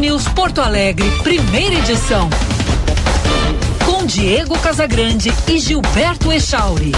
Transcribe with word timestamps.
News 0.00 0.28
Porto 0.28 0.60
Alegre, 0.60 1.10
primeira 1.22 1.74
edição. 1.74 2.30
Com 3.84 4.06
Diego 4.06 4.56
Casagrande 4.58 5.32
e 5.48 5.58
Gilberto 5.58 6.32
Echauri. 6.32 6.92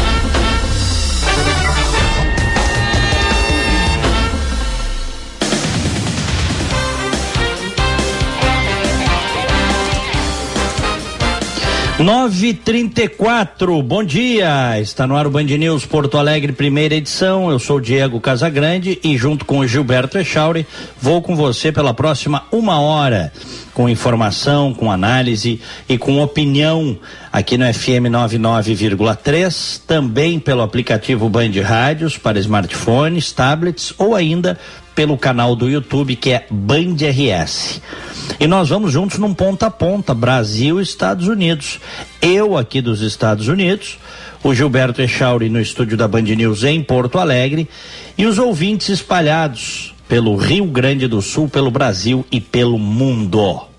934, 12.02 13.82
bom 13.82 14.02
dia. 14.02 14.80
Está 14.80 15.06
no 15.06 15.14
ar 15.14 15.26
o 15.26 15.30
Band 15.30 15.44
News 15.44 15.84
Porto 15.84 16.16
Alegre, 16.16 16.50
primeira 16.50 16.94
edição. 16.94 17.50
Eu 17.50 17.58
sou 17.58 17.78
Diego 17.78 18.18
Casagrande 18.18 18.98
e 19.04 19.18
junto 19.18 19.44
com 19.44 19.58
o 19.58 19.66
Gilberto 19.66 20.16
Echauri, 20.16 20.66
vou 20.98 21.20
com 21.20 21.36
você 21.36 21.70
pela 21.70 21.92
próxima 21.92 22.44
uma 22.50 22.80
hora, 22.80 23.30
com 23.74 23.86
informação, 23.86 24.72
com 24.72 24.90
análise 24.90 25.60
e 25.86 25.98
com 25.98 26.22
opinião 26.22 26.98
aqui 27.30 27.58
no 27.58 27.66
FM 27.66 28.08
99,3, 28.08 29.82
também 29.86 30.40
pelo 30.40 30.62
aplicativo 30.62 31.28
Band 31.28 31.52
Rádios 31.62 32.16
para 32.16 32.38
smartphones, 32.38 33.30
tablets 33.30 33.92
ou 33.98 34.14
ainda 34.14 34.58
pelo 35.00 35.16
canal 35.16 35.56
do 35.56 35.66
YouTube 35.66 36.14
que 36.14 36.30
é 36.30 36.44
Band 36.50 36.96
RS. 37.00 37.80
E 38.38 38.46
nós 38.46 38.68
vamos 38.68 38.92
juntos 38.92 39.16
num 39.16 39.32
ponta 39.32 39.68
a 39.68 39.70
ponta, 39.70 40.12
Brasil 40.12 40.78
e 40.78 40.82
Estados 40.82 41.26
Unidos. 41.26 41.80
Eu 42.20 42.54
aqui 42.54 42.82
dos 42.82 43.00
Estados 43.00 43.48
Unidos, 43.48 43.98
o 44.44 44.54
Gilberto 44.54 45.00
Echauri 45.00 45.48
no 45.48 45.58
estúdio 45.58 45.96
da 45.96 46.06
Band 46.06 46.24
News 46.24 46.64
em 46.64 46.82
Porto 46.82 47.18
Alegre 47.18 47.66
e 48.18 48.26
os 48.26 48.38
ouvintes 48.38 48.90
espalhados 48.90 49.94
pelo 50.06 50.36
Rio 50.36 50.66
Grande 50.66 51.08
do 51.08 51.22
Sul, 51.22 51.48
pelo 51.48 51.70
Brasil 51.70 52.22
e 52.30 52.38
pelo 52.38 52.78
mundo. 52.78 53.69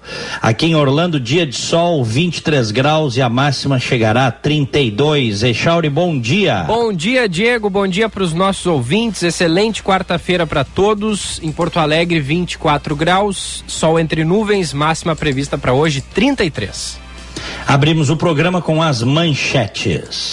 Aqui 0.41 0.67
em 0.67 0.75
Orlando, 0.75 1.19
dia 1.19 1.45
de 1.45 1.55
sol, 1.55 2.03
23 2.03 2.71
graus 2.71 3.15
e 3.17 3.21
a 3.21 3.29
máxima 3.29 3.79
chegará 3.79 4.27
a 4.27 4.31
32. 4.31 5.43
Echauri, 5.43 5.89
bom 5.89 6.19
dia. 6.19 6.63
Bom 6.63 6.91
dia, 6.91 7.29
Diego. 7.29 7.69
Bom 7.69 7.87
dia 7.87 8.09
para 8.09 8.23
os 8.23 8.33
nossos 8.33 8.65
ouvintes. 8.65 9.23
Excelente 9.23 9.83
quarta-feira 9.83 10.47
para 10.47 10.63
todos. 10.63 11.39
Em 11.43 11.51
Porto 11.51 11.79
Alegre, 11.79 12.19
24 12.19 12.95
graus, 12.95 13.63
sol 13.67 13.99
entre 13.99 14.23
nuvens, 14.23 14.73
máxima 14.73 15.15
prevista 15.15 15.57
para 15.57 15.73
hoje 15.73 16.01
33. 16.01 16.99
Abrimos 17.67 18.09
o 18.09 18.17
programa 18.17 18.61
com 18.61 18.81
as 18.81 19.03
manchetes. 19.03 20.31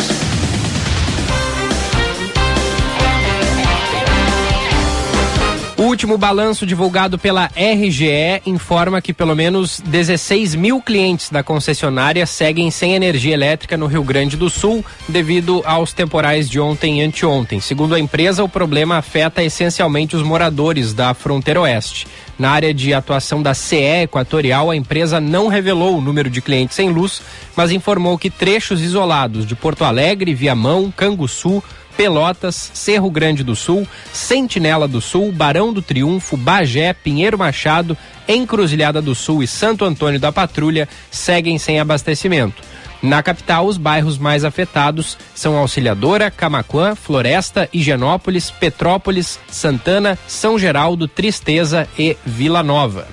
O 5.78 5.82
último 5.84 6.18
balanço 6.18 6.66
divulgado 6.66 7.16
pela 7.16 7.48
RGE 7.54 8.42
informa 8.44 9.00
que 9.00 9.12
pelo 9.12 9.36
menos 9.36 9.78
16 9.78 10.56
mil 10.56 10.82
clientes 10.82 11.30
da 11.30 11.40
concessionária 11.40 12.26
seguem 12.26 12.68
sem 12.68 12.96
energia 12.96 13.32
elétrica 13.32 13.76
no 13.76 13.86
Rio 13.86 14.02
Grande 14.02 14.36
do 14.36 14.50
Sul 14.50 14.84
devido 15.08 15.62
aos 15.64 15.92
temporais 15.92 16.50
de 16.50 16.58
ontem 16.58 16.98
e 16.98 17.04
anteontem. 17.04 17.60
Segundo 17.60 17.94
a 17.94 18.00
empresa, 18.00 18.42
o 18.42 18.48
problema 18.48 18.96
afeta 18.96 19.40
essencialmente 19.40 20.16
os 20.16 20.22
moradores 20.24 20.92
da 20.92 21.14
fronteira 21.14 21.60
oeste. 21.60 22.08
Na 22.36 22.50
área 22.50 22.74
de 22.74 22.92
atuação 22.92 23.40
da 23.40 23.54
CE 23.54 24.02
Equatorial, 24.02 24.72
a 24.72 24.76
empresa 24.76 25.20
não 25.20 25.46
revelou 25.46 25.96
o 25.96 26.00
número 26.00 26.28
de 26.28 26.42
clientes 26.42 26.74
sem 26.74 26.90
luz, 26.90 27.22
mas 27.54 27.70
informou 27.70 28.18
que 28.18 28.30
trechos 28.30 28.82
isolados 28.82 29.46
de 29.46 29.54
Porto 29.54 29.84
Alegre, 29.84 30.34
Viamão, 30.34 30.92
Canguçu, 30.96 31.62
Pelotas, 31.98 32.70
Cerro 32.74 33.10
Grande 33.10 33.42
do 33.42 33.56
Sul, 33.56 33.84
Sentinela 34.12 34.86
do 34.86 35.00
Sul, 35.00 35.32
Barão 35.32 35.72
do 35.72 35.82
Triunfo, 35.82 36.36
Bagé, 36.36 36.92
Pinheiro 36.92 37.36
Machado, 37.36 37.98
Encruzilhada 38.28 39.02
do 39.02 39.16
Sul 39.16 39.42
e 39.42 39.48
Santo 39.48 39.84
Antônio 39.84 40.20
da 40.20 40.30
Patrulha 40.30 40.88
seguem 41.10 41.58
sem 41.58 41.80
abastecimento. 41.80 42.62
Na 43.02 43.20
capital, 43.20 43.66
os 43.66 43.76
bairros 43.76 44.16
mais 44.16 44.44
afetados 44.44 45.18
são 45.34 45.56
Auxiliadora, 45.56 46.30
Camaquã, 46.30 46.94
Floresta, 46.94 47.68
Higienópolis, 47.72 48.48
Petrópolis, 48.48 49.40
Santana, 49.50 50.16
São 50.28 50.56
Geraldo, 50.56 51.08
Tristeza 51.08 51.88
e 51.98 52.16
Vila 52.24 52.62
Nova. 52.62 53.08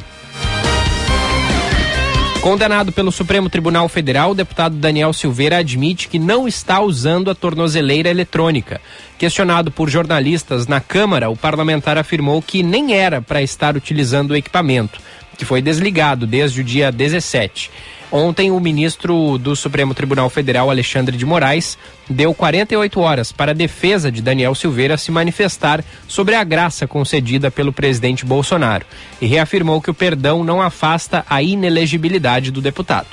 Condenado 2.46 2.92
pelo 2.92 3.12
Supremo 3.12 3.50
Tribunal 3.50 3.90
Federal, 3.90 4.30
o 4.30 4.36
deputado 4.36 4.76
Daniel 4.76 5.12
Silveira 5.14 5.58
admite 5.58 6.08
que 6.08 6.20
não 6.20 6.48
está 6.48 6.80
usando 6.80 7.32
a 7.32 7.34
tornozeleira 7.34 8.08
eletrônica. 8.08 8.80
Questionado 9.18 9.72
por 9.72 9.90
jornalistas 9.90 10.68
na 10.68 10.80
Câmara, 10.80 11.28
o 11.28 11.36
parlamentar 11.36 11.98
afirmou 11.98 12.40
que 12.44 12.62
nem 12.62 12.94
era 12.94 13.20
para 13.20 13.42
estar 13.42 13.76
utilizando 13.76 14.30
o 14.30 14.36
equipamento, 14.36 15.00
que 15.36 15.44
foi 15.44 15.60
desligado 15.60 16.28
desde 16.28 16.62
o 16.62 16.64
dia 16.64 16.92
17. 16.92 17.72
Ontem, 18.18 18.50
o 18.50 18.62
ministro 18.62 19.38
do 19.38 19.58
Supremo 19.58 19.94
Tribunal 19.94 20.30
Federal, 20.30 20.70
Alexandre 20.70 21.18
de 21.18 21.26
Moraes, 21.26 21.78
deu 22.10 22.34
48 22.34 23.02
horas 23.02 23.34
para 23.34 23.52
a 23.52 23.54
defesa 23.54 24.10
de 24.10 24.22
Daniel 24.22 24.56
Silveira 24.56 24.96
se 24.96 25.12
manifestar 25.12 25.84
sobre 26.08 26.34
a 26.34 26.42
graça 26.42 26.88
concedida 26.88 27.52
pelo 27.52 27.74
presidente 27.74 28.26
Bolsonaro 28.26 28.86
e 29.20 29.26
reafirmou 29.26 29.82
que 29.82 29.92
o 29.92 29.94
perdão 29.94 30.46
não 30.46 30.62
afasta 30.62 31.26
a 31.30 31.42
inelegibilidade 31.42 32.52
do 32.52 32.62
deputado. 32.62 33.08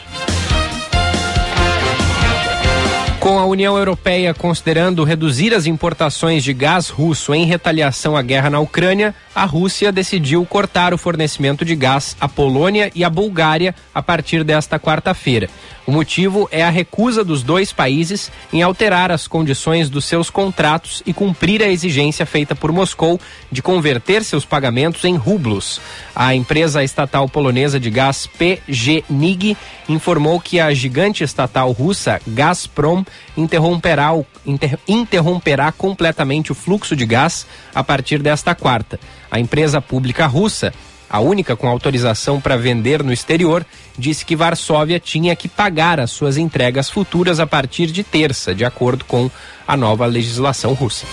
Com 3.23 3.39
a 3.39 3.47
União 3.47 3.79
Europeia 3.79 4.35
considerando 4.35 5.05
reduzir 5.05 5.55
as 5.55 5.65
importações 5.65 6.43
de 6.43 6.53
gás 6.53 6.89
russo 6.89 7.33
em 7.33 7.45
retaliação 7.45 8.17
à 8.17 8.21
guerra 8.21 8.51
na 8.51 8.59
Ucrânia, 8.59 9.15
a 9.33 9.45
Rússia 9.45 9.93
decidiu 9.93 10.45
cortar 10.45 10.93
o 10.93 10.99
fornecimento 10.99 11.65
de 11.65 11.77
gás 11.77 12.17
à 12.21 12.29
Polônia 12.29 12.91
e 12.97 13.05
à 13.05 13.09
Bulgária 13.09 13.77
a 13.95 14.03
partir 14.03 14.43
desta 14.43 14.77
quarta-feira. 14.77 15.49
O 15.85 15.91
motivo 15.91 16.49
é 16.53 16.63
a 16.63 16.71
recusa 16.71 17.25
dos 17.25 17.43
dois 17.43 17.73
países 17.73 18.31
em 18.53 18.63
alterar 18.63 19.11
as 19.11 19.27
condições 19.27 19.91
dos 19.91 20.05
seus 20.05 20.31
contratos 20.31 21.03
e 21.05 21.13
cumprir 21.13 21.61
a 21.61 21.69
exigência 21.69 22.25
feita 22.25 22.55
por 22.55 22.71
Moscou 22.71 23.21
de 23.51 23.61
converter 23.61 24.23
seus 24.23 24.45
pagamentos 24.45 25.05
em 25.05 25.17
rublos. 25.17 25.81
A 26.15 26.37
empresa 26.37 26.85
estatal 26.85 27.29
polonesa 27.29 27.81
de 27.81 27.91
gás 27.91 28.29
PGNiG 28.29 29.57
informou 29.89 30.41
que 30.41 30.61
a 30.61 30.73
gigante 30.73 31.25
estatal 31.25 31.73
russa 31.73 32.21
Gazprom 32.29 33.05
interromperá, 33.37 34.15
o, 34.15 34.25
inter, 34.47 34.79
interromperá 34.87 35.73
completamente 35.73 36.53
o 36.53 36.55
fluxo 36.55 36.95
de 36.95 37.05
gás 37.05 37.45
a 37.75 37.83
partir 37.83 38.23
desta 38.23 38.55
quarta. 38.55 39.01
A 39.29 39.41
empresa 39.41 39.81
pública 39.81 40.27
russa 40.27 40.73
a 41.13 41.21
única 41.21 41.55
com 41.55 41.69
autorização 41.69 42.41
para 42.41 42.57
vender 42.57 43.03
no 43.05 43.13
exterior, 43.13 43.67
disse 43.99 44.25
que 44.25 44.35
Varsóvia 44.35 44.99
tinha 44.99 45.37
que 45.37 45.47
pagar 45.47 46.01
as 46.01 46.11
suas 46.11 46.39
entregas 46.39 46.89
futuras 46.89 47.39
a 47.39 47.47
partir 47.47 47.89
de 47.89 48.03
terça, 48.03 48.55
de 48.55 48.65
acordo 48.65 49.05
com 49.05 49.31
a 49.69 49.77
nova 49.77 50.07
legislação 50.07 50.73
russa. 50.73 51.07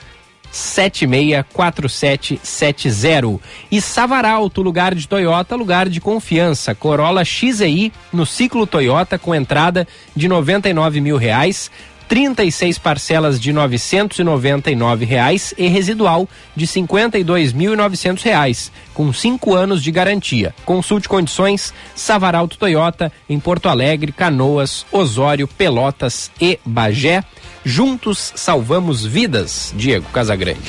764770. 0.51 3.39
E 3.72 3.81
Savaralto, 3.81 4.61
lugar 4.61 4.93
de 4.93 5.08
Toyota, 5.08 5.55
lugar 5.55 5.90
de 5.90 5.99
confiança. 6.02 6.75
Corolla 6.75 7.23
XEI 7.23 7.93
no 8.11 8.25
ciclo 8.25 8.67
Toyota 8.67 9.17
com 9.17 9.34
entrada 9.34 9.87
de 10.16 10.28
99 10.28 10.99
mil 11.02 11.17
reais. 11.17 11.72
36 12.11 12.78
parcelas 12.78 13.40
de 13.40 13.53
999 13.53 15.05
reais 15.05 15.53
e 15.58 15.69
residual 15.69 16.28
de 16.53 16.67
52.900 16.67 18.22
reais, 18.22 18.72
com 18.93 19.13
5 19.13 19.55
anos 19.55 19.81
de 19.81 19.91
garantia. 19.91 20.53
Consulte 20.66 21.08
condições 21.08 21.73
Savaralto 21.96 22.58
Toyota 22.58 23.13
em 23.29 23.40
Porto 23.40 23.69
Alegre, 23.69 24.11
Canoas, 24.11 24.85
Osório, 24.91 25.47
Pelotas 25.47 26.29
e 26.41 26.59
Bagé. 26.66 27.23
Juntos 27.63 28.34
salvamos 28.35 29.05
vidas, 29.05 29.73
Diego 29.73 30.09
Casagrande. 30.11 30.59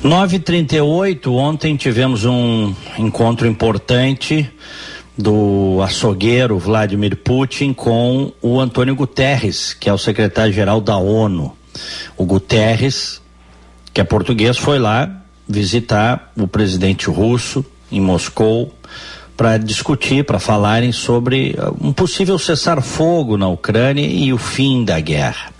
938, 0.00 1.34
ontem 1.34 1.74
tivemos 1.74 2.24
um 2.24 2.72
encontro 2.96 3.48
importante 3.48 4.48
do 5.18 5.80
açougueiro 5.82 6.56
Vladimir 6.58 7.16
Putin 7.16 7.72
com 7.72 8.32
o 8.40 8.60
Antônio 8.60 8.94
Guterres, 8.94 9.74
que 9.74 9.88
é 9.88 9.92
o 9.92 9.98
secretário-geral 9.98 10.80
da 10.80 10.96
ONU. 10.96 11.56
O 12.16 12.24
Guterres, 12.24 13.20
que 13.92 14.00
é 14.00 14.04
português, 14.04 14.56
foi 14.56 14.78
lá 14.78 15.22
visitar 15.48 16.32
o 16.36 16.46
presidente 16.46 17.10
russo 17.10 17.64
em 17.90 18.00
Moscou 18.00 18.72
para 19.36 19.56
discutir, 19.56 20.24
para 20.24 20.38
falarem 20.38 20.92
sobre 20.92 21.56
uh, 21.58 21.76
um 21.80 21.92
possível 21.92 22.38
cessar-fogo 22.38 23.36
na 23.36 23.48
Ucrânia 23.48 24.06
e 24.06 24.32
o 24.32 24.38
fim 24.38 24.84
da 24.84 25.00
guerra. 25.00 25.52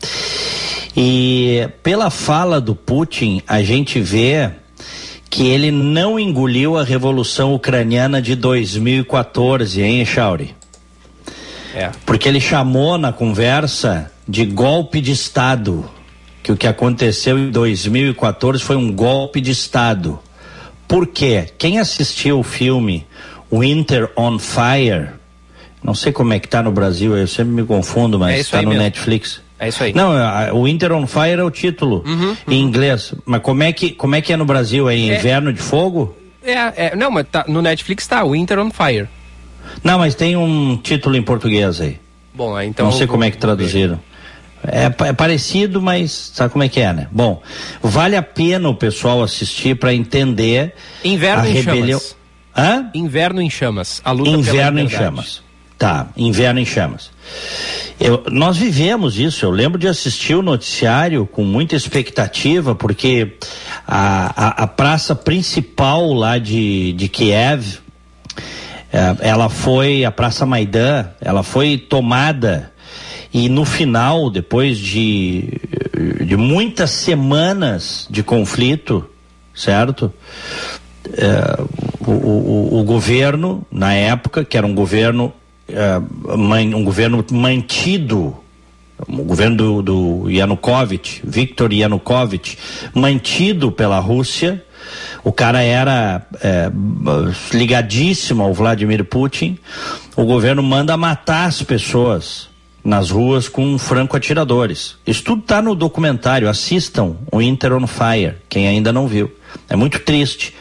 E 0.96 1.69
pela 1.82 2.10
fala 2.10 2.60
do 2.60 2.75
Putin, 2.75 3.40
a 3.46 3.62
gente 3.62 4.00
vê 4.00 4.50
que 5.31 5.47
ele 5.47 5.71
não 5.71 6.19
engoliu 6.19 6.79
a 6.79 6.85
revolução 6.85 7.55
ucraniana 7.55 8.21
de 8.21 8.35
2014, 8.35 9.83
hein, 9.83 10.05
Chauri? 10.05 10.55
É. 11.75 11.91
Porque 12.07 12.29
ele 12.29 12.41
chamou 12.41 12.97
na 12.97 13.13
conversa 13.13 14.11
de 14.27 14.45
golpe 14.45 15.01
de 15.01 15.13
Estado. 15.13 15.89
Que 16.43 16.53
o 16.53 16.57
que 16.57 16.67
aconteceu 16.67 17.39
em 17.39 17.51
2014 17.51 18.63
foi 18.63 18.77
um 18.77 18.91
golpe 18.93 19.41
de 19.41 19.51
Estado. 19.51 20.19
Por 20.87 21.07
quê? 21.07 21.47
Quem 21.59 21.79
assistiu 21.79 22.39
o 22.39 22.43
filme 22.43 23.07
Winter 23.53 24.11
on 24.17 24.39
Fire, 24.39 25.11
não 25.83 25.95
sei 25.95 26.11
como 26.11 26.33
é 26.33 26.39
que 26.39 26.49
tá 26.49 26.63
no 26.63 26.73
Brasil, 26.73 27.17
eu 27.17 27.27
sempre 27.27 27.53
me 27.53 27.65
confundo, 27.65 28.19
mas 28.19 28.41
está 28.41 28.59
é 28.59 28.63
no 28.63 28.71
mesmo. 28.71 28.83
Netflix. 28.83 29.43
É 29.58 29.69
isso 29.69 29.82
aí. 29.82 29.93
Não, 29.93 30.12
o 30.55 30.64
Winter 30.64 30.93
on 30.93 31.06
Fire 31.06 31.40
é 31.40 31.44
o 31.44 31.50
título 31.50 32.05
uhum, 32.06 32.37
em 32.46 32.62
uhum. 32.62 32.69
inglês. 32.69 33.12
Mas 33.26 33.43
como 33.43 33.62
é 33.62 33.72
que 33.72 33.90
como 33.90 34.14
é 34.14 34.20
que 34.20 34.32
é 34.32 34.37
no 34.37 34.44
Brasil? 34.44 34.88
É, 34.88 34.94
é 34.94 34.99
Inverno 34.99 35.52
de 35.52 35.60
Fogo? 35.60 36.16
É, 36.43 36.87
é, 36.87 36.96
não, 36.96 37.10
mas 37.10 37.26
tá, 37.31 37.44
no 37.49 37.60
Netflix 37.60 38.06
tá 38.06 38.25
Winter 38.25 38.58
on 38.58 38.70
Fire. 38.70 39.08
Não, 39.82 39.99
mas 39.99 40.14
tem 40.14 40.37
um 40.37 40.76
título 40.76 41.16
em 41.16 41.22
português 41.22 41.81
aí. 41.81 41.99
Bom, 42.32 42.58
então. 42.60 42.87
Não 42.87 42.93
sei 42.93 43.06
como 43.06 43.25
é 43.25 43.31
que 43.31 43.37
traduziram. 43.37 43.99
É, 44.66 44.87
é, 44.87 45.12
parecido, 45.12 45.81
mas 45.81 46.32
sabe 46.34 46.52
como 46.52 46.64
é 46.64 46.69
que 46.69 46.81
é, 46.81 46.93
né? 46.93 47.08
Bom, 47.10 47.43
vale 47.82 48.16
a 48.16 48.22
pena 48.22 48.69
o 48.69 48.75
pessoal 48.75 49.22
assistir 49.22 49.76
para 49.76 49.94
entender 49.94 50.75
Inverno 51.05 51.44
a 51.44 51.49
em 51.49 51.52
rebelião. 51.52 52.00
Chamas. 52.00 52.16
Hã? 52.56 52.90
Inverno 52.94 53.40
em 53.40 53.50
chamas. 53.50 54.00
A 54.05 54.10
luta 54.10 54.31
Inverno 54.31 54.81
em 54.81 54.88
chamas. 54.88 55.43
Tá, 55.79 56.09
Inverno 56.17 56.59
em 56.59 56.65
chamas. 56.65 57.11
Eu, 58.01 58.25
nós 58.31 58.57
vivemos 58.57 59.19
isso, 59.19 59.45
eu 59.45 59.51
lembro 59.51 59.79
de 59.79 59.87
assistir 59.87 60.35
o 60.35 60.43
noticiário 60.43 61.25
com 61.27 61.45
muita 61.45 61.77
expectativa, 61.77 62.75
porque 62.75 63.37
a, 63.87 64.47
a, 64.47 64.65
a 64.65 64.67
praça 64.67 65.15
principal 65.15 66.13
lá 66.13 66.39
de, 66.39 66.93
de 66.95 67.09
Kiev, 67.09 67.79
é, 68.93 69.17
ela 69.21 69.49
foi, 69.49 70.05
a 70.05 70.11
Praça 70.11 70.45
Maidan, 70.45 71.07
ela 71.21 71.43
foi 71.43 71.79
tomada 71.79 72.73
e 73.33 73.49
no 73.49 73.65
final, 73.65 74.31
depois 74.31 74.79
de, 74.79 75.61
de 76.25 76.37
muitas 76.37 76.91
semanas 76.91 78.07
de 78.11 78.23
conflito, 78.23 79.09
certo? 79.55 80.13
É, 81.13 81.63
o, 82.01 82.11
o, 82.11 82.81
o, 82.81 82.85
governo, 82.85 83.67
na 83.71 83.93
época, 83.93 84.45
que 84.45 84.57
era 84.57 84.67
um 84.67 84.75
governo, 84.75 85.33
um 86.73 86.85
governo 86.85 87.25
mantido, 87.31 88.37
o 89.06 89.23
governo 89.23 89.56
do, 89.56 89.82
do 89.82 90.31
Yanukovych, 90.31 91.20
Viktor 91.25 91.73
Yanukovych, 91.73 92.59
mantido 92.94 93.70
pela 93.70 93.99
Rússia, 93.99 94.65
o 95.23 95.32
cara 95.32 95.62
era 95.62 96.26
é, 96.43 96.70
ligadíssimo 97.53 98.43
ao 98.43 98.55
Vladimir 98.55 99.05
Putin. 99.05 99.59
O 100.17 100.25
governo 100.25 100.62
manda 100.62 100.97
matar 100.97 101.47
as 101.47 101.62
pessoas 101.62 102.49
nas 102.85 103.11
ruas 103.11 103.49
com 103.49 103.76
franco-atiradores. 103.76 104.97
Isso 105.06 105.23
tudo 105.23 105.43
está 105.43 105.61
no 105.61 105.75
documentário. 105.75 106.49
Assistam 106.49 107.17
o 107.31 107.43
Inter 107.43 107.75
on 107.75 107.87
Fire, 107.87 108.37
quem 108.49 108.67
ainda 108.67 108.93
não 108.93 109.06
viu. 109.06 109.31
É 109.69 109.76
muito 109.76 109.99
triste. 110.00 110.55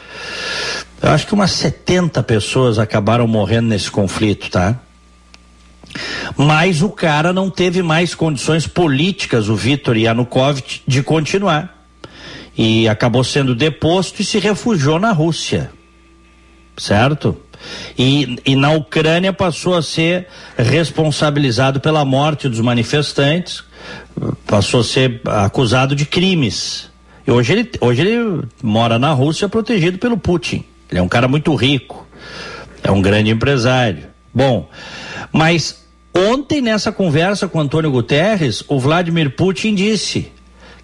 Eu 1.00 1.10
acho 1.10 1.26
que 1.26 1.34
umas 1.34 1.52
70 1.52 2.22
pessoas 2.24 2.78
acabaram 2.78 3.26
morrendo 3.26 3.68
nesse 3.68 3.90
conflito, 3.90 4.50
tá? 4.50 4.78
Mas 6.36 6.82
o 6.82 6.90
cara 6.90 7.32
não 7.32 7.50
teve 7.50 7.82
mais 7.82 8.14
condições 8.14 8.66
políticas, 8.66 9.48
o 9.48 9.56
Vitor 9.56 9.96
Yanukovych, 9.96 10.82
de 10.86 11.02
continuar 11.02 11.78
e 12.58 12.88
acabou 12.88 13.22
sendo 13.22 13.54
deposto 13.54 14.20
e 14.20 14.24
se 14.24 14.40
refugiou 14.40 14.98
na 14.98 15.12
Rússia. 15.12 15.70
Certo? 16.76 17.36
E, 17.96 18.36
e 18.44 18.56
na 18.56 18.72
Ucrânia 18.72 19.32
passou 19.32 19.76
a 19.76 19.82
ser 19.82 20.26
responsabilizado 20.56 21.80
pela 21.80 22.04
morte 22.04 22.48
dos 22.48 22.60
manifestantes, 22.60 23.62
passou 24.44 24.80
a 24.80 24.84
ser 24.84 25.20
acusado 25.24 25.94
de 25.94 26.04
crimes. 26.04 26.90
E 27.24 27.30
hoje 27.30 27.52
ele, 27.52 27.70
hoje 27.80 28.00
ele 28.00 28.42
mora 28.60 28.98
na 28.98 29.12
Rússia 29.12 29.48
protegido 29.48 29.98
pelo 29.98 30.16
Putin. 30.16 30.64
Ele 30.90 30.98
é 30.98 31.02
um 31.02 31.08
cara 31.08 31.28
muito 31.28 31.54
rico, 31.54 32.06
é 32.82 32.90
um 32.90 33.00
grande 33.00 33.30
empresário. 33.30 34.04
Bom, 34.34 34.68
mas 35.32 35.84
ontem 36.14 36.60
nessa 36.60 36.90
conversa 36.90 37.48
com 37.48 37.60
Antônio 37.60 37.90
Guterres, 37.90 38.64
o 38.68 38.78
Vladimir 38.78 39.30
Putin 39.30 39.74
disse 39.74 40.32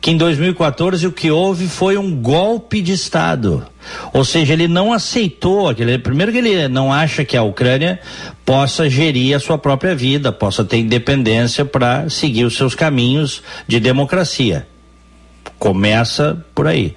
que 0.05 0.11
em 0.11 0.19
2014 0.19 1.07
o 1.07 1.13
que 1.13 1.31
houve 1.31 1.67
foi 1.67 1.97
um 1.97 2.15
golpe 2.15 2.83
de 2.83 2.93
Estado. 2.93 3.67
Ou 4.13 4.23
seja, 4.23 4.53
ele 4.53 4.69
não 4.69 4.93
aceitou 4.93 5.67
aquele. 5.67 5.97
Primeiro 5.97 6.31
que 6.31 6.37
ele 6.37 6.69
não 6.69 6.93
acha 6.93 7.25
que 7.25 7.35
a 7.35 7.43
Ucrânia 7.43 7.99
possa 8.45 8.87
gerir 8.91 9.35
a 9.35 9.41
sua 9.41 9.57
própria 9.57 9.95
vida, 9.95 10.31
possa 10.31 10.63
ter 10.63 10.77
independência 10.77 11.65
para 11.65 12.11
seguir 12.11 12.45
os 12.45 12.55
seus 12.55 12.75
caminhos 12.75 13.43
de 13.67 13.81
democracia. 13.81 14.67
Começa 15.59 16.45
por 16.55 16.67
aí. 16.67 16.95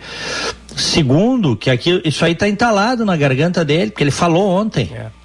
Segundo, 0.75 1.55
que 1.55 1.69
aquilo, 1.69 2.01
isso 2.03 2.25
aí 2.25 2.33
está 2.33 2.49
entalado 2.49 3.05
na 3.05 3.15
garganta 3.15 3.63
dele, 3.63 3.91
porque 3.91 4.03
ele 4.03 4.11
falou 4.11 4.49
ontem. 4.49 4.91
É. 4.93 5.16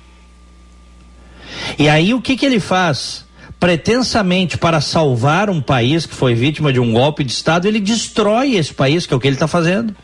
E 1.79 1.89
aí 1.89 2.15
o 2.15 2.21
que, 2.21 2.37
que 2.37 2.47
ele 2.47 2.61
faz? 2.61 3.25
pretensamente 3.63 4.59
para 4.59 4.81
salvar 4.81 5.49
um 5.49 5.61
país 5.61 6.05
que 6.05 6.17
foi 6.17 6.35
vítima 6.35 6.73
de 6.73 6.81
um 6.81 6.93
golpe 6.93 7.23
de 7.23 7.31
Estado, 7.31 7.69
ele 7.69 7.79
destrói 7.79 8.57
esse 8.57 8.75
país, 8.75 9.07
que 9.07 9.15
é 9.15 9.17
o 9.17 9.21
que 9.21 9.29
ele 9.29 9.37
está 9.37 9.47
fazendo. 9.47 9.95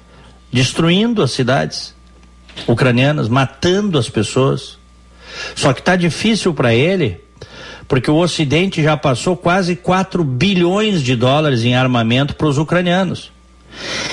Destruindo 0.53 1.25
as 1.25 1.33
cidades 1.33 1.93
ucranianas, 2.69 3.29
matando 3.29 3.99
as 3.99 4.09
pessoas. 4.09 4.79
Só 5.57 5.73
que 5.73 5.81
está 5.81 5.97
difícil 5.97 6.55
para 6.55 6.73
ele, 6.73 7.21
porque 7.89 8.09
o 8.09 8.19
Ocidente 8.19 8.81
já 8.81 8.97
passou 8.97 9.37
quase 9.37 9.75
4 9.75 10.23
bilhões 10.23 11.03
de 11.03 11.17
dólares 11.17 11.65
em 11.65 11.75
armamento 11.75 12.37
para 12.37 12.47
os 12.47 12.59
ucranianos. 12.59 13.33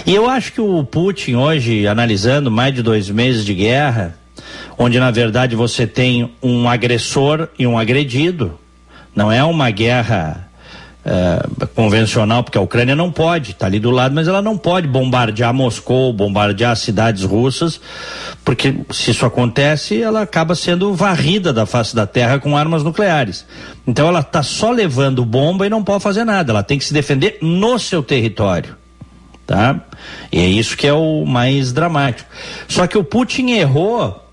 E 0.07 0.15
eu 0.15 0.27
acho 0.27 0.53
que 0.53 0.61
o 0.61 0.83
Putin, 0.83 1.35
hoje, 1.35 1.85
analisando 1.85 2.49
mais 2.49 2.73
de 2.73 2.81
dois 2.81 3.11
meses 3.11 3.45
de 3.45 3.53
guerra, 3.53 4.17
onde 4.77 4.99
na 4.99 5.11
verdade 5.11 5.55
você 5.55 5.87
tem 5.87 6.33
um 6.41 6.69
agressor 6.69 7.47
e 7.57 7.65
um 7.65 7.77
agredido, 7.77 8.59
não 9.15 9.31
é 9.31 9.43
uma 9.43 9.69
guerra 9.71 10.49
uh, 11.05 11.67
convencional, 11.67 12.43
porque 12.43 12.57
a 12.57 12.61
Ucrânia 12.61 12.95
não 12.95 13.11
pode, 13.11 13.51
está 13.51 13.67
ali 13.67 13.79
do 13.79 13.91
lado, 13.91 14.13
mas 14.15 14.27
ela 14.27 14.41
não 14.41 14.57
pode 14.57 14.87
bombardear 14.87 15.53
Moscou, 15.53 16.11
bombardear 16.11 16.75
cidades 16.75 17.23
russas, 17.23 17.79
porque 18.43 18.75
se 18.91 19.11
isso 19.11 19.25
acontece, 19.25 20.01
ela 20.01 20.21
acaba 20.21 20.55
sendo 20.55 20.93
varrida 20.93 21.53
da 21.53 21.65
face 21.65 21.95
da 21.95 22.07
terra 22.07 22.39
com 22.39 22.57
armas 22.57 22.83
nucleares. 22.83 23.45
Então 23.87 24.07
ela 24.07 24.19
está 24.19 24.41
só 24.43 24.71
levando 24.71 25.23
bomba 25.23 25.65
e 25.65 25.69
não 25.69 25.83
pode 25.83 26.03
fazer 26.03 26.23
nada, 26.25 26.51
ela 26.51 26.63
tem 26.63 26.77
que 26.77 26.85
se 26.85 26.93
defender 26.93 27.37
no 27.41 27.77
seu 27.77 28.01
território. 28.01 28.75
Tá? 29.45 29.79
E 30.31 30.39
é 30.39 30.47
isso 30.47 30.75
que 30.75 30.87
é 30.87 30.93
o 30.93 31.23
mais 31.23 31.71
dramático. 31.71 32.27
Só 32.67 32.87
que 32.87 32.97
o 32.97 33.03
Putin 33.03 33.51
errou, 33.51 34.24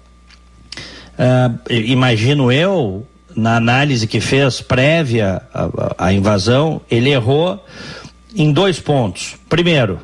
uh, 1.19 1.73
imagino 1.73 2.51
eu, 2.51 3.07
na 3.35 3.57
análise 3.57 4.07
que 4.07 4.21
fez 4.21 4.61
prévia 4.61 5.43
à, 5.53 6.07
à 6.07 6.13
invasão, 6.13 6.81
ele 6.91 7.11
errou 7.11 7.65
em 8.35 8.53
dois 8.53 8.81
pontos. 8.81 9.37
Primeiro, 9.49 10.01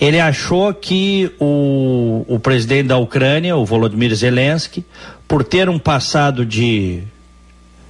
ele 0.00 0.18
achou 0.18 0.72
que 0.72 1.30
o, 1.38 2.24
o 2.26 2.40
presidente 2.40 2.88
da 2.88 2.96
Ucrânia, 2.96 3.56
o 3.56 3.64
Volodymyr 3.66 4.14
Zelensky, 4.14 4.84
por 5.28 5.44
ter 5.44 5.68
um 5.68 5.78
passado 5.78 6.44
de, 6.44 7.02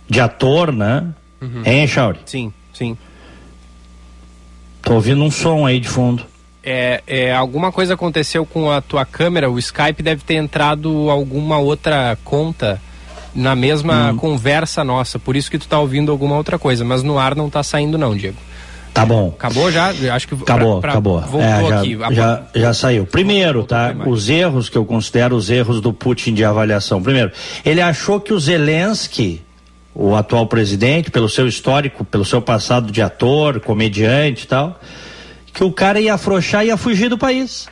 de 0.09 0.21
ator, 0.21 0.73
né? 0.73 1.07
Uhum. 1.41 1.63
Hein, 1.65 1.87
Chauri? 1.87 2.19
Sim, 2.27 2.53
sim. 2.75 2.99
Tô 4.83 4.95
ouvindo 4.95 5.23
um 5.23 5.31
som 5.31 5.65
aí 5.65 5.79
de 5.79 5.89
fundo. 5.89 6.25
É, 6.63 7.03
é, 7.07 7.35
alguma 7.35 7.73
coisa 7.73 7.95
aconteceu 7.95 8.45
com 8.45 8.71
a 8.71 8.81
tua 8.81 9.05
câmera, 9.05 9.51
o 9.51 9.59
Skype 9.59 10.03
deve 10.03 10.23
ter 10.23 10.35
entrado 10.35 11.09
alguma 11.09 11.59
outra 11.59 12.19
conta 12.23 12.81
na 13.35 13.55
mesma 13.55 14.11
hum. 14.11 14.17
conversa 14.17 14.85
nossa, 14.85 15.19
por 15.19 15.37
isso 15.37 15.51
que 15.51 15.59
tu 15.59 15.67
tá 15.67 15.79
ouvindo 15.79 16.13
alguma 16.13 16.37
outra 16.37 16.59
coisa, 16.59 16.85
mas 16.85 17.03
no 17.03 17.19
ar 17.19 17.35
não 17.35 17.49
tá 17.49 17.63
saindo 17.63 17.97
não, 17.97 18.15
Diego. 18.15 18.37
Tá 18.93 19.07
bom. 19.07 19.29
Acabou 19.29 19.71
já? 19.71 19.91
Acho 20.13 20.29
que 20.29 20.35
acabou, 20.35 20.81
pra, 20.81 20.81
pra, 20.81 20.91
acabou. 20.91 21.21
Voltou 21.21 21.41
é, 21.41 21.69
já, 21.69 21.79
aqui. 21.79 21.99
Já, 22.11 22.43
já 22.55 22.75
saiu. 22.75 23.07
Primeiro, 23.07 23.63
tá? 23.63 23.95
Os 24.05 24.29
erros 24.29 24.69
que 24.69 24.77
eu 24.77 24.85
considero 24.85 25.37
os 25.37 25.49
erros 25.49 25.81
do 25.81 25.93
Putin 25.93 26.35
de 26.35 26.45
avaliação. 26.45 27.01
Primeiro, 27.01 27.31
ele 27.65 27.81
achou 27.81 28.21
que 28.21 28.33
o 28.33 28.41
Zelensky, 28.41 29.43
o 29.95 30.17
atual 30.17 30.47
presidente, 30.47 31.11
pelo 31.11 31.29
seu 31.29 31.47
histórico, 31.47 32.05
pelo 32.05 32.25
seu 32.25 32.43
passado 32.43 32.91
de 32.91 33.01
ator, 33.01 33.61
comediante 33.61 34.45
e 34.45 34.49
tal, 34.49 34.81
que 35.53 35.65
o 35.65 35.73
cara 35.73 36.01
ia 36.01 36.15
afrouxar 36.15 36.65
e 36.65 36.69
ia 36.69 36.77
fugir 36.77 37.09
do 37.09 37.19
país 37.19 37.69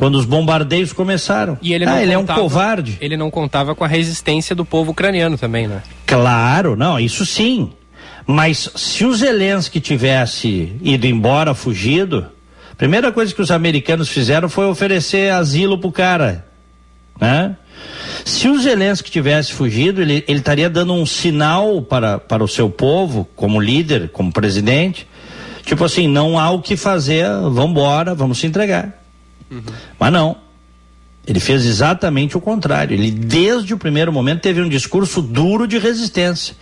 quando 0.00 0.14
os 0.14 0.24
bombardeios 0.24 0.94
começaram. 0.94 1.58
E 1.60 1.74
ele 1.74 1.84
ah, 1.84 1.90
não 1.90 1.98
ele 1.98 2.14
contava, 2.14 2.40
é 2.40 2.42
um 2.42 2.48
covarde. 2.48 2.98
Ele 3.02 3.16
não 3.18 3.30
contava 3.30 3.74
com 3.74 3.84
a 3.84 3.86
resistência 3.86 4.56
do 4.56 4.64
povo 4.64 4.92
ucraniano 4.92 5.36
também, 5.36 5.68
né? 5.68 5.82
Claro, 6.06 6.74
não, 6.74 6.98
isso 6.98 7.26
sim. 7.26 7.70
Mas 8.26 8.70
se 8.76 9.04
o 9.04 9.12
Zelensky 9.12 9.78
tivesse 9.78 10.74
ido 10.80 11.06
embora, 11.06 11.52
fugido, 11.52 12.26
a 12.72 12.74
primeira 12.76 13.12
coisa 13.12 13.34
que 13.34 13.42
os 13.42 13.50
americanos 13.50 14.08
fizeram 14.08 14.48
foi 14.48 14.64
oferecer 14.64 15.34
asilo 15.34 15.76
pro 15.76 15.92
cara, 15.92 16.46
né? 17.20 17.56
Se 18.24 18.48
o 18.48 18.58
Zelensky 18.58 19.10
tivesse 19.10 19.52
fugido, 19.52 20.00
ele, 20.00 20.24
ele 20.26 20.38
estaria 20.38 20.70
dando 20.70 20.94
um 20.94 21.04
sinal 21.04 21.82
para, 21.82 22.18
para 22.18 22.42
o 22.42 22.48
seu 22.48 22.70
povo, 22.70 23.28
como 23.36 23.60
líder, 23.60 24.08
como 24.08 24.32
presidente, 24.32 25.06
tipo 25.64 25.84
assim, 25.84 26.08
não 26.08 26.38
há 26.38 26.50
o 26.50 26.60
que 26.60 26.76
fazer, 26.76 27.26
vamos 27.26 27.70
embora, 27.70 28.14
vamos 28.14 28.38
se 28.38 28.46
entregar. 28.46 29.02
Uhum. 29.50 29.62
Mas 29.98 30.12
não. 30.12 30.36
Ele 31.26 31.38
fez 31.38 31.66
exatamente 31.66 32.36
o 32.36 32.40
contrário. 32.40 32.94
Ele, 32.94 33.10
desde 33.10 33.74
o 33.74 33.78
primeiro 33.78 34.12
momento, 34.12 34.40
teve 34.40 34.60
um 34.60 34.68
discurso 34.68 35.20
duro 35.20 35.66
de 35.66 35.78
resistência. 35.78 36.56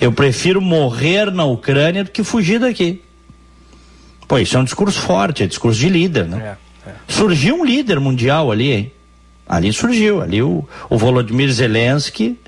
Eu 0.00 0.12
prefiro 0.12 0.60
morrer 0.60 1.30
na 1.30 1.44
Ucrânia 1.44 2.04
do 2.04 2.10
que 2.10 2.24
fugir 2.24 2.58
daqui. 2.58 3.02
Pô, 4.26 4.38
isso 4.38 4.56
é 4.56 4.60
um 4.60 4.64
discurso 4.64 5.00
forte, 5.00 5.42
é 5.42 5.46
discurso 5.46 5.78
de 5.78 5.88
líder, 5.88 6.26
né? 6.26 6.56
É, 6.86 6.90
é. 6.90 6.94
Surgiu 7.06 7.56
um 7.56 7.64
líder 7.64 8.00
mundial 8.00 8.50
ali, 8.50 8.72
hein? 8.72 8.92
Ali 9.48 9.72
surgiu, 9.72 10.20
ali 10.20 10.42
o, 10.42 10.68
o 10.90 10.98
Volodymyr 10.98 11.50
Zelensky 11.50 12.38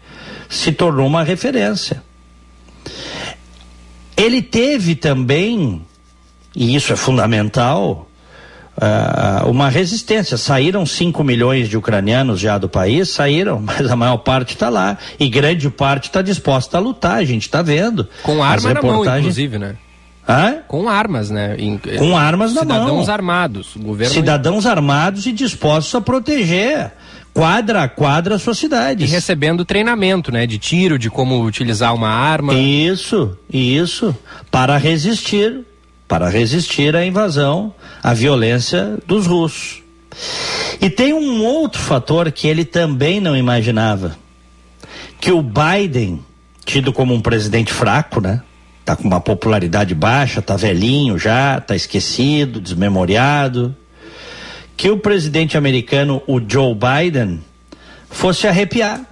se 0.48 0.72
tornou 0.72 1.06
uma 1.06 1.22
referência. 1.22 2.02
Ele 4.14 4.42
teve 4.42 4.94
também, 4.94 5.82
e 6.54 6.74
isso 6.74 6.92
é 6.92 6.96
fundamental, 6.96 8.08
uh, 8.76 9.48
uma 9.48 9.68
resistência. 9.68 10.36
Saíram 10.36 10.84
5 10.84 11.22
milhões 11.22 11.68
de 11.68 11.76
ucranianos 11.76 12.40
já 12.40 12.58
do 12.58 12.68
país, 12.68 13.10
saíram, 13.10 13.60
mas 13.64 13.90
a 13.90 13.96
maior 13.96 14.18
parte 14.18 14.54
está 14.54 14.68
lá. 14.68 14.98
E 15.18 15.28
grande 15.28 15.68
parte 15.70 16.04
está 16.04 16.22
disposta 16.22 16.78
a 16.78 16.80
lutar, 16.80 17.18
a 17.18 17.24
gente 17.24 17.42
está 17.42 17.62
vendo. 17.62 18.08
Com 18.22 18.42
arma 18.42 18.74
na 18.74 18.82
mão, 18.82 19.18
inclusive, 19.18 19.58
né? 19.58 19.76
Hã? 20.28 20.58
Com 20.68 20.88
armas, 20.88 21.30
né? 21.30 21.56
Em, 21.58 21.78
com 21.78 22.16
armas 22.16 22.54
na 22.54 22.60
cidadãos 22.60 22.78
mão. 22.78 22.88
Cidadãos 22.88 23.08
armados. 23.08 23.70
Governo 23.76 24.14
cidadãos 24.14 24.66
armados 24.66 25.26
e 25.26 25.32
dispostos 25.32 25.94
a 25.94 26.00
proteger 26.00 26.92
quadra 27.32 27.84
a 27.84 27.88
quadra 27.88 28.34
a 28.36 28.38
sua 28.38 28.54
cidade. 28.54 29.04
E 29.04 29.06
recebendo 29.06 29.64
treinamento, 29.64 30.30
né? 30.30 30.46
De 30.46 30.58
tiro, 30.58 30.98
de 30.98 31.10
como 31.10 31.42
utilizar 31.42 31.94
uma 31.94 32.10
arma. 32.10 32.54
Isso, 32.54 33.36
isso. 33.52 34.16
Para 34.50 34.76
resistir, 34.76 35.64
para 36.10 36.28
resistir 36.28 36.96
à 36.96 37.06
invasão, 37.06 37.72
à 38.02 38.12
violência 38.12 38.98
dos 39.06 39.28
russos. 39.28 39.80
E 40.80 40.90
tem 40.90 41.14
um 41.14 41.44
outro 41.44 41.80
fator 41.80 42.30
que 42.32 42.48
ele 42.48 42.64
também 42.64 43.20
não 43.20 43.36
imaginava. 43.36 44.18
Que 45.20 45.30
o 45.30 45.40
Biden, 45.40 46.24
tido 46.64 46.92
como 46.92 47.14
um 47.14 47.20
presidente 47.20 47.72
fraco, 47.72 48.20
né? 48.20 48.42
Tá 48.84 48.96
com 48.96 49.04
uma 49.04 49.20
popularidade 49.20 49.94
baixa, 49.94 50.42
tá 50.42 50.56
velhinho 50.56 51.16
já, 51.16 51.60
tá 51.60 51.76
esquecido, 51.76 52.60
desmemoriado 52.60 53.76
que 54.80 54.90
o 54.90 54.96
presidente 54.96 55.58
americano, 55.58 56.22
o 56.26 56.40
Joe 56.40 56.74
Biden, 56.74 57.42
fosse 58.08 58.48
arrepiar, 58.48 59.02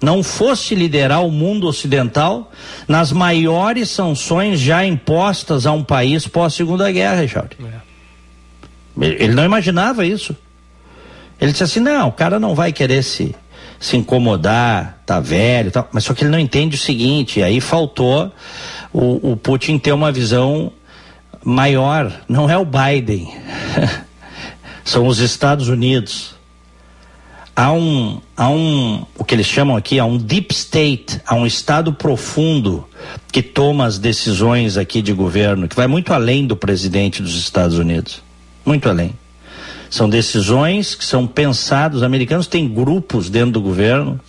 não 0.00 0.22
fosse 0.22 0.74
liderar 0.74 1.24
o 1.24 1.30
mundo 1.30 1.66
ocidental 1.66 2.52
nas 2.86 3.12
maiores 3.12 3.90
sanções 3.90 4.60
já 4.60 4.84
impostas 4.84 5.66
a 5.66 5.72
um 5.72 5.82
país 5.82 6.26
pós-segunda 6.28 6.90
guerra, 6.92 7.22
Richard. 7.22 7.56
É. 7.60 7.86
Ele 9.04 9.34
não 9.34 9.44
imaginava 9.44 10.04
isso. 10.04 10.36
Ele 11.40 11.52
disse 11.52 11.64
assim: 11.64 11.80
não, 11.80 12.08
o 12.08 12.12
cara 12.12 12.38
não 12.38 12.54
vai 12.54 12.72
querer 12.72 13.02
se, 13.02 13.34
se 13.78 13.96
incomodar, 13.96 15.02
tá 15.04 15.20
velho, 15.20 15.70
tá, 15.70 15.86
mas 15.92 16.04
só 16.04 16.14
que 16.14 16.24
ele 16.24 16.30
não 16.30 16.38
entende 16.38 16.76
o 16.76 16.78
seguinte, 16.78 17.42
aí 17.42 17.60
faltou 17.60 18.32
o, 18.92 19.32
o 19.32 19.36
Putin 19.36 19.78
ter 19.78 19.92
uma 19.92 20.10
visão 20.10 20.72
maior, 21.44 22.12
não 22.28 22.48
é 22.48 22.56
o 22.56 22.64
Biden. 22.64 23.32
são 24.86 25.06
os 25.06 25.18
Estados 25.18 25.68
Unidos. 25.68 26.35
Há 27.58 27.72
um, 27.72 28.20
há 28.36 28.50
um, 28.50 29.06
o 29.16 29.24
que 29.24 29.34
eles 29.34 29.46
chamam 29.46 29.76
aqui, 29.76 29.98
há 29.98 30.04
um 30.04 30.18
deep 30.18 30.52
state, 30.52 31.22
há 31.26 31.34
um 31.34 31.46
estado 31.46 31.90
profundo 31.90 32.86
que 33.32 33.42
toma 33.42 33.86
as 33.86 33.98
decisões 33.98 34.76
aqui 34.76 35.00
de 35.00 35.14
governo, 35.14 35.66
que 35.66 35.74
vai 35.74 35.86
muito 35.86 36.12
além 36.12 36.46
do 36.46 36.54
presidente 36.54 37.22
dos 37.22 37.34
Estados 37.34 37.78
Unidos. 37.78 38.22
Muito 38.62 38.90
além. 38.90 39.14
São 39.88 40.06
decisões 40.06 40.94
que 40.94 41.04
são 41.04 41.26
pensadas, 41.26 41.98
os 41.98 42.02
americanos 42.02 42.46
têm 42.46 42.68
grupos 42.68 43.30
dentro 43.30 43.52
do 43.52 43.62
governo 43.62 44.20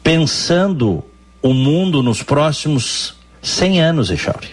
pensando 0.00 1.02
o 1.42 1.52
mundo 1.52 2.04
nos 2.04 2.22
próximos 2.22 3.14
100 3.42 3.80
anos, 3.82 4.10
Echauri. 4.10 4.48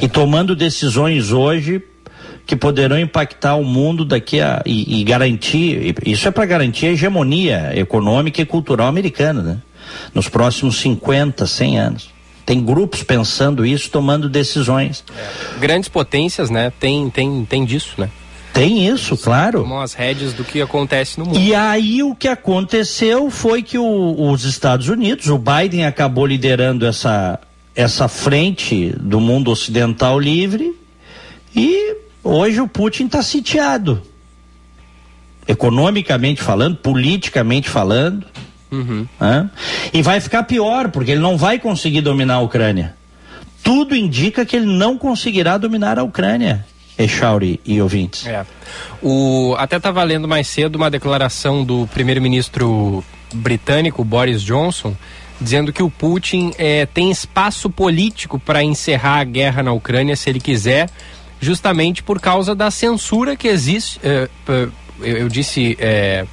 E 0.00 0.08
tomando 0.08 0.56
decisões 0.56 1.32
hoje 1.32 1.82
que 2.50 2.56
poderão 2.56 2.98
impactar 2.98 3.54
o 3.54 3.62
mundo 3.62 4.04
daqui 4.04 4.40
a 4.40 4.60
e, 4.66 5.00
e 5.00 5.04
garantir 5.04 5.94
isso 6.04 6.26
é 6.26 6.32
para 6.32 6.44
garantir 6.44 6.86
a 6.86 6.90
hegemonia 6.90 7.70
econômica 7.76 8.42
e 8.42 8.44
cultural 8.44 8.88
americana, 8.88 9.40
né? 9.40 9.58
Nos 10.12 10.28
próximos 10.28 10.80
50, 10.80 11.46
100 11.46 11.78
anos. 11.78 12.10
Tem 12.44 12.60
grupos 12.60 13.04
pensando 13.04 13.64
isso, 13.64 13.88
tomando 13.88 14.28
decisões. 14.28 15.04
É. 15.16 15.60
Grandes 15.60 15.88
potências, 15.88 16.50
né? 16.50 16.72
Tem, 16.80 17.08
tem, 17.08 17.44
tem 17.44 17.64
disso, 17.64 17.94
né? 17.98 18.10
Tem 18.52 18.84
isso, 18.84 19.16
claro. 19.16 19.60
Tomam 19.60 19.80
as 19.80 19.94
rédeas 19.94 20.32
do 20.32 20.42
que 20.42 20.60
acontece 20.60 21.20
no 21.20 21.26
mundo. 21.26 21.38
E 21.38 21.54
aí 21.54 22.02
o 22.02 22.16
que 22.16 22.26
aconteceu 22.26 23.30
foi 23.30 23.62
que 23.62 23.78
o, 23.78 24.28
os 24.28 24.42
Estados 24.42 24.88
Unidos, 24.88 25.28
o 25.28 25.38
Biden 25.38 25.86
acabou 25.86 26.26
liderando 26.26 26.84
essa, 26.84 27.38
essa 27.76 28.08
frente 28.08 28.92
do 28.98 29.20
mundo 29.20 29.52
ocidental 29.52 30.18
livre 30.18 30.74
e 31.54 32.09
Hoje 32.22 32.60
o 32.60 32.68
Putin 32.68 33.06
está 33.06 33.22
sitiado. 33.22 34.02
Economicamente 35.46 36.42
falando, 36.42 36.76
politicamente 36.76 37.68
falando. 37.68 38.26
Uhum. 38.70 39.06
Né? 39.18 39.50
E 39.92 40.02
vai 40.02 40.20
ficar 40.20 40.44
pior, 40.44 40.90
porque 40.90 41.12
ele 41.12 41.20
não 41.20 41.36
vai 41.36 41.58
conseguir 41.58 42.02
dominar 42.02 42.34
a 42.34 42.40
Ucrânia. 42.40 42.94
Tudo 43.62 43.96
indica 43.96 44.44
que 44.44 44.56
ele 44.56 44.66
não 44.66 44.96
conseguirá 44.96 45.58
dominar 45.58 45.98
a 45.98 46.02
Ucrânia. 46.02 46.64
Echauri 46.96 47.60
e 47.64 47.80
ouvintes. 47.80 48.26
É. 48.26 48.44
O, 49.02 49.54
até 49.58 49.76
estava 49.76 50.02
lendo 50.02 50.28
mais 50.28 50.46
cedo 50.46 50.76
uma 50.76 50.90
declaração 50.90 51.64
do 51.64 51.88
primeiro-ministro 51.92 53.02
britânico, 53.32 54.04
Boris 54.04 54.42
Johnson, 54.42 54.94
dizendo 55.40 55.72
que 55.72 55.82
o 55.82 55.90
Putin 55.90 56.52
é, 56.58 56.84
tem 56.86 57.10
espaço 57.10 57.70
político 57.70 58.38
para 58.38 58.62
encerrar 58.62 59.20
a 59.20 59.24
guerra 59.24 59.62
na 59.62 59.72
Ucrânia 59.72 60.14
se 60.14 60.28
ele 60.28 60.40
quiser 60.40 60.90
justamente 61.40 62.02
por 62.02 62.20
causa 62.20 62.54
da 62.54 62.70
censura 62.70 63.34
que 63.34 63.48
existe. 63.48 63.98
É, 64.02 64.28
eu, 64.48 64.72
eu, 65.00 65.28
disse. 65.28 65.76
É, 65.80 66.26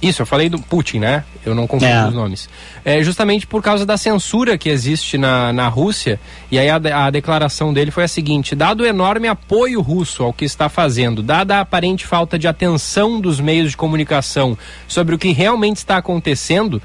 isso, 0.00 0.22
eu 0.22 0.26
falei 0.26 0.48
do 0.48 0.58
Putin, 0.58 0.98
né? 0.98 1.24
Eu 1.44 1.54
não 1.54 1.66
confundo 1.66 1.90
é. 1.92 2.08
os 2.08 2.14
nomes. 2.14 2.48
É 2.84 3.02
justamente 3.02 3.46
por 3.46 3.62
causa 3.62 3.86
da 3.86 3.96
censura 3.96 4.58
que 4.58 4.68
existe 4.68 5.16
na, 5.16 5.52
na 5.52 5.68
Rússia. 5.68 6.20
E 6.50 6.58
aí 6.58 6.68
a, 6.68 6.76
a 6.76 7.10
declaração 7.10 7.72
dele 7.72 7.90
foi 7.90 8.04
a 8.04 8.08
seguinte: 8.08 8.54
dado 8.54 8.82
o 8.82 8.86
enorme 8.86 9.26
apoio 9.26 9.80
russo 9.80 10.22
ao 10.22 10.32
que 10.32 10.44
está 10.44 10.68
fazendo, 10.68 11.22
dada 11.22 11.56
a 11.56 11.60
aparente 11.60 12.06
falta 12.06 12.38
de 12.38 12.46
atenção 12.46 13.20
dos 13.20 13.40
meios 13.40 13.70
de 13.70 13.76
comunicação 13.76 14.56
sobre 14.86 15.14
o 15.14 15.18
que 15.18 15.32
realmente 15.32 15.78
está 15.78 15.96
acontecendo, 15.96 16.80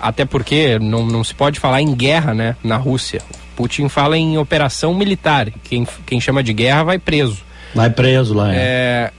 até 0.00 0.24
porque 0.24 0.78
não, 0.78 1.06
não 1.06 1.24
se 1.24 1.34
pode 1.34 1.60
falar 1.60 1.82
em 1.82 1.94
guerra 1.94 2.34
né, 2.34 2.56
na 2.62 2.76
Rússia. 2.76 3.20
Putin 3.54 3.88
fala 3.88 4.18
em 4.18 4.36
operação 4.36 4.94
militar. 4.94 5.50
Quem, 5.64 5.86
quem 6.04 6.20
chama 6.20 6.42
de 6.42 6.52
guerra 6.52 6.84
vai 6.84 6.98
preso. 6.98 7.38
Vai 7.74 7.90
preso 7.90 8.34
lá, 8.34 8.54
é. 8.54 8.58
é 8.58 9.12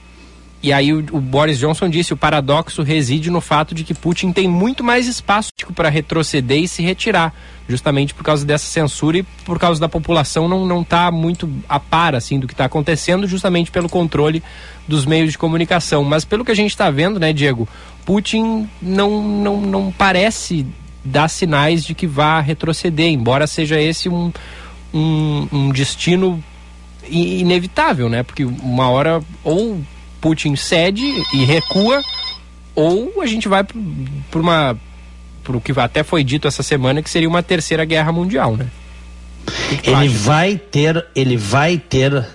e 0.60 0.72
aí 0.72 0.92
o, 0.92 0.98
o, 1.12 1.20
Boris 1.20 1.58
Johnson 1.58 1.88
disse: 1.88 2.12
o 2.12 2.16
paradoxo 2.16 2.82
reside 2.82 3.30
no 3.30 3.40
fato 3.40 3.74
de 3.74 3.84
que 3.84 3.94
Putin 3.94 4.32
tem 4.32 4.48
muito 4.48 4.82
mais 4.82 5.06
espaço 5.06 5.50
para 5.74 5.88
retroceder 5.88 6.58
e 6.58 6.68
se 6.68 6.82
retirar, 6.82 7.32
justamente 7.68 8.12
por 8.12 8.24
causa 8.24 8.44
dessa 8.44 8.66
censura 8.66 9.18
e 9.18 9.22
por 9.44 9.58
causa 9.58 9.80
da 9.80 9.88
população 9.88 10.48
não 10.48 10.66
não 10.66 10.82
está 10.82 11.10
muito 11.12 11.48
a 11.68 11.78
par 11.78 12.14
assim 12.14 12.40
do 12.40 12.46
que 12.46 12.54
está 12.54 12.64
acontecendo, 12.64 13.26
justamente 13.26 13.70
pelo 13.70 13.88
controle 13.88 14.42
dos 14.86 15.06
meios 15.06 15.30
de 15.30 15.38
comunicação. 15.38 16.02
Mas 16.02 16.24
pelo 16.24 16.44
que 16.44 16.50
a 16.50 16.56
gente 16.56 16.70
está 16.70 16.90
vendo, 16.90 17.20
né, 17.20 17.32
Diego, 17.32 17.68
Putin 18.04 18.68
não 18.82 19.22
não, 19.22 19.60
não 19.60 19.92
parece 19.92 20.66
dá 21.04 21.28
sinais 21.28 21.84
de 21.84 21.94
que 21.94 22.06
vá 22.06 22.40
retroceder, 22.40 23.06
embora 23.06 23.46
seja 23.46 23.80
esse 23.80 24.08
um, 24.08 24.32
um, 24.92 25.48
um 25.52 25.70
destino 25.70 26.42
inevitável, 27.08 28.08
né? 28.08 28.24
Porque 28.24 28.44
uma 28.44 28.90
hora 28.90 29.22
ou 29.44 29.80
Putin 30.20 30.56
cede 30.56 31.04
e 31.32 31.44
recua, 31.44 32.02
ou 32.74 33.20
a 33.20 33.26
gente 33.26 33.48
vai 33.48 33.64
para 33.64 34.40
uma 34.40 34.76
para 35.42 35.56
o 35.56 35.60
que 35.60 35.72
até 35.80 36.02
foi 36.02 36.22
dito 36.22 36.46
essa 36.46 36.62
semana 36.62 37.02
que 37.02 37.08
seria 37.08 37.28
uma 37.28 37.42
terceira 37.42 37.84
guerra 37.86 38.12
mundial, 38.12 38.54
né? 38.54 38.66
Ele 39.82 40.08
vai 40.08 40.56
ter, 40.56 41.06
ele 41.14 41.38
vai 41.38 41.78
ter 41.78 42.26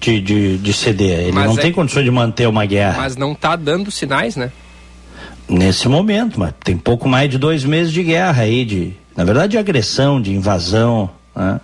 de, 0.00 0.20
de, 0.20 0.58
de 0.58 0.72
ceder. 0.72 1.20
Ele 1.20 1.32
mas 1.32 1.46
não 1.46 1.58
é, 1.58 1.60
tem 1.60 1.72
condições 1.72 2.04
de 2.04 2.10
manter 2.10 2.46
uma 2.46 2.64
guerra. 2.66 2.98
Mas 2.98 3.16
não 3.16 3.32
está 3.32 3.56
dando 3.56 3.90
sinais, 3.90 4.36
né? 4.36 4.52
Nesse 5.48 5.88
momento, 5.88 6.38
mas 6.38 6.52
tem 6.62 6.76
pouco 6.76 7.08
mais 7.08 7.30
de 7.30 7.38
dois 7.38 7.64
meses 7.64 7.92
de 7.92 8.02
guerra 8.02 8.42
aí, 8.42 8.64
de, 8.64 8.92
na 9.16 9.24
verdade, 9.24 9.52
de 9.52 9.58
agressão, 9.58 10.20
de 10.20 10.32
invasão. 10.32 11.10
Né? 11.34 11.60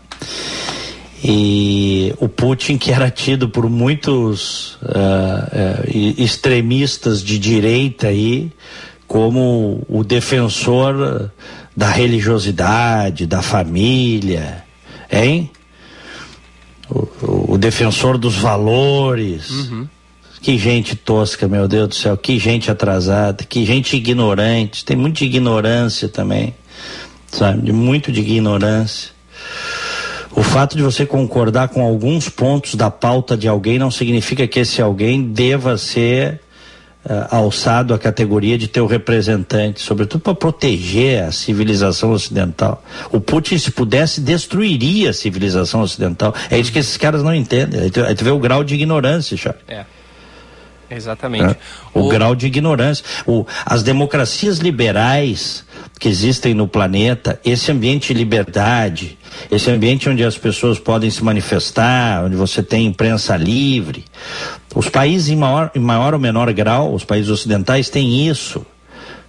E 1.22 2.14
o 2.18 2.28
Putin, 2.28 2.78
que 2.78 2.92
era 2.92 3.10
tido 3.10 3.48
por 3.48 3.68
muitos 3.68 4.74
uh, 4.74 4.86
uh, 4.86 6.22
extremistas 6.22 7.22
de 7.22 7.38
direita 7.38 8.06
aí, 8.06 8.52
como 9.06 9.84
o 9.88 10.04
defensor 10.04 11.30
da 11.76 11.90
religiosidade, 11.90 13.26
da 13.26 13.42
família, 13.42 14.64
hein? 15.10 15.50
O, 16.88 17.54
o 17.54 17.58
defensor 17.58 18.16
dos 18.16 18.36
valores. 18.36 19.50
Uhum. 19.50 19.88
Que 20.40 20.56
gente 20.56 20.94
tosca, 20.94 21.48
meu 21.48 21.66
Deus 21.66 21.88
do 21.88 21.94
céu, 21.96 22.16
que 22.16 22.38
gente 22.38 22.70
atrasada, 22.70 23.42
que 23.42 23.66
gente 23.66 23.96
ignorante, 23.96 24.84
tem 24.84 24.96
muita 24.96 25.24
ignorância 25.24 26.08
também, 26.08 26.54
sabe? 27.26 27.72
Muito 27.72 28.12
de 28.12 28.20
ignorância. 28.20 29.17
O 30.32 30.42
fato 30.42 30.76
de 30.76 30.82
você 30.82 31.06
concordar 31.06 31.68
com 31.68 31.82
alguns 31.82 32.28
pontos 32.28 32.74
da 32.74 32.90
pauta 32.90 33.36
de 33.36 33.48
alguém 33.48 33.78
não 33.78 33.90
significa 33.90 34.46
que 34.46 34.60
esse 34.60 34.80
alguém 34.80 35.22
deva 35.22 35.76
ser 35.78 36.40
uh, 37.04 37.34
alçado 37.34 37.94
à 37.94 37.98
categoria 37.98 38.58
de 38.58 38.68
teu 38.68 38.86
representante, 38.86 39.80
sobretudo 39.80 40.20
para 40.20 40.34
proteger 40.34 41.24
a 41.24 41.32
civilização 41.32 42.12
ocidental. 42.12 42.82
O 43.10 43.20
Putin, 43.20 43.58
se 43.58 43.70
pudesse, 43.70 44.20
destruiria 44.20 45.10
a 45.10 45.12
civilização 45.12 45.80
ocidental. 45.80 46.34
É 46.50 46.58
isso 46.58 46.70
que 46.70 46.78
esses 46.78 46.96
caras 46.96 47.22
não 47.22 47.34
entendem. 47.34 47.80
Aí 47.80 47.90
tu, 47.90 48.04
aí 48.04 48.14
tu 48.14 48.24
vê 48.24 48.30
o 48.30 48.38
grau 48.38 48.62
de 48.62 48.74
ignorância, 48.74 49.36
Charles. 49.36 49.62
É. 49.66 49.84
Exatamente. 50.90 51.52
É. 51.52 51.56
O, 51.92 52.06
o, 52.06 52.08
grau 52.08 52.34
de 52.34 52.46
ignorância. 52.46 53.04
O, 53.26 53.46
as 53.64 53.82
democracias 53.82 54.58
liberais 54.58 55.64
que 55.98 56.08
existem 56.08 56.54
no 56.54 56.66
planeta, 56.66 57.40
esse 57.44 57.70
ambiente 57.70 58.12
de 58.12 58.18
liberdade, 58.18 59.18
esse 59.50 59.70
ambiente 59.70 60.08
onde 60.08 60.24
as 60.24 60.36
pessoas 60.36 60.78
podem 60.78 61.10
se 61.10 61.22
manifestar, 61.22 62.24
onde 62.24 62.36
você 62.36 62.62
tem 62.62 62.86
imprensa 62.86 63.36
livre. 63.36 64.04
Os 64.74 64.88
países 64.88 65.28
em 65.28 65.36
maior, 65.36 65.70
em 65.74 65.80
maior 65.80 66.14
ou 66.14 66.20
menor 66.20 66.52
grau, 66.52 66.94
os 66.94 67.04
países 67.04 67.30
ocidentais 67.30 67.88
têm 67.88 68.28
isso, 68.28 68.64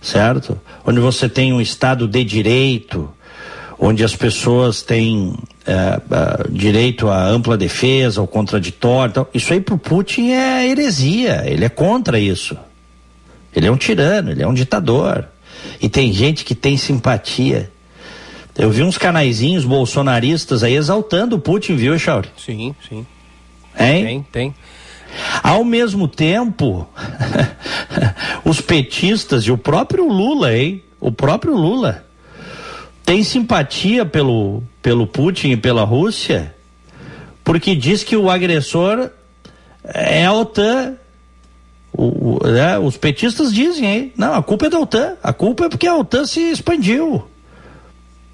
certo? 0.01 0.59
Onde 0.85 0.99
você 0.99 1.27
tem 1.27 1.53
um 1.53 1.61
Estado 1.61 2.07
de 2.07 2.23
direito, 2.23 3.09
onde 3.79 4.03
as 4.03 4.15
pessoas 4.15 4.81
têm 4.81 5.33
é, 5.65 5.71
é, 5.71 5.99
direito 6.49 7.07
à 7.07 7.25
ampla 7.25 7.57
defesa, 7.57 8.19
ao 8.19 8.27
contraditório. 8.27 9.11
Então, 9.11 9.27
isso 9.33 9.53
aí 9.53 9.61
para 9.61 9.75
o 9.75 9.79
Putin 9.79 10.31
é 10.31 10.67
heresia, 10.67 11.43
ele 11.45 11.63
é 11.63 11.69
contra 11.69 12.19
isso. 12.19 12.57
Ele 13.55 13.67
é 13.67 13.71
um 13.71 13.77
tirano, 13.77 14.31
ele 14.31 14.43
é 14.43 14.47
um 14.47 14.53
ditador. 14.53 15.25
E 15.81 15.87
tem 15.87 16.11
gente 16.11 16.43
que 16.43 16.55
tem 16.55 16.77
simpatia. 16.77 17.71
Eu 18.57 18.69
vi 18.69 18.83
uns 18.83 18.97
canaizinhos 18.97 19.63
bolsonaristas 19.63 20.63
aí 20.63 20.75
exaltando 20.75 21.37
o 21.37 21.39
Putin, 21.39 21.75
viu, 21.75 21.97
Chauri? 21.97 22.29
Sim, 22.37 22.75
sim. 22.87 23.05
Hein? 23.79 24.03
Tem, 24.03 24.25
tem. 24.31 24.55
Ao 25.41 25.63
mesmo 25.63 26.07
tempo, 26.07 26.87
os 28.43 28.59
petistas 28.61 29.43
e 29.43 29.51
o 29.51 29.57
próprio 29.57 30.07
Lula, 30.07 30.55
hein? 30.55 30.83
O 30.99 31.11
próprio 31.11 31.55
Lula 31.55 32.05
tem 33.05 33.23
simpatia 33.23 34.05
pelo, 34.05 34.61
pelo 34.81 35.07
Putin 35.07 35.51
e 35.51 35.57
pela 35.57 35.83
Rússia, 35.83 36.53
porque 37.43 37.75
diz 37.75 38.03
que 38.03 38.15
o 38.15 38.29
agressor 38.29 39.09
é 39.83 40.25
a 40.25 40.33
OTAN. 40.33 40.95
O, 41.91 42.37
o, 42.37 42.47
né? 42.47 42.77
Os 42.77 42.97
petistas 42.97 43.53
dizem 43.53 43.87
aí, 43.87 44.13
não, 44.15 44.33
a 44.33 44.43
culpa 44.43 44.67
é 44.67 44.69
da 44.69 44.79
OTAN, 44.79 45.15
a 45.23 45.33
culpa 45.33 45.65
é 45.65 45.69
porque 45.69 45.87
a 45.87 45.95
OTAN 45.95 46.25
se 46.25 46.39
expandiu. 46.51 47.27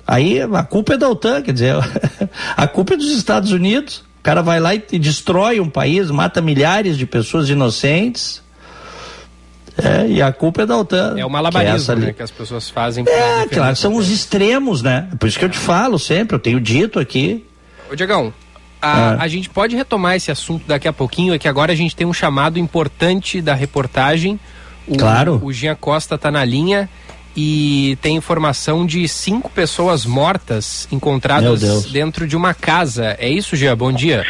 Aí 0.05 0.39
a 0.41 0.63
culpa 0.63 0.93
é 0.93 0.97
da 0.97 1.09
OTAN, 1.09 1.41
quer 1.41 1.53
dizer, 1.53 1.75
a 2.55 2.67
culpa 2.67 2.93
é 2.93 2.97
dos 2.97 3.11
Estados 3.11 3.51
Unidos. 3.51 4.03
O 4.19 4.23
cara 4.23 4.41
vai 4.41 4.59
lá 4.59 4.73
e 4.73 4.99
destrói 4.99 5.59
um 5.59 5.69
país, 5.69 6.09
mata 6.11 6.41
milhares 6.41 6.97
de 6.97 7.05
pessoas 7.05 7.49
inocentes. 7.49 8.43
É, 9.77 10.07
e 10.07 10.21
a 10.21 10.31
culpa 10.31 10.61
é 10.61 10.65
da 10.65 10.77
OTAN. 10.77 11.15
É 11.17 11.25
o 11.25 11.29
malabarismo 11.29 11.95
que, 11.95 12.03
é 12.03 12.05
né, 12.07 12.13
que 12.13 12.23
as 12.23 12.31
pessoas 12.31 12.69
fazem. 12.69 13.03
É, 13.07 13.45
claro, 13.47 13.75
são 13.75 13.95
os 13.95 14.09
extremos, 14.09 14.81
né? 14.81 15.09
Por 15.19 15.27
isso 15.27 15.37
que 15.37 15.45
eu 15.45 15.49
te 15.49 15.57
falo 15.57 15.99
sempre, 15.99 16.35
eu 16.35 16.39
tenho 16.39 16.59
dito 16.61 16.99
aqui. 16.99 17.45
Ô, 17.91 17.95
Diegão, 17.95 18.33
a, 18.85 19.17
é. 19.19 19.23
a 19.23 19.27
gente 19.27 19.49
pode 19.49 19.75
retomar 19.75 20.15
esse 20.15 20.29
assunto 20.29 20.67
daqui 20.67 20.87
a 20.87 20.93
pouquinho, 20.93 21.33
é 21.33 21.39
que 21.39 21.47
agora 21.47 21.71
a 21.71 21.75
gente 21.75 21.95
tem 21.95 22.05
um 22.05 22.13
chamado 22.13 22.59
importante 22.59 23.41
da 23.41 23.55
reportagem. 23.55 24.39
O, 24.87 24.95
claro. 24.95 25.41
O 25.43 25.51
Jean 25.51 25.75
Costa 25.75 26.15
está 26.15 26.29
na 26.29 26.45
linha 26.45 26.87
e 27.35 27.97
tem 28.01 28.15
informação 28.15 28.85
de 28.85 29.07
cinco 29.07 29.49
pessoas 29.49 30.05
mortas 30.05 30.87
encontradas 30.91 31.91
dentro 31.91 32.27
de 32.27 32.35
uma 32.35 32.53
casa. 32.53 33.15
É 33.19 33.27
isso, 33.27 33.55
Gia? 33.55 33.75
Bom 33.75 33.91
dia. 33.91 34.23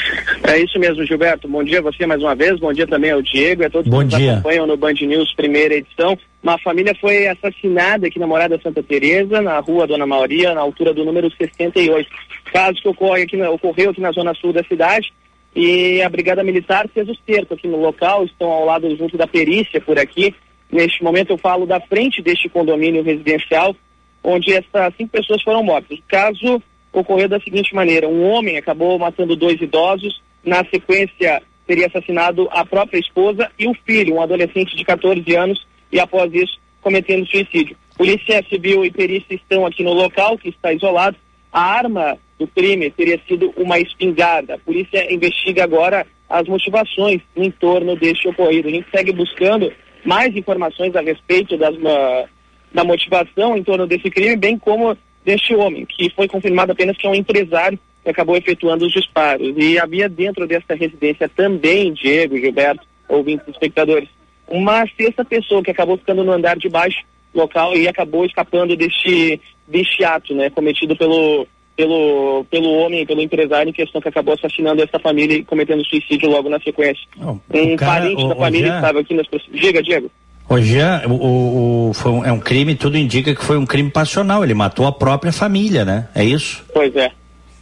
É 0.43 0.59
isso 0.59 0.79
mesmo, 0.79 1.05
Gilberto. 1.05 1.47
Bom 1.47 1.63
dia 1.63 1.79
a 1.79 1.81
você 1.81 2.05
mais 2.05 2.21
uma 2.21 2.33
vez. 2.33 2.59
Bom 2.59 2.71
dia 2.71 2.87
também 2.87 3.11
ao 3.11 3.21
Diego 3.21 3.61
e 3.61 3.65
a 3.65 3.69
todos 3.69 3.89
Bom 3.91 3.99
que 3.99 4.15
dia. 4.15 4.17
nos 4.17 4.33
acompanham 4.39 4.65
no 4.65 4.77
Band 4.77 4.93
News 4.93 5.33
primeira 5.35 5.75
edição. 5.75 6.17
Uma 6.41 6.57
família 6.59 6.95
foi 6.99 7.27
assassinada 7.27 8.07
aqui 8.07 8.19
na 8.19 8.27
Morada 8.27 8.59
Santa 8.61 8.81
Teresa, 8.81 9.41
na 9.41 9.59
rua 9.59 9.85
Dona 9.85 10.05
Maria, 10.05 10.53
na 10.53 10.61
altura 10.61 10.93
do 10.93 11.03
número 11.03 11.29
68. 11.35 12.07
Caso 12.55 12.81
que 12.81 12.87
ocorre 12.87 13.23
aqui, 13.23 13.41
ocorreu 13.41 13.89
aqui 13.91 14.01
na 14.01 14.11
zona 14.11 14.33
sul 14.33 14.53
da 14.53 14.63
cidade. 14.63 15.13
E 15.55 16.01
a 16.01 16.09
Brigada 16.09 16.43
Militar 16.43 16.87
fez 16.93 17.07
o 17.07 17.17
cerco 17.25 17.53
aqui 17.53 17.67
no 17.67 17.79
local, 17.79 18.25
estão 18.25 18.49
ao 18.49 18.65
lado 18.65 18.93
junto 18.95 19.17
da 19.17 19.27
perícia 19.27 19.79
por 19.81 19.97
aqui 19.97 20.33
Neste 20.71 21.03
momento 21.03 21.31
eu 21.31 21.37
falo 21.37 21.65
da 21.65 21.79
frente 21.79 22.21
deste 22.21 22.49
condomínio 22.49 23.03
residencial, 23.03 23.75
onde 24.23 24.51
essas 24.53 24.93
cinco 24.97 25.11
pessoas 25.11 25.41
foram 25.41 25.63
mortas. 25.63 25.99
O 25.99 26.03
caso 26.07 26.61
ocorreu 26.91 27.29
da 27.29 27.39
seguinte 27.39 27.73
maneira: 27.73 28.07
um 28.07 28.27
homem 28.29 28.57
acabou 28.57 28.97
matando 28.97 29.35
dois 29.35 29.61
idosos, 29.61 30.21
na 30.43 30.65
sequência 30.65 31.41
teria 31.67 31.87
assassinado 31.87 32.47
a 32.51 32.65
própria 32.65 32.99
esposa 32.99 33.49
e 33.57 33.67
o 33.67 33.73
filho, 33.85 34.15
um 34.15 34.21
adolescente 34.21 34.75
de 34.75 34.83
14 34.83 35.35
anos, 35.35 35.65
e 35.91 35.99
após 35.99 36.31
isso 36.33 36.59
cometendo 36.81 37.25
suicídio. 37.25 37.75
Polícia 37.97 38.43
Civil 38.49 38.85
e 38.85 38.91
perícia 38.91 39.33
estão 39.33 39.65
aqui 39.65 39.81
no 39.81 39.93
local, 39.93 40.37
que 40.37 40.49
está 40.49 40.73
isolado. 40.73 41.15
A 41.51 41.61
arma 41.61 42.17
do 42.39 42.47
crime 42.47 42.91
teria 42.91 43.19
sido 43.27 43.53
uma 43.57 43.79
espingarda. 43.79 44.55
A 44.55 44.59
polícia 44.59 45.11
investiga 45.13 45.63
agora 45.63 46.05
as 46.29 46.47
motivações 46.47 47.21
em 47.35 47.51
torno 47.51 47.95
deste 47.95 48.27
ocorrido. 48.27 48.67
A 48.67 48.71
gente 48.71 48.87
segue 48.89 49.11
buscando 49.11 49.71
mais 50.03 50.35
informações 50.35 50.95
a 50.95 51.01
respeito 51.01 51.57
das, 51.57 51.75
uh, 51.75 52.27
da 52.73 52.83
motivação 52.83 53.57
em 53.57 53.63
torno 53.63 53.87
desse 53.87 54.09
crime, 54.09 54.35
bem 54.35 54.57
como 54.57 54.97
deste 55.23 55.55
homem, 55.55 55.85
que 55.85 56.09
foi 56.11 56.27
confirmado 56.27 56.71
apenas 56.71 56.97
que 56.97 57.07
é 57.07 57.09
um 57.09 57.15
empresário 57.15 57.79
que 58.03 58.09
acabou 58.09 58.37
efetuando 58.37 58.85
os 58.85 58.93
disparos. 58.93 59.53
E 59.57 59.79
havia 59.79 60.07
dentro 60.07 60.45
dessa 60.45 60.75
residência 60.75 61.27
também, 61.29 61.93
Diego, 61.93 62.37
Gilberto, 62.37 62.85
ouvintes 63.09 63.47
espectadores, 63.47 64.09
uma 64.47 64.85
sexta 64.95 65.25
pessoa 65.25 65.63
que 65.63 65.71
acabou 65.71 65.97
ficando 65.97 66.23
no 66.23 66.31
andar 66.31 66.57
de 66.57 66.69
baixo 66.69 67.03
local 67.33 67.75
e 67.75 67.87
acabou 67.87 68.25
escapando 68.25 68.75
deste, 68.75 69.41
deste 69.67 70.03
ato, 70.03 70.33
né, 70.35 70.49
cometido 70.49 70.95
pelo 70.95 71.47
pelo, 71.75 72.45
pelo 72.49 72.71
homem, 72.71 73.05
pelo 73.05 73.21
empresário 73.21 73.69
em 73.69 73.73
questão 73.73 74.01
que 74.01 74.07
acabou 74.07 74.33
assassinando 74.33 74.81
essa 74.81 74.97
família 74.99 75.37
e 75.37 75.43
cometendo 75.43 75.85
suicídio 75.85 76.29
logo 76.29 76.49
na 76.49 76.59
sequência. 76.59 77.03
Um 77.19 77.75
cara, 77.75 78.01
parente 78.01 78.23
o, 78.23 78.29
da 78.29 78.35
família 78.35 78.67
Jean, 78.67 78.75
estava 78.75 78.99
aqui 78.99 79.13
nas 79.13 79.27
Diga, 79.51 79.83
Diego. 79.83 80.11
O 80.47 80.59
Jean, 80.59 81.01
o, 81.07 81.89
o, 81.89 81.93
foi 81.93 82.11
um, 82.11 82.25
é 82.25 82.31
um 82.31 82.39
crime, 82.39 82.75
tudo 82.75 82.97
indica 82.97 83.33
que 83.33 83.43
foi 83.43 83.57
um 83.57 83.65
crime 83.65 83.89
passional. 83.89 84.43
Ele 84.43 84.53
matou 84.53 84.85
a 84.85 84.91
própria 84.91 85.33
família, 85.33 85.83
né? 85.83 86.07
É 86.15 86.23
isso? 86.23 86.63
Pois 86.73 86.95
é. 86.95 87.11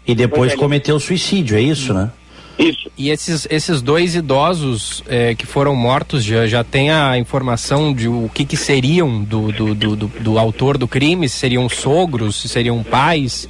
E 0.05 0.13
depois 0.13 0.53
é, 0.53 0.57
cometeu 0.57 0.99
suicídio, 0.99 1.57
é 1.57 1.61
isso, 1.61 1.93
né? 1.93 2.11
Isso. 2.57 2.91
E 2.97 3.09
esses, 3.09 3.47
esses 3.49 3.81
dois 3.81 4.15
idosos 4.15 5.03
é, 5.07 5.33
que 5.33 5.45
foram 5.45 5.75
mortos 5.75 6.23
já, 6.23 6.45
já 6.45 6.63
tem 6.63 6.91
a 6.91 7.17
informação 7.17 7.93
de 7.93 8.07
o 8.07 8.29
que, 8.33 8.45
que 8.45 8.55
seriam 8.55 9.23
do, 9.23 9.51
do, 9.51 9.75
do, 9.75 9.95
do, 9.95 10.07
do 10.07 10.39
autor 10.39 10.77
do 10.77 10.87
crime? 10.87 11.27
Se 11.27 11.37
seriam 11.37 11.67
sogros, 11.67 12.35
se 12.35 12.47
seriam 12.47 12.83
pais? 12.83 13.49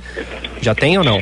Já 0.62 0.74
tem 0.74 0.98
ou 0.98 1.04
não? 1.04 1.22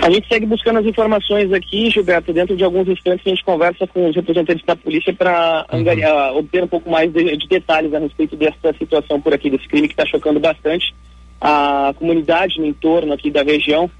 A 0.00 0.10
gente 0.10 0.26
segue 0.26 0.46
buscando 0.46 0.80
as 0.80 0.86
informações 0.86 1.52
aqui, 1.52 1.88
Gilberto. 1.90 2.32
Dentro 2.32 2.56
de 2.56 2.64
alguns 2.64 2.88
instantes 2.88 3.26
a 3.26 3.30
gente 3.30 3.44
conversa 3.44 3.86
com 3.86 4.08
os 4.08 4.16
representantes 4.16 4.64
da 4.66 4.74
polícia 4.74 5.12
para 5.12 5.64
uhum. 5.72 6.38
obter 6.38 6.64
um 6.64 6.68
pouco 6.68 6.90
mais 6.90 7.12
de, 7.12 7.36
de, 7.36 7.48
detalhes 7.48 7.94
a 7.94 7.98
respeito 7.98 8.34
dessa 8.36 8.72
situação 8.78 9.20
por 9.20 9.32
aqui, 9.32 9.48
desse 9.48 9.68
crime 9.68 9.88
que 9.88 9.94
está 9.94 10.04
chocando 10.04 10.40
bastante 10.40 10.92
a 11.40 11.94
comunidade 11.96 12.58
no 12.58 12.66
entorno 12.66 13.12
aqui 13.12 13.30
da 13.30 13.42
região. 13.42 13.90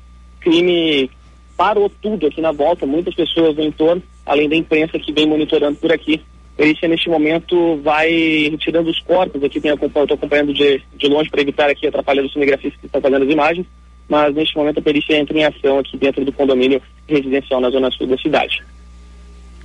Crime 0.41 1.09
parou 1.57 1.91
tudo 2.01 2.27
aqui 2.27 2.41
na 2.41 2.53
volta, 2.53 2.87
muitas 2.87 3.15
pessoas 3.15 3.57
no 3.57 3.63
entorno, 3.63 4.03
além 4.27 4.49
da 4.49 4.57
imprensa 4.57 4.99
que 4.99 5.13
vem 5.13 5.27
monitorando 5.27 5.77
por 5.77 5.93
aqui. 5.93 6.21
Perícia, 6.57 6.87
neste 6.87 7.09
momento, 7.09 7.81
vai 7.83 8.11
retirando 8.51 8.91
os 8.91 9.01
corpos. 9.01 9.43
Aqui 9.43 9.61
tem 9.61 9.73
estou 9.73 10.03
acompanhando 10.03 10.53
de, 10.53 10.83
de 10.97 11.09
longe 11.09 11.31
para 11.31 11.41
evitar 11.41 11.71
aqui 11.71 11.87
atrapalhar 11.87 12.23
os 12.23 12.33
cinegrafistas 12.33 12.79
que 12.79 12.87
estão 12.87 13.01
fazendo 13.01 13.25
as 13.25 13.31
imagens. 13.31 13.67
Mas, 14.09 14.35
neste 14.35 14.57
momento, 14.57 14.79
a 14.79 14.83
perícia 14.83 15.17
entra 15.17 15.39
em 15.39 15.45
ação 15.45 15.79
aqui 15.79 15.97
dentro 15.97 16.25
do 16.25 16.33
condomínio 16.33 16.83
residencial 17.09 17.61
na 17.61 17.71
zona 17.71 17.91
sul 17.91 18.07
da 18.07 18.19
cidade. 18.19 18.63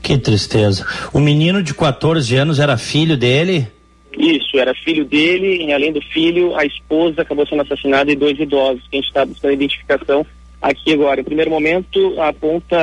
Que 0.02 0.18
tristeza. 0.18 0.86
O 1.14 1.20
menino 1.20 1.62
de 1.62 1.74
14 1.74 2.34
anos 2.36 2.60
era 2.60 2.78
filho 2.78 3.18
dele? 3.18 3.68
Isso, 4.18 4.58
era 4.58 4.74
filho 4.74 5.04
dele, 5.04 5.66
e 5.66 5.74
além 5.74 5.92
do 5.92 6.02
filho, 6.02 6.56
a 6.56 6.66
esposa 6.66 7.22
acabou 7.22 7.46
sendo 7.46 7.62
assassinada 7.64 8.12
e 8.12 8.16
dois 8.16 8.40
idosos, 8.40 8.82
que 8.90 8.96
a 8.96 9.00
gente 9.00 9.08
está 9.08 9.26
buscando 9.26 9.54
identificação 9.54 10.26
aqui 10.62 10.94
agora. 10.94 11.22
Em 11.22 11.24
primeiro 11.24 11.52
momento, 11.52 12.20
aponta, 12.22 12.78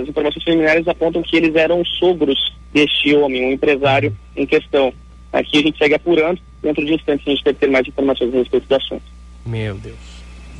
as 0.00 0.08
informações 0.08 0.44
preliminares 0.44 0.86
apontam 0.88 1.22
que 1.22 1.36
eles 1.36 1.54
eram 1.54 1.84
sogros 1.98 2.38
deste 2.72 3.14
homem, 3.14 3.46
um 3.46 3.52
empresário 3.52 4.16
em 4.36 4.46
questão. 4.46 4.92
Aqui 5.32 5.58
a 5.58 5.62
gente 5.62 5.78
segue 5.78 5.94
apurando, 5.94 6.40
dentro 6.62 6.84
de 6.84 6.94
instantes 6.94 7.26
a 7.26 7.30
gente 7.30 7.44
deve 7.44 7.58
ter 7.58 7.70
mais 7.70 7.86
informações 7.86 8.34
a 8.34 8.38
respeito 8.38 8.66
do 8.68 8.74
assunto. 8.74 9.02
Meu 9.46 9.74
Deus. 9.76 10.10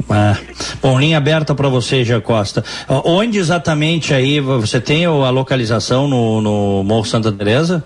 Ah, 0.09 0.37
bom, 0.81 0.99
linha 0.99 1.19
aberta 1.19 1.55
para 1.55 1.69
você, 1.69 2.05
Gia 2.05 2.21
Costa. 2.21 2.65
Onde 2.89 3.39
exatamente 3.39 4.15
aí 4.15 4.41
você 4.41 4.81
tem 4.81 5.05
a 5.05 5.31
localização 5.31 6.09
no, 6.09 6.41
no 6.41 6.83
Morro 6.85 7.05
Santa 7.05 7.31
Teresa? 7.31 7.85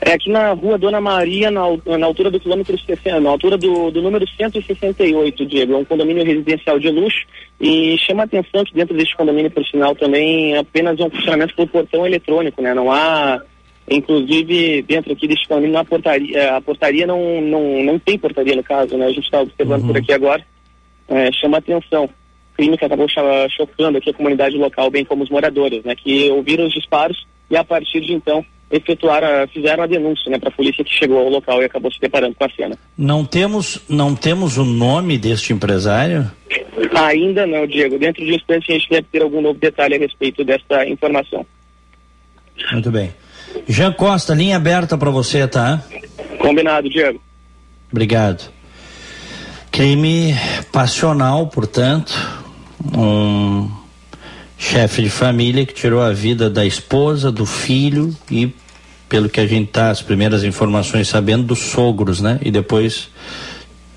É 0.00 0.12
aqui 0.12 0.30
na 0.30 0.52
rua 0.52 0.78
Dona 0.78 1.00
Maria, 1.00 1.50
na, 1.50 1.62
na 1.98 2.06
altura 2.06 2.30
do 2.30 2.40
quilômetro 2.40 2.78
60, 2.78 3.20
na 3.20 3.30
altura 3.30 3.56
do, 3.56 3.90
do 3.90 4.02
número 4.02 4.26
168, 4.36 5.46
Diego. 5.46 5.74
É 5.74 5.76
um 5.76 5.84
condomínio 5.84 6.24
residencial 6.24 6.78
de 6.78 6.90
luxo 6.90 7.26
e 7.60 7.96
chama 7.98 8.22
a 8.22 8.24
atenção 8.24 8.64
que 8.64 8.74
dentro 8.74 8.96
deste 8.96 9.16
condomínio, 9.16 9.50
por 9.50 9.64
sinal, 9.66 9.94
também 9.94 10.56
apenas 10.56 10.98
um 11.00 11.10
funcionamento 11.10 11.54
por 11.54 11.68
portão 11.68 12.06
eletrônico, 12.06 12.62
né? 12.62 12.74
Não 12.74 12.90
há, 12.90 13.40
inclusive, 13.90 14.82
dentro 14.82 15.12
aqui 15.12 15.28
deste 15.28 15.46
condomínio, 15.46 15.78
a 15.78 15.84
portaria, 15.84 16.56
a 16.56 16.60
portaria 16.60 17.06
não, 17.06 17.40
não, 17.40 17.82
não 17.84 17.98
tem 17.98 18.18
portaria 18.18 18.56
no 18.56 18.64
caso, 18.64 18.96
né? 18.96 19.06
A 19.06 19.12
gente 19.12 19.24
está 19.24 19.40
observando 19.40 19.82
uhum. 19.82 19.88
por 19.88 19.96
aqui 19.98 20.12
agora. 20.12 20.44
É, 21.08 21.32
chama 21.32 21.58
atenção 21.58 22.08
crime 22.60 22.76
que 22.76 22.84
acabou 22.84 23.06
chocando 23.08 23.96
aqui 23.96 24.10
a 24.10 24.14
comunidade 24.14 24.56
local, 24.58 24.90
bem 24.90 25.02
como 25.02 25.24
os 25.24 25.30
moradores, 25.30 25.82
né, 25.82 25.94
que 25.96 26.30
ouviram 26.30 26.66
os 26.66 26.74
disparos 26.74 27.26
e 27.50 27.56
a 27.56 27.64
partir 27.64 28.00
de 28.00 28.12
então 28.12 28.44
efetuaram, 28.70 29.48
fizeram 29.48 29.82
a 29.82 29.86
denúncia, 29.86 30.30
né, 30.30 30.38
para 30.38 30.48
a 30.48 30.52
polícia 30.52 30.84
que 30.84 30.92
chegou 30.92 31.18
ao 31.18 31.28
local 31.28 31.60
e 31.60 31.64
acabou 31.64 31.92
se 31.92 32.00
deparando 32.00 32.34
com 32.34 32.44
a 32.44 32.50
cena. 32.50 32.78
Não 32.96 33.24
temos, 33.24 33.80
não 33.88 34.14
temos 34.14 34.56
o 34.56 34.64
nome 34.64 35.18
deste 35.18 35.52
empresário? 35.52 36.30
Ainda 36.94 37.46
não, 37.46 37.66
Diego. 37.66 37.98
Dentro 37.98 38.24
de 38.24 38.32
um 38.32 38.34
instante 38.34 38.70
a 38.70 38.74
gente 38.74 38.88
deve 38.88 39.06
ter 39.10 39.22
algum 39.22 39.40
novo 39.40 39.58
detalhe 39.58 39.96
a 39.96 39.98
respeito 39.98 40.44
dessa 40.44 40.86
informação. 40.86 41.44
Muito 42.72 42.90
bem. 42.90 43.12
Jean 43.66 43.92
Costa, 43.92 44.34
linha 44.34 44.56
aberta 44.56 44.96
para 44.96 45.10
você, 45.10 45.48
tá? 45.48 45.82
Combinado, 46.38 46.88
Diego. 46.88 47.20
Obrigado. 47.90 48.50
Crime 49.72 50.34
passional, 50.72 51.46
portanto, 51.48 52.12
um 52.96 53.79
chefe 54.60 55.02
de 55.02 55.08
família 55.08 55.64
que 55.64 55.72
tirou 55.72 56.02
a 56.02 56.12
vida 56.12 56.50
da 56.50 56.66
esposa, 56.66 57.32
do 57.32 57.46
filho 57.46 58.14
e, 58.30 58.54
pelo 59.08 59.26
que 59.26 59.40
a 59.40 59.46
gente 59.46 59.68
tá, 59.68 59.88
as 59.88 60.02
primeiras 60.02 60.44
informações 60.44 61.08
sabendo, 61.08 61.44
dos 61.44 61.60
sogros, 61.60 62.20
né? 62.20 62.38
E 62.42 62.50
depois 62.50 63.08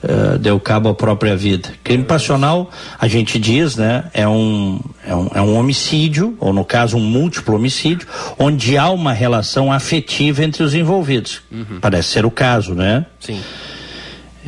uh, 0.03 0.39
deu 0.39 0.57
cabo 0.61 0.87
à 0.87 0.95
própria 0.95 1.35
vida. 1.35 1.73
Crime 1.83 2.05
passional, 2.05 2.71
a 2.97 3.09
gente 3.09 3.37
diz, 3.37 3.75
né? 3.75 4.05
É 4.13 4.25
um, 4.25 4.79
é 5.05 5.13
um, 5.13 5.27
é 5.35 5.41
um 5.41 5.57
homicídio, 5.57 6.37
ou 6.39 6.53
no 6.53 6.63
caso, 6.63 6.95
um 6.95 7.01
múltiplo 7.01 7.55
homicídio, 7.55 8.07
onde 8.39 8.77
há 8.77 8.89
uma 8.89 9.11
relação 9.11 9.69
afetiva 9.69 10.45
entre 10.45 10.63
os 10.63 10.73
envolvidos. 10.73 11.41
Uhum. 11.51 11.81
Parece 11.81 12.07
ser 12.07 12.25
o 12.25 12.31
caso, 12.31 12.73
né? 12.73 13.05
Sim. 13.19 13.41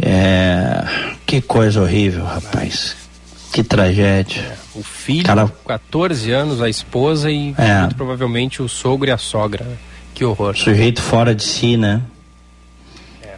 É, 0.01 0.82
que 1.25 1.41
coisa 1.41 1.82
horrível, 1.82 2.23
rapaz. 2.23 3.05
Que 3.56 3.63
tragédia. 3.63 4.41
É. 4.41 4.58
O 4.78 4.84
filho, 4.84 5.24
Cara... 5.24 5.50
14 5.65 6.30
anos, 6.30 6.62
a 6.62 6.68
esposa 6.68 7.32
e 7.32 7.56
é. 7.58 7.80
muito 7.80 7.96
provavelmente 7.96 8.62
o 8.62 8.68
sogro 8.68 9.08
e 9.10 9.13
a 9.13 9.18
sogra. 9.18 9.65
Que 10.13 10.26
horror. 10.26 10.58
Sujeito 10.58 11.02
fora 11.02 11.34
de 11.34 11.41
si, 11.41 11.78
né? 11.78 12.02
É. 13.24 13.36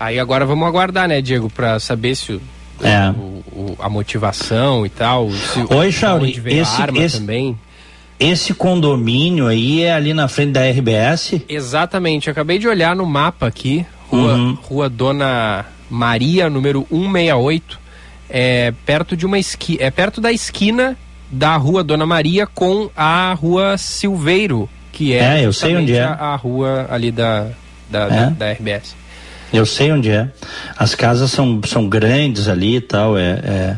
Aí 0.00 0.18
agora 0.18 0.44
vamos 0.44 0.66
aguardar, 0.66 1.06
né, 1.06 1.22
Diego, 1.22 1.48
para 1.48 1.78
saber 1.78 2.16
se 2.16 2.32
o, 2.32 2.42
é. 2.82 3.10
o, 3.10 3.44
o, 3.52 3.76
a 3.78 3.88
motivação 3.88 4.84
e 4.84 4.88
tal. 4.88 5.30
Se, 5.30 5.64
Oi, 5.72 5.92
Chauri, 5.92 6.42
esse, 6.44 6.82
arma 6.82 6.98
esse, 6.98 7.20
também. 7.20 7.56
Esse 8.18 8.54
condomínio 8.54 9.46
aí 9.46 9.84
é 9.84 9.92
ali 9.92 10.12
na 10.12 10.26
frente 10.26 10.50
da 10.50 10.68
RBS? 10.68 11.42
Exatamente, 11.48 12.28
acabei 12.28 12.58
de 12.58 12.66
olhar 12.66 12.96
no 12.96 13.06
mapa 13.06 13.46
aqui, 13.46 13.86
rua, 14.08 14.34
uhum. 14.34 14.58
rua 14.62 14.88
Dona 14.88 15.64
Maria, 15.88 16.50
número 16.50 16.84
168 16.90 17.85
é 18.28 18.72
perto 18.84 19.16
de 19.16 19.26
uma 19.26 19.38
esqui, 19.38 19.76
é 19.80 19.90
perto 19.90 20.20
da 20.20 20.32
esquina 20.32 20.96
da 21.30 21.56
Rua 21.56 21.82
Dona 21.82 22.06
Maria 22.06 22.46
com 22.46 22.90
a 22.96 23.32
Rua 23.34 23.76
Silveiro, 23.76 24.68
que 24.92 25.12
é, 25.12 25.40
é 25.40 25.46
eu 25.46 25.52
sei 25.52 25.76
onde 25.76 25.94
é. 25.94 26.02
a, 26.02 26.12
a 26.12 26.36
rua 26.36 26.86
ali 26.90 27.10
da, 27.10 27.48
da, 27.90 28.04
é. 28.04 28.08
da, 28.08 28.28
da, 28.30 28.52
RBS. 28.52 28.94
Eu 29.52 29.66
sei 29.66 29.92
onde 29.92 30.10
é. 30.10 30.30
As 30.76 30.94
casas 30.94 31.30
são, 31.30 31.60
são 31.66 31.88
grandes 31.88 32.48
ali 32.48 32.76
e 32.76 32.80
tal, 32.80 33.16
é, 33.16 33.22
é, 33.22 33.76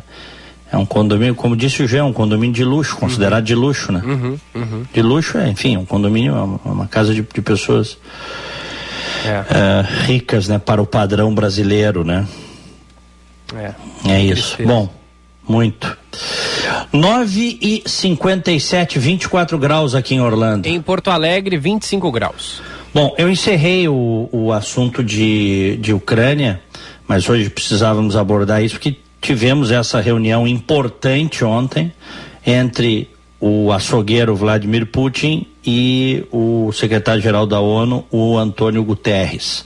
é 0.73 0.77
um 0.77 0.87
condomínio, 0.87 1.35
como 1.35 1.57
disse 1.57 1.83
o 1.83 1.89
Jean, 1.89 2.05
um 2.05 2.13
condomínio 2.13 2.55
de 2.55 2.65
luxo, 2.65 2.97
considerado 2.97 3.41
uhum. 3.41 3.47
de 3.47 3.55
luxo, 3.55 3.93
né? 3.93 4.03
Uhum, 4.05 4.39
uhum. 4.55 4.83
De 4.93 5.03
luxo 5.03 5.39
é, 5.39 5.49
enfim, 5.49 5.77
um 5.77 5.85
condomínio, 5.85 6.35
é 6.35 6.43
uma, 6.43 6.61
uma 6.65 6.87
casa 6.87 7.13
de, 7.15 7.23
de 7.23 7.43
pessoas 7.43 7.99
é. 9.25 9.29
é. 9.29 10.05
ricas, 10.07 10.49
né, 10.49 10.59
para 10.59 10.81
o 10.81 10.87
padrão 10.87 11.35
brasileiro, 11.35 12.05
né? 12.05 12.27
É, 13.55 13.75
é 14.11 14.23
isso. 14.23 14.57
Bom, 14.63 14.89
muito. 15.49 15.97
9 16.93 17.59
e 17.61 17.83
57, 17.87 18.99
24 18.99 19.59
graus 19.59 19.95
aqui 19.95 20.15
em 20.15 20.21
Orlando. 20.21 20.67
Em 20.69 20.81
Porto 20.81 21.11
Alegre, 21.11 21.57
25 21.57 22.11
graus. 22.13 22.61
Bom, 22.93 23.15
eu 23.19 23.31
encerrei 23.31 23.89
o, 23.89 24.29
o 24.33 24.53
assunto 24.53 25.03
de, 25.03 25.77
de 25.81 25.93
Ucrânia, 25.93 26.61
mas 27.07 27.29
hoje 27.29 27.49
precisávamos 27.49 28.17
abordar 28.17 28.63
isso 28.63 28.75
porque 28.75 28.97
tivemos 29.21 29.71
essa 29.71 30.01
reunião 30.01 30.47
importante 30.47 31.45
ontem 31.45 31.93
entre 32.47 33.11
o 33.41 33.71
açougueiro 33.73 34.35
Vladimir 34.35 34.87
Putin 34.87 35.47
e 35.65 36.25
o 36.33 36.73
secretário-geral 36.73 37.47
da 37.47 37.61
ONU, 37.61 38.05
o 38.11 38.37
Antônio 38.37 38.83
Guterres 38.83 39.65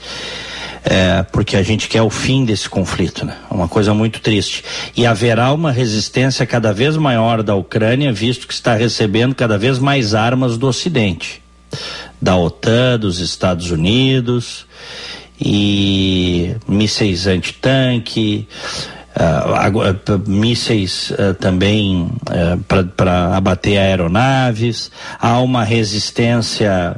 é, 0.83 1.23
porque 1.23 1.55
a 1.55 1.63
gente 1.63 1.87
quer 1.87 2.01
o 2.01 2.09
fim 2.09 2.43
desse 2.43 2.69
conflito, 2.69 3.25
né? 3.25 3.37
Uma 3.49 3.67
coisa 3.67 3.93
muito 3.93 4.19
triste. 4.19 4.63
E 4.95 5.05
haverá 5.05 5.53
uma 5.53 5.71
resistência 5.71 6.45
cada 6.45 6.73
vez 6.73 6.97
maior 6.97 7.41
da 7.41 7.55
Ucrânia, 7.55 8.11
visto 8.11 8.47
que 8.47 8.53
está 8.53 8.75
recebendo 8.75 9.33
cada 9.33 9.57
vez 9.57 9.79
mais 9.79 10.13
armas 10.13 10.57
do 10.57 10.67
Ocidente, 10.67 11.41
da 12.21 12.35
OTAN, 12.35 12.99
dos 12.99 13.19
Estados 13.19 13.71
Unidos 13.71 14.65
e 15.39 16.55
mísseis 16.67 17.27
antitanque. 17.27 18.47
Uh, 19.15 20.27
mísseis 20.27 21.11
uh, 21.11 21.35
também 21.35 22.09
uh, 22.23 22.83
para 22.95 23.37
abater 23.37 23.77
aeronaves, 23.77 24.89
há 25.19 25.39
uma 25.39 25.63
resistência 25.63 26.97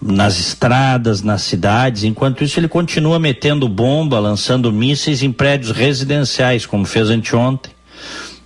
nas 0.00 0.38
estradas, 0.38 1.22
nas 1.22 1.42
cidades. 1.42 2.04
Enquanto 2.04 2.42
isso, 2.42 2.58
ele 2.58 2.68
continua 2.68 3.18
metendo 3.18 3.68
bomba, 3.68 4.18
lançando 4.18 4.72
mísseis 4.72 5.22
em 5.22 5.30
prédios 5.30 5.70
residenciais, 5.70 6.66
como 6.66 6.84
fez 6.84 7.10
anteontem. 7.10 7.72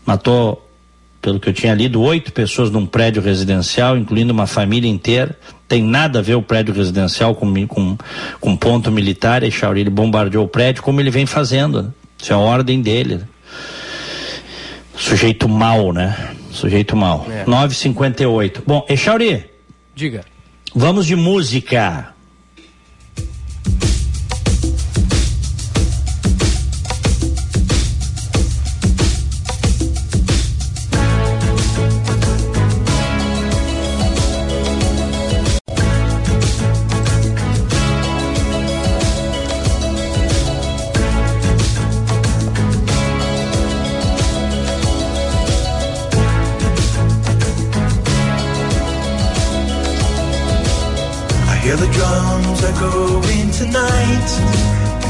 Matou, 0.04 0.66
pelo 1.22 1.38
que 1.38 1.48
eu 1.48 1.52
tinha 1.52 1.74
lido, 1.74 2.00
oito 2.00 2.32
pessoas 2.32 2.70
num 2.70 2.86
prédio 2.86 3.22
residencial, 3.22 3.96
incluindo 3.96 4.32
uma 4.32 4.46
família 4.46 4.90
inteira. 4.90 5.36
Tem 5.68 5.82
nada 5.82 6.18
a 6.18 6.22
ver 6.22 6.34
o 6.34 6.42
prédio 6.42 6.74
residencial 6.74 7.34
com, 7.34 7.66
com, 7.66 7.96
com 8.40 8.56
ponto 8.56 8.90
militar. 8.90 9.44
E 9.44 9.50
Chauri, 9.50 9.82
ele 9.82 9.90
bombardeou 9.90 10.44
o 10.44 10.48
prédio 10.48 10.82
como 10.82 11.00
ele 11.00 11.10
vem 11.10 11.26
fazendo. 11.26 11.82
Né? 11.82 11.88
Isso 12.18 12.32
é 12.32 12.36
a 12.36 12.38
ordem 12.38 12.82
dele. 12.82 13.16
Né? 13.16 13.22
Sujeito 14.96 15.48
mal, 15.48 15.92
né? 15.92 16.34
Sujeito 16.50 16.96
mal. 16.96 17.26
É. 17.30 17.44
958. 17.46 18.62
Bom, 18.66 18.84
Echauri. 18.88 19.44
Diga. 19.94 20.24
Vamos 20.74 21.06
de 21.06 21.16
música. 21.16 22.14
as 52.62 52.78
go 52.78 53.22
in 53.38 53.50
tonight. 53.50 54.30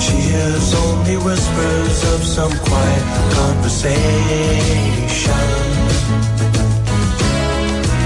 She 0.01 0.17
hears 0.31 0.75
only 0.75 1.17
whispers 1.17 2.05
of 2.15 2.21
some 2.25 2.53
quiet 2.69 3.05
conversation. 3.39 3.97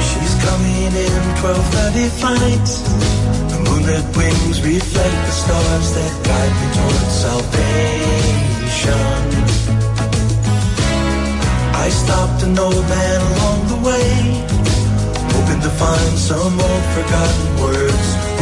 She's 0.09 0.35
coming 0.47 0.93
in 1.07 1.23
12:30 1.43 2.09
flight. 2.21 2.69
The 3.51 3.59
moonlit 3.65 4.07
wings 4.17 4.59
reflect 4.63 5.19
the 5.29 5.35
stars 5.43 5.89
that 5.97 6.13
guide 6.29 6.55
me 6.61 6.67
towards 6.77 7.15
salvation. 7.27 9.19
I 11.85 11.89
stopped 12.03 12.41
an 12.49 12.59
old 12.59 12.85
man 12.97 13.21
along 13.33 13.61
the 13.73 13.81
way, 13.89 14.11
hoping 15.35 15.61
to 15.67 15.73
find 15.83 16.13
some 16.31 16.55
old 16.69 16.85
forgotten 16.97 17.47
words 17.63 18.34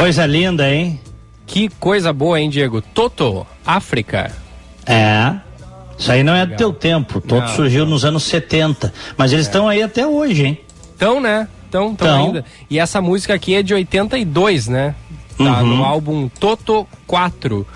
Coisa 0.00 0.26
linda, 0.26 0.68
hein? 0.72 1.00
Que 1.46 1.68
coisa 1.68 2.12
boa, 2.12 2.40
hein, 2.40 2.48
Diego? 2.48 2.80
Toto, 2.80 3.46
África. 3.66 4.30
É. 4.86 5.34
Isso 5.98 6.10
aí 6.10 6.22
não 6.22 6.34
é 6.34 6.46
do 6.46 6.56
teu 6.56 6.72
tempo. 6.72 7.20
Todo 7.20 7.42
Não, 7.42 7.48
surgiu 7.48 7.84
nos 7.84 8.04
anos 8.04 8.22
70. 8.24 8.92
Mas 9.16 9.32
eles 9.32 9.46
estão 9.46 9.68
aí 9.68 9.82
até 9.82 10.06
hoje, 10.06 10.46
hein? 10.46 10.60
Então, 10.96 11.20
né? 11.20 11.46
Então, 11.68 11.94
tão 11.94 12.06
Tão. 12.08 12.26
ainda. 12.26 12.44
E 12.70 12.78
essa 12.78 13.00
música 13.00 13.34
aqui 13.34 13.54
é 13.54 13.62
de 13.62 13.74
82, 13.74 14.66
né? 14.68 14.94
Tá 15.36 15.60
Uhum. 15.62 15.76
no 15.76 15.84
álbum 15.84 16.28
Toto 16.28 16.86
4. 17.06 17.66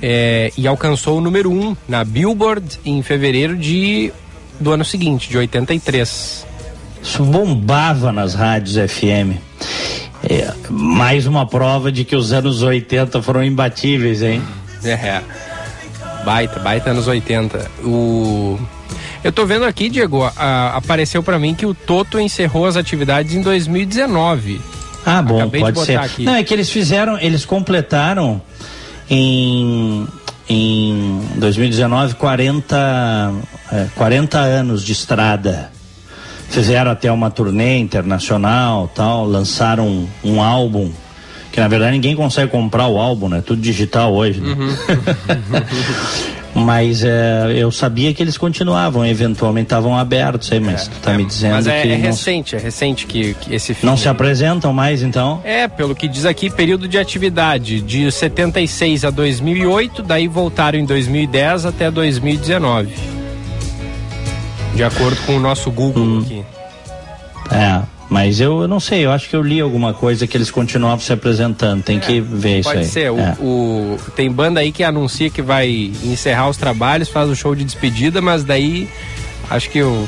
É, 0.00 0.52
e 0.56 0.66
alcançou 0.68 1.18
o 1.18 1.20
número 1.20 1.50
1 1.50 1.76
na 1.88 2.04
Billboard 2.04 2.78
em 2.84 3.02
fevereiro 3.02 3.56
de, 3.56 4.12
do 4.60 4.70
ano 4.72 4.84
seguinte, 4.84 5.28
de 5.28 5.36
83. 5.38 6.46
Isso 7.02 7.24
bombava 7.24 8.12
nas 8.12 8.34
rádios 8.34 8.76
FM. 8.76 9.38
É, 10.28 10.52
mais 10.68 11.26
uma 11.26 11.46
prova 11.46 11.90
de 11.90 12.04
que 12.04 12.14
os 12.14 12.32
anos 12.32 12.62
80 12.62 13.22
foram 13.22 13.42
imbatíveis, 13.42 14.20
hein? 14.22 14.42
É. 14.84 15.22
Baita, 16.24 16.60
baita 16.60 16.90
anos 16.90 17.06
80. 17.06 17.70
O... 17.82 18.58
Eu 19.24 19.32
tô 19.32 19.46
vendo 19.46 19.64
aqui, 19.64 19.88
Diego, 19.88 20.22
a- 20.36 20.72
apareceu 20.76 21.22
pra 21.22 21.38
mim 21.38 21.54
que 21.54 21.64
o 21.64 21.72
Toto 21.74 22.20
encerrou 22.20 22.66
as 22.66 22.76
atividades 22.76 23.34
em 23.34 23.40
2019. 23.42 24.60
Ah, 25.06 25.22
bom, 25.22 25.38
Acabei 25.38 25.60
de 25.60 25.64
pode 25.66 25.74
botar 25.74 25.86
ser. 25.86 25.98
aqui. 25.98 26.24
Não, 26.24 26.34
é 26.34 26.42
que 26.44 26.52
eles 26.52 26.68
fizeram, 26.70 27.18
eles 27.18 27.44
completaram 27.46 28.42
em, 29.08 30.06
em 30.48 31.20
2019 31.36 32.14
40, 32.16 33.32
é, 33.72 33.86
40 33.94 34.38
anos 34.38 34.84
de 34.84 34.92
estrada. 34.92 35.70
Fizeram 36.48 36.90
até 36.90 37.10
uma 37.12 37.30
turnê 37.30 37.78
internacional, 37.78 38.90
tal, 38.94 39.26
lançaram 39.26 39.86
um, 39.86 40.08
um 40.24 40.42
álbum 40.42 40.90
que 41.58 41.60
na 41.60 41.68
verdade 41.68 41.92
ninguém 41.92 42.14
consegue 42.14 42.50
comprar 42.50 42.86
o 42.86 42.98
álbum, 42.98 43.28
né? 43.28 43.42
Tudo 43.44 43.60
digital 43.60 44.14
hoje, 44.14 44.40
né? 44.40 44.54
Uhum. 44.54 44.74
mas 46.54 47.02
é, 47.04 47.52
eu 47.56 47.70
sabia 47.70 48.12
que 48.14 48.22
eles 48.22 48.38
continuavam, 48.38 49.04
eventualmente 49.04 49.66
estavam 49.66 49.96
abertos 49.96 50.50
aí, 50.52 50.60
mas 50.60 50.88
tu 50.88 50.96
tá 51.00 51.14
me 51.14 51.24
dizendo 51.24 51.54
Mas 51.54 51.66
é, 51.66 51.82
que 51.82 51.88
é 51.88 51.96
não, 51.96 52.04
recente, 52.04 52.56
é 52.56 52.58
recente 52.58 53.06
que, 53.06 53.34
que 53.34 53.54
esse 53.54 53.74
filme. 53.74 53.90
não 53.90 53.96
se 53.96 54.08
apresentam 54.08 54.72
mais, 54.72 55.02
então. 55.02 55.40
É, 55.44 55.66
pelo 55.68 55.94
que 55.94 56.06
diz 56.06 56.24
aqui, 56.24 56.50
período 56.50 56.86
de 56.86 56.98
atividade 56.98 57.80
de 57.80 58.10
76 58.10 59.04
a 59.04 59.10
2008, 59.10 60.02
daí 60.02 60.28
voltaram 60.28 60.78
em 60.78 60.84
2010 60.84 61.66
até 61.66 61.90
2019. 61.90 63.17
De 64.74 64.84
acordo 64.84 65.16
com 65.26 65.36
o 65.36 65.40
nosso 65.40 65.70
Google 65.70 66.02
Hum. 66.04 66.20
aqui. 66.24 66.44
É, 67.50 67.80
mas 68.10 68.40
eu, 68.40 68.62
eu 68.62 68.68
não 68.68 68.78
sei, 68.78 69.04
eu 69.04 69.10
acho 69.10 69.28
que 69.28 69.34
eu 69.34 69.42
li 69.42 69.60
alguma 69.60 69.92
coisa 69.94 70.26
que 70.26 70.36
eles 70.36 70.50
continuavam 70.50 71.00
se 71.00 71.12
apresentando. 71.12 71.82
Tem 71.82 71.98
que 71.98 72.20
ver 72.20 72.60
isso 72.60 72.68
Pode 72.68 72.80
aí. 72.80 72.84
ser. 72.86 73.10
O, 73.10 73.18
É. 73.18 73.36
o- 73.40 73.98
tem 74.14 74.30
banda 74.30 74.60
aí 74.60 74.70
que 74.70 74.84
anuncia 74.84 75.28
que 75.30 75.42
vai 75.42 75.68
encerrar 76.04 76.48
os 76.48 76.56
trabalhos, 76.56 77.08
faz 77.08 77.28
o 77.28 77.34
show 77.34 77.54
de 77.54 77.64
despedida, 77.64 78.20
mas 78.20 78.44
daí 78.44 78.88
acho 79.50 79.68
que 79.70 79.82
o. 79.82 80.06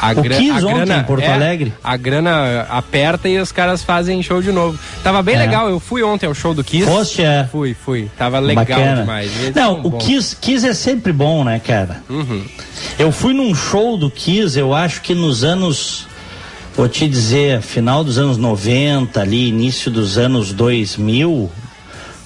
A, 0.00 0.12
O 0.12 0.22
gra- 0.22 0.36
Kiss 0.36 0.50
a 0.50 0.54
ontem 0.68 0.74
grana, 0.74 0.96
em 0.98 1.04
Porto 1.04 1.24
é, 1.24 1.32
Alegre. 1.32 1.72
A 1.82 1.96
grana 1.96 2.66
aperta 2.70 3.28
e 3.28 3.38
os 3.38 3.50
caras 3.50 3.82
fazem 3.82 4.22
show 4.22 4.40
de 4.42 4.52
novo. 4.52 4.78
Tava 5.02 5.22
bem 5.22 5.34
É. 5.34 5.38
legal, 5.38 5.68
eu 5.68 5.80
fui 5.80 6.02
ontem 6.02 6.26
ao 6.26 6.34
show 6.34 6.54
do 6.54 6.62
Kiss. 6.62 6.84
Foste, 6.86 7.22
é. 7.22 7.48
Fui, 7.50 7.74
fui. 7.74 8.10
Tava 8.16 8.38
legal 8.38 8.64
Bacana. 8.64 9.00
demais. 9.00 9.30
Eles 9.40 9.54
Não, 9.54 9.80
o 9.80 9.90
bons. 9.90 10.04
Kiss, 10.04 10.36
Kiss 10.36 10.66
é 10.66 10.74
sempre 10.74 11.12
bom, 11.12 11.42
né, 11.44 11.60
cara? 11.64 12.02
Uhum. 12.08 12.44
Eu 12.98 13.10
fui 13.10 13.32
num 13.34 13.54
show 13.54 13.96
do 13.96 14.10
Kiss, 14.10 14.58
eu 14.58 14.74
acho 14.74 15.00
que 15.00 15.14
nos 15.14 15.42
anos. 15.44 16.06
Vou 16.76 16.88
te 16.88 17.08
dizer, 17.08 17.60
final 17.60 18.04
dos 18.04 18.18
anos 18.18 18.36
90, 18.36 19.20
ali, 19.20 19.48
início 19.48 19.90
dos 19.90 20.16
anos 20.16 20.52
2000, 20.52 21.50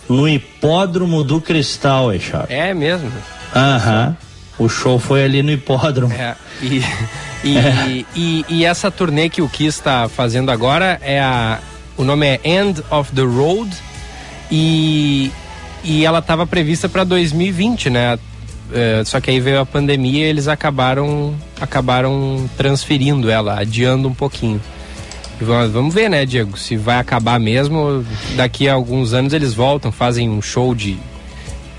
no 0.06 0.28
hipódromo 0.28 1.24
do 1.24 1.40
Cristal, 1.40 2.12
Eixar. 2.12 2.44
É 2.50 2.74
mesmo. 2.74 3.10
Aham. 3.56 4.14
O 4.58 4.68
show 4.68 4.98
foi 4.98 5.24
ali 5.24 5.42
no 5.42 5.50
hipódromo. 5.50 6.12
É, 6.12 6.36
e, 6.60 6.82
e, 7.44 8.06
e, 8.14 8.44
e 8.48 8.64
essa 8.64 8.90
turnê 8.90 9.28
que 9.28 9.42
o 9.42 9.48
Kiss 9.48 9.78
está 9.78 10.08
fazendo 10.08 10.50
agora 10.50 10.98
é 11.02 11.20
a. 11.20 11.58
O 11.96 12.04
nome 12.04 12.26
é 12.26 12.40
End 12.42 12.82
of 12.90 13.12
the 13.12 13.22
Road 13.22 13.70
e, 14.50 15.30
e 15.84 16.04
ela 16.04 16.20
estava 16.20 16.46
prevista 16.46 16.88
para 16.88 17.04
2020, 17.04 17.90
né? 17.90 18.18
É, 18.72 19.02
só 19.04 19.20
que 19.20 19.30
aí 19.30 19.38
veio 19.38 19.60
a 19.60 19.66
pandemia 19.66 20.24
e 20.26 20.28
eles 20.28 20.48
acabaram, 20.48 21.34
acabaram 21.60 22.48
transferindo 22.56 23.30
ela, 23.30 23.60
adiando 23.60 24.08
um 24.08 24.14
pouquinho. 24.14 24.60
Vamos, 25.40 25.72
vamos 25.72 25.94
ver, 25.94 26.08
né, 26.08 26.24
Diego? 26.24 26.56
Se 26.56 26.76
vai 26.76 26.96
acabar 26.96 27.38
mesmo. 27.38 28.04
Daqui 28.36 28.68
a 28.68 28.74
alguns 28.74 29.12
anos 29.12 29.32
eles 29.32 29.52
voltam, 29.52 29.90
fazem 29.90 30.30
um 30.30 30.40
show 30.40 30.74
de 30.74 30.96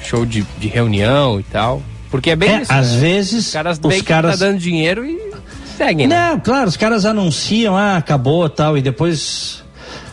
show 0.03 0.25
de, 0.25 0.45
de 0.59 0.67
reunião 0.67 1.39
e 1.39 1.43
tal. 1.43 1.81
Porque 2.13 2.29
é 2.29 2.35
bem 2.35 2.57
É, 2.57 2.61
isso. 2.61 2.71
às 2.71 2.91
né? 2.91 2.99
vezes, 2.99 3.47
Os 3.47 3.53
caras 3.53 3.79
os 3.81 3.95
que 3.95 4.03
caras- 4.03 4.37
tá 4.39 4.45
dando 4.45 4.59
dinheiro 4.59 5.03
e 5.03 5.19
seguem, 5.75 6.05
né? 6.05 6.29
Não, 6.33 6.39
claro, 6.39 6.69
os 6.69 6.77
caras 6.77 7.05
anunciam, 7.05 7.75
ah, 7.75 7.97
acabou 7.97 8.47
tal, 8.47 8.77
e 8.77 8.83
depois. 8.83 9.63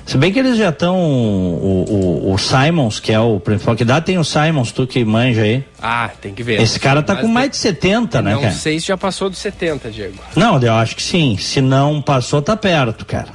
Se 0.06 0.16
bem 0.16 0.32
que 0.32 0.38
eles 0.38 0.56
já 0.56 0.70
estão. 0.70 0.96
O, 0.98 2.24
o, 2.26 2.32
o 2.32 2.38
Simons, 2.38 3.00
que 3.00 3.12
é 3.12 3.20
o 3.20 3.38
principal 3.38 3.76
que 3.76 3.84
dá, 3.84 4.00
tem 4.00 4.16
o 4.16 4.24
Simons, 4.24 4.72
tu 4.72 4.86
que 4.86 5.04
manja 5.04 5.42
aí. 5.42 5.62
Ah, 5.78 6.08
tem 6.22 6.32
que 6.32 6.42
ver. 6.42 6.62
Esse 6.62 6.80
cara 6.80 7.02
tá 7.02 7.16
com 7.16 7.28
mais 7.28 7.50
de 7.50 7.58
70, 7.58 8.22
né, 8.22 8.32
Não 8.32 8.40
cara? 8.40 8.54
sei 8.54 8.80
se 8.80 8.86
já 8.86 8.96
passou 8.96 9.28
dos 9.28 9.38
70, 9.38 9.90
Diego. 9.90 10.14
Não, 10.34 10.58
eu 10.58 10.72
acho 10.72 10.96
que 10.96 11.02
sim. 11.02 11.36
Se 11.36 11.60
não 11.60 12.00
passou, 12.00 12.40
tá 12.40 12.56
perto, 12.56 13.04
cara. 13.04 13.28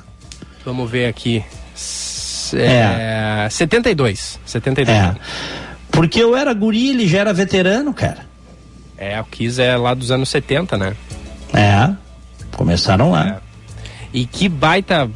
Vamos 0.65 0.89
ver 0.89 1.05
aqui. 1.05 1.43
S- 1.75 2.57
É. 2.57 3.47
72. 3.51 4.39
72. 4.43 4.89
É. 4.97 5.15
Porque 5.91 6.19
eu 6.21 6.35
era 6.35 6.51
guri, 6.51 6.89
ele 6.89 7.07
já 7.07 7.19
era 7.19 7.31
veterano, 7.31 7.93
cara. 7.93 8.33
É, 8.97 9.19
o 9.19 9.25
Kiss 9.25 9.61
é 9.61 9.75
lá 9.75 9.93
dos 9.93 10.11
anos 10.11 10.29
70, 10.29 10.77
né? 10.77 10.93
É. 11.53 11.89
Começaram 12.55 13.11
lá. 13.11 13.27
É. 13.27 13.35
E 14.13 14.25
que 14.25 14.47
baita 14.47 15.09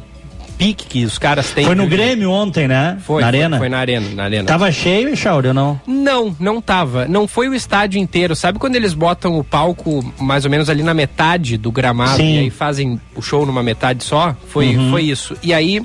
pique 0.58 0.84
que 0.86 1.04
os 1.06 1.16
caras 1.16 1.50
têm. 1.52 1.64
Foi 1.64 1.74
no? 1.74 1.86
Grêmio 1.86 2.30
ontem, 2.30 2.68
né? 2.68 2.98
Foi, 3.06 3.22
na 3.22 3.28
foi- 3.30 3.38
arena. 3.38 3.58
Foi, 3.58 3.68
na 3.70 3.78
arena, 3.78 4.08
na 4.14 4.24
arena. 4.24 4.44
Tava 4.46 4.70
cheio, 4.70 5.16
Chauri, 5.16 5.48
ou 5.48 5.54
não? 5.54 5.80
Não, 5.86 6.36
não 6.38 6.60
tava. 6.60 7.06
Não 7.08 7.26
foi 7.26 7.48
o 7.48 7.54
estádio 7.54 7.98
inteiro. 7.98 8.36
Sabe 8.36 8.58
quando 8.58 8.76
eles 8.76 8.92
botam 8.92 9.38
o 9.38 9.42
palco 9.44 10.04
mais 10.18 10.44
ou 10.44 10.50
menos 10.50 10.68
ali 10.68 10.82
na 10.82 10.92
metade 10.92 11.56
do 11.56 11.72
gramado 11.72 12.16
Sim. 12.18 12.34
e 12.34 12.38
aí 12.40 12.50
fazem 12.50 13.00
o 13.16 13.22
show 13.22 13.46
numa 13.46 13.62
metade 13.62 14.04
só? 14.04 14.36
Foi, 14.48 14.76
Uhum. 14.76 14.90
foi 14.90 15.04
isso. 15.04 15.34
E 15.42 15.54
aí, 15.54 15.82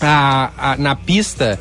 a, 0.00 0.50
a- 0.72 0.76
na 0.76 0.96
pista, 0.96 1.60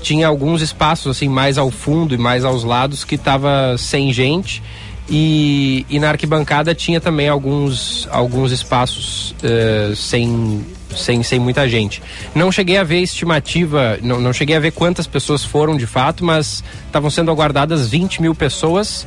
tinha 0.00 0.26
alguns 0.26 0.62
espaços 0.62 1.14
assim 1.14 1.28
mais 1.28 1.58
ao 1.58 1.70
fundo 1.70 2.14
e 2.14 2.18
mais 2.18 2.42
aos 2.42 2.64
lados 2.64 3.04
que 3.04 3.18
tava 3.18 3.76
sem 3.76 4.10
gente. 4.14 4.62
E, 5.10 5.84
e 5.90 5.98
na 5.98 6.10
arquibancada 6.10 6.74
tinha 6.74 7.00
também 7.00 7.28
alguns, 7.28 8.08
alguns 8.10 8.52
espaços 8.52 9.34
eh, 9.42 9.92
sem, 9.96 10.64
sem, 10.96 11.22
sem 11.22 11.38
muita 11.38 11.68
gente. 11.68 12.02
Não 12.34 12.50
cheguei 12.52 12.76
a 12.78 12.84
ver 12.84 13.00
estimativa, 13.00 13.98
não, 14.02 14.20
não 14.20 14.32
cheguei 14.32 14.56
a 14.56 14.60
ver 14.60 14.70
quantas 14.72 15.06
pessoas 15.06 15.44
foram 15.44 15.76
de 15.76 15.86
fato, 15.86 16.24
mas 16.24 16.62
estavam 16.86 17.10
sendo 17.10 17.30
aguardadas 17.30 17.88
20 17.90 18.22
mil 18.22 18.34
pessoas. 18.34 19.06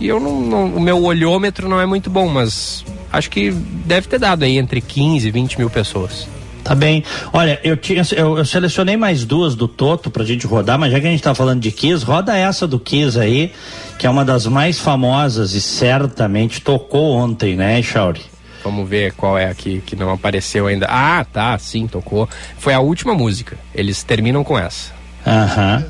E 0.00 0.06
eu 0.06 0.18
não, 0.20 0.40
não- 0.40 0.66
o 0.76 0.80
meu 0.80 1.02
olhômetro 1.02 1.68
não 1.68 1.80
é 1.80 1.86
muito 1.86 2.08
bom, 2.08 2.28
mas 2.28 2.84
acho 3.12 3.28
que 3.30 3.50
deve 3.50 4.06
ter 4.08 4.18
dado 4.18 4.44
aí 4.44 4.56
entre 4.56 4.80
15 4.80 5.28
e 5.28 5.30
20 5.30 5.58
mil 5.58 5.68
pessoas. 5.68 6.26
Tá 6.62 6.74
bem. 6.74 7.04
Olha, 7.30 7.60
eu, 7.62 7.76
tinha, 7.76 8.02
eu, 8.16 8.38
eu 8.38 8.44
selecionei 8.46 8.96
mais 8.96 9.24
duas 9.26 9.54
do 9.54 9.68
Toto 9.68 10.10
pra 10.10 10.24
gente 10.24 10.46
rodar, 10.46 10.78
mas 10.78 10.90
já 10.90 10.98
que 10.98 11.06
a 11.06 11.10
gente 11.10 11.22
tá 11.22 11.34
falando 11.34 11.60
de 11.60 11.70
Kiss, 11.70 12.02
roda 12.02 12.34
essa 12.34 12.66
do 12.66 12.78
Kiss 12.78 13.20
aí, 13.20 13.52
que 13.98 14.06
é 14.06 14.10
uma 14.10 14.24
das 14.24 14.46
mais 14.46 14.78
famosas 14.78 15.52
e 15.52 15.60
certamente 15.60 16.60
tocou 16.60 17.16
ontem, 17.16 17.56
né, 17.56 17.80
Shauri? 17.82 18.22
Vamos 18.62 18.88
ver 18.88 19.12
qual 19.12 19.36
é 19.36 19.46
aqui 19.46 19.82
que 19.84 19.94
não 19.94 20.10
apareceu 20.10 20.66
ainda. 20.66 20.86
Ah, 20.88 21.24
tá, 21.30 21.56
sim, 21.58 21.86
tocou. 21.86 22.28
Foi 22.58 22.72
a 22.72 22.80
última 22.80 23.14
música. 23.14 23.58
Eles 23.74 24.02
terminam 24.02 24.42
com 24.42 24.58
essa. 24.58 24.92
Aham. 25.26 25.84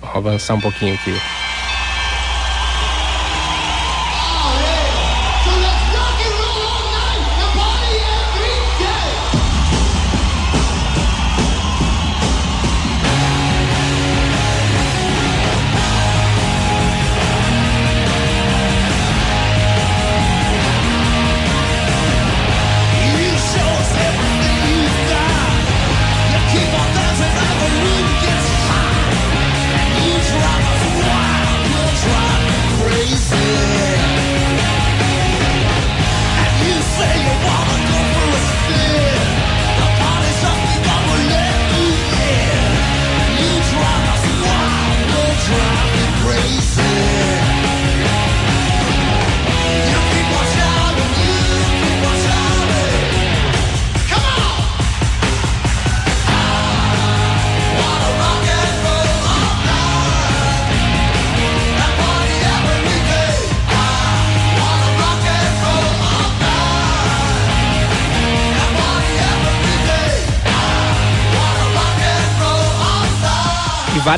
Vou 0.00 0.10
avançar 0.12 0.54
um 0.54 0.60
pouquinho 0.60 0.94
aqui. 0.94 1.14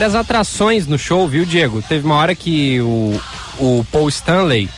Várias 0.02 0.14
atrações 0.16 0.86
no 0.88 0.98
show, 0.98 1.28
viu, 1.28 1.44
Diego? 1.44 1.80
Teve 1.80 2.04
uma 2.04 2.16
hora 2.16 2.34
que 2.34 2.80
o, 2.80 3.20
o 3.58 3.86
Paul 3.92 4.08
Stanley, 4.08 4.68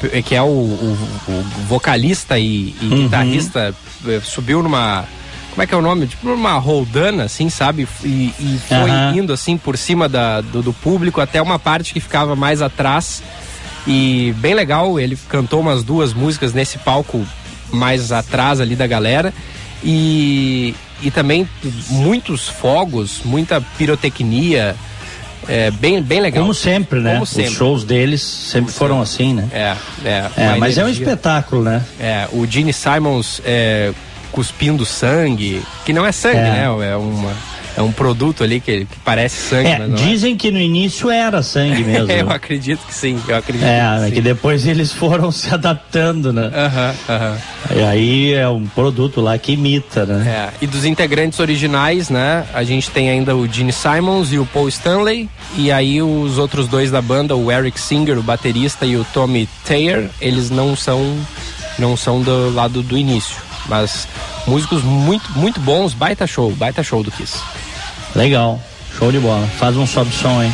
p- 0.00 0.22
que 0.22 0.34
é 0.34 0.40
o, 0.40 0.46
o- 0.46 0.98
o 1.28 1.42
vocalista 1.68 2.38
e, 2.38 2.74
e 2.80 2.88
guitarrista, 2.88 3.74
eh, 4.06 4.20
subiu 4.24 4.62
numa. 4.62 5.04
Como 5.50 5.62
é 5.62 5.66
que 5.66 5.74
é 5.74 5.76
o 5.76 5.82
nome? 5.82 6.06
Tipo 6.06 6.28
numa 6.28 6.56
roldana, 6.56 7.24
assim, 7.24 7.50
sabe? 7.50 7.86
E, 8.02 8.32
e 8.40 8.60
foi 8.66 8.90
Aham. 8.90 9.16
indo 9.18 9.32
assim 9.34 9.58
por 9.58 9.76
cima 9.76 10.08
da, 10.08 10.40
do, 10.40 10.62
do 10.62 10.72
público 10.72 11.20
até 11.20 11.42
uma 11.42 11.58
parte 11.58 11.92
que 11.92 12.00
ficava 12.00 12.34
mais 12.34 12.62
atrás. 12.62 13.22
E 13.86 14.34
bem 14.38 14.54
legal, 14.54 14.98
ele 14.98 15.18
cantou 15.28 15.60
umas 15.60 15.82
duas 15.82 16.14
músicas 16.14 16.54
nesse 16.54 16.78
palco 16.78 17.22
mais 17.70 18.12
atrás 18.12 18.60
ali 18.60 18.74
da 18.76 18.86
galera. 18.86 19.34
E, 19.84 20.74
e 21.02 21.10
também 21.10 21.48
muitos 21.88 22.48
fogos, 22.48 23.20
muita 23.24 23.60
pirotecnia. 23.78 24.74
É, 25.48 25.70
bem, 25.70 26.02
bem 26.02 26.20
legal. 26.20 26.42
Como 26.42 26.54
sempre, 26.54 27.00
né? 27.00 27.14
Como 27.14 27.24
sempre. 27.26 27.50
Os 27.50 27.56
shows 27.56 27.82
deles 27.82 28.20
sempre 28.22 28.72
foram 28.72 29.00
assim, 29.00 29.32
né? 29.34 29.48
É, 29.52 29.76
é. 30.04 30.30
É, 30.36 30.54
mas 30.56 30.76
é 30.76 30.82
um 30.82 30.86
energia. 30.86 31.04
espetáculo, 31.06 31.62
né? 31.62 31.82
É, 31.98 32.28
o 32.32 32.46
Gene 32.46 32.72
Simons 32.72 33.40
é, 33.44 33.90
cuspindo 34.30 34.84
sangue, 34.84 35.62
que 35.84 35.92
não 35.92 36.04
é 36.06 36.12
sangue, 36.12 36.36
É. 36.36 36.42
né? 36.42 36.64
É, 36.92 36.96
uma, 36.96 37.32
é 37.76 37.82
um 37.82 37.92
produto 37.92 38.42
ali 38.44 38.60
que, 38.60 38.84
que 38.84 38.96
parece 39.04 39.36
sangue, 39.48 39.68
É, 39.68 39.78
não 39.78 39.94
dizem 39.94 40.36
que 40.36 40.50
no 40.50 40.58
início 40.58 41.10
era 41.10 41.42
sangue 41.42 41.82
mesmo. 41.84 42.10
é. 42.10 42.20
Eu 42.20 42.26
né? 42.26 42.34
acredito 42.34 42.80
que 42.86 42.94
sim, 42.94 43.18
eu 43.28 43.36
acredito 43.36 43.64
É, 43.64 43.78
que 43.98 44.02
é 44.04 44.08
sim. 44.08 44.14
que 44.14 44.20
depois 44.20 44.66
eles 44.66 44.92
foram 44.92 45.30
se 45.32 45.52
adaptando, 45.52 46.32
né? 46.32 46.50
Aham, 46.54 46.94
aham. 47.08 47.38
E 47.76 47.82
aí 47.82 48.34
é 48.34 48.48
um 48.48 48.66
produto 48.66 49.20
lá 49.20 49.36
que 49.38 49.52
imita, 49.52 50.04
né? 50.06 50.28
É, 50.28 50.64
e 50.64 50.66
dos 50.66 50.84
integrantes 50.84 51.38
originais, 51.40 52.10
né? 52.10 52.44
A 52.52 52.62
gente 52.64 52.90
tem 52.90 53.10
ainda 53.10 53.36
o 53.36 53.46
Gene 53.46 53.72
Simons 53.72 54.32
e 54.32 54.38
o 54.38 54.46
Paul 54.46 54.68
Stanley. 54.68 55.28
E 55.56 55.70
aí 55.70 56.00
os 56.02 56.38
outros 56.38 56.66
dois 56.68 56.90
da 56.90 57.00
banda, 57.02 57.36
o 57.36 57.50
Eric 57.50 57.78
Singer, 57.78 58.18
o 58.18 58.22
baterista, 58.22 58.84
e 58.86 58.96
o 58.96 59.04
Tommy 59.12 59.48
Thayer, 59.64 60.08
eles 60.20 60.50
não 60.50 60.74
são 60.76 61.16
não 61.78 61.96
são 61.96 62.20
do 62.20 62.52
lado 62.52 62.82
do 62.82 62.96
início. 62.98 63.36
Mas 63.68 64.06
músicos 64.46 64.82
muito, 64.82 65.30
muito 65.32 65.60
bons, 65.60 65.94
baita 65.94 66.26
show, 66.26 66.50
baita 66.52 66.82
show 66.82 67.02
do 67.02 67.10
Kiss. 67.10 67.38
Legal. 68.14 68.58
Show 68.96 69.12
de 69.12 69.18
bola. 69.18 69.46
Faz 69.58 69.76
um 69.76 69.86
sobe 69.86 70.10
som, 70.12 70.42
hein? 70.42 70.52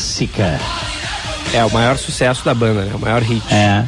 Clássica. 0.00 0.58
É 1.52 1.64
o 1.64 1.70
maior 1.70 1.98
sucesso 1.98 2.44
da 2.44 2.54
banda, 2.54 2.82
né? 2.84 2.92
O 2.94 2.98
maior 2.98 3.22
hit. 3.22 3.42
É. 3.52 3.84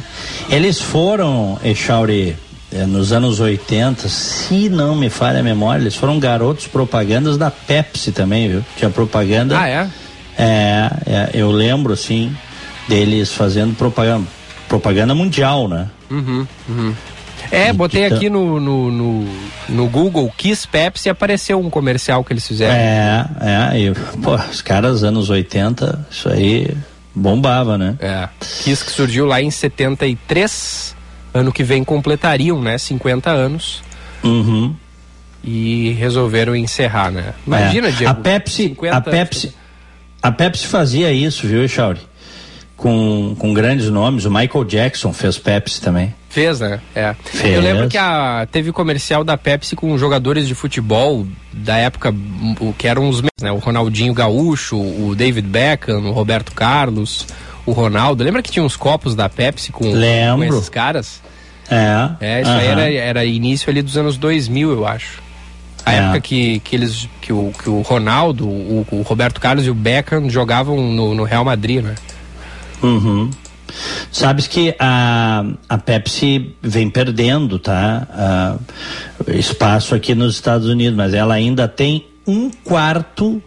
Eles 0.49 0.79
foram, 0.79 1.57
Echauri, 1.63 2.35
eh, 2.71 2.85
nos 2.85 3.11
anos 3.11 3.39
80, 3.39 4.07
se 4.09 4.69
não 4.69 4.95
me 4.95 5.09
falha 5.09 5.39
a 5.39 5.43
memória, 5.43 5.81
eles 5.81 5.95
foram 5.95 6.19
garotos 6.19 6.67
propagandas 6.67 7.37
da 7.37 7.49
Pepsi 7.49 8.11
também, 8.11 8.49
viu? 8.49 8.65
Tinha 8.77 8.89
propaganda. 8.89 9.59
Ah, 9.59 9.67
é? 9.67 9.89
É, 10.37 10.89
é, 11.05 11.29
eu 11.33 11.51
lembro, 11.51 11.93
assim, 11.93 12.35
deles 12.87 13.31
fazendo 13.31 13.75
propaganda, 13.75 14.27
propaganda 14.67 15.15
mundial, 15.15 15.67
né? 15.67 15.87
Uhum, 16.11 16.45
uhum. 16.67 16.93
É, 17.51 17.69
E 17.69 17.73
botei 17.73 18.05
aqui 18.05 18.29
no, 18.29 18.59
no, 18.59 18.91
no, 18.91 19.27
no 19.69 19.87
Google 19.87 20.31
Kiss 20.37 20.67
Pepsi 20.67 21.07
e 21.07 21.11
apareceu 21.11 21.59
um 21.59 21.69
comercial 21.69 22.23
que 22.23 22.33
eles 22.33 22.47
fizeram. 22.47 22.73
É, 22.73 23.25
é, 23.73 23.79
e, 23.79 23.93
pô, 24.21 24.35
os 24.35 24.61
caras 24.61 25.03
anos 25.03 25.29
80, 25.29 26.07
isso 26.09 26.29
aí 26.29 26.75
bombava, 27.15 27.77
né? 27.77 27.95
É. 27.99 28.27
Kiss 28.63 28.83
que 28.83 28.91
surgiu 28.91 29.25
lá 29.25 29.41
em 29.41 29.51
73, 29.51 30.95
ano 31.33 31.51
que 31.51 31.63
vem 31.63 31.83
completariam, 31.83 32.61
né, 32.61 32.77
50 32.77 33.29
anos 33.29 33.81
Uhum. 34.23 34.73
e 35.43 35.91
resolveram 35.99 36.55
encerrar, 36.55 37.11
né? 37.11 37.33
Imagina, 37.45 37.89
É. 37.89 37.91
Diego. 37.91 38.11
A 38.11 38.15
Pepsi, 38.15 38.63
50 38.69 38.95
a 38.97 39.01
Pepsi, 39.01 39.53
a 40.21 40.31
Pepsi 40.31 40.67
fazia 40.67 41.11
isso, 41.11 41.45
viu, 41.47 41.67
Chauri? 41.67 41.99
Com, 42.83 43.33
com 43.39 43.53
grandes 43.53 43.89
nomes. 43.89 44.25
O 44.25 44.29
Michael 44.29 44.65
Jackson 44.65 45.13
fez 45.13 45.37
Pepsi 45.37 45.79
também. 45.81 46.13
Fez, 46.29 46.59
né? 46.59 46.81
É. 46.93 47.15
Fez. 47.23 47.55
Eu 47.55 47.61
lembro 47.61 47.87
que 47.87 47.97
a, 47.97 48.45
teve 48.51 48.73
comercial 48.73 49.23
da 49.23 49.37
Pepsi 49.37 49.73
com 49.73 49.97
jogadores 49.97 50.45
de 50.49 50.53
futebol 50.53 51.25
da 51.53 51.77
época, 51.77 52.13
o 52.59 52.73
que 52.73 52.85
eram 52.85 53.07
os 53.07 53.21
mesmos, 53.21 53.41
né? 53.41 53.53
O 53.53 53.57
Ronaldinho 53.59 54.13
Gaúcho, 54.13 54.75
o 54.75 55.13
David 55.15 55.47
Beckham, 55.47 55.99
o 55.99 56.11
Roberto 56.11 56.51
Carlos, 56.53 57.25
o 57.65 57.71
Ronaldo. 57.71 58.21
Lembra 58.21 58.41
que 58.41 58.51
tinha 58.51 58.65
uns 58.65 58.75
copos 58.75 59.15
da 59.15 59.29
Pepsi 59.29 59.71
com, 59.71 59.85
com 60.35 60.43
esses 60.43 60.67
caras? 60.67 61.21
É. 61.71 62.09
É, 62.19 62.41
isso 62.41 62.51
aí 62.51 62.67
era, 62.67 62.91
era 62.91 63.25
início 63.25 63.69
ali 63.69 63.81
dos 63.81 63.95
anos 63.95 64.17
2000, 64.17 64.71
eu 64.71 64.85
acho. 64.85 65.23
A 65.85 65.93
É. 65.93 65.97
época 65.99 66.19
que, 66.19 66.59
que 66.59 66.75
eles. 66.75 67.07
Que 67.21 67.31
o, 67.31 67.53
que 67.63 67.69
o 67.69 67.81
Ronaldo, 67.81 68.45
o, 68.45 68.85
o 68.91 69.01
Roberto 69.03 69.39
Carlos 69.39 69.65
e 69.65 69.69
o 69.69 69.73
Beckham 69.73 70.29
jogavam 70.29 70.75
no, 70.91 71.15
no 71.15 71.23
Real 71.23 71.45
Madrid, 71.45 71.81
né? 71.81 71.95
Uhum. 72.83 73.29
Sabes 74.11 74.45
que 74.45 74.75
a, 74.77 75.43
a 75.67 75.77
Pepsi 75.77 76.55
vem 76.61 76.89
perdendo, 76.89 77.57
tá? 77.57 78.07
Ah, 78.11 78.57
espaço 79.29 79.95
aqui 79.95 80.13
nos 80.13 80.35
Estados 80.35 80.67
Unidos, 80.67 80.95
mas 80.95 81.13
ela 81.13 81.33
ainda 81.33 81.67
tem 81.67 82.05
um 82.27 82.51
quarto 82.63 83.41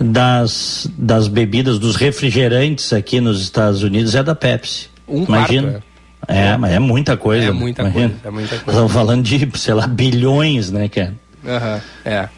das, 0.00 0.88
das 0.98 1.28
bebidas, 1.28 1.78
dos 1.78 1.96
refrigerantes 1.96 2.92
aqui 2.92 3.20
nos 3.20 3.40
Estados 3.40 3.82
Unidos 3.82 4.14
é 4.14 4.22
da 4.22 4.34
Pepsi. 4.34 4.88
Um 5.06 5.24
quarto, 5.24 5.52
Imagina. 5.52 5.82
É, 6.26 6.56
mas 6.56 6.72
é 6.72 6.78
muita 6.78 7.16
coisa. 7.16 7.46
É 7.46 7.52
né? 7.52 7.52
muita 7.52 7.82
Imagina. 7.82 8.08
coisa, 8.08 8.20
é 8.24 8.30
muita 8.30 8.56
coisa. 8.56 8.70
Estamos 8.70 8.92
falando 8.92 9.22
de, 9.22 9.48
sei 9.58 9.74
lá, 9.74 9.86
bilhões, 9.86 10.70
né, 10.70 10.88
que 10.88 11.00
é. 11.00 11.12
Aham, 11.46 11.80
é. 12.04 12.28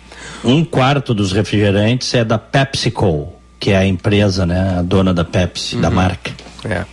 Um 0.45 0.65
quarto 0.65 1.15
dos 1.15 1.33
refrigerantes 1.33 2.13
é 2.15 2.25
da 2.25 2.39
PepsiCo, 2.39 3.33
que 3.59 3.71
é 3.71 3.77
a 3.77 3.87
empresa, 3.87 4.45
né, 4.47 4.77
a 4.79 4.83
dona 4.83 5.13
da 5.15 5.25
Pepsi, 5.25 5.77
Uhum. 5.77 5.81
da 5.83 5.91
marca. 5.91 6.31
É. 6.65 6.85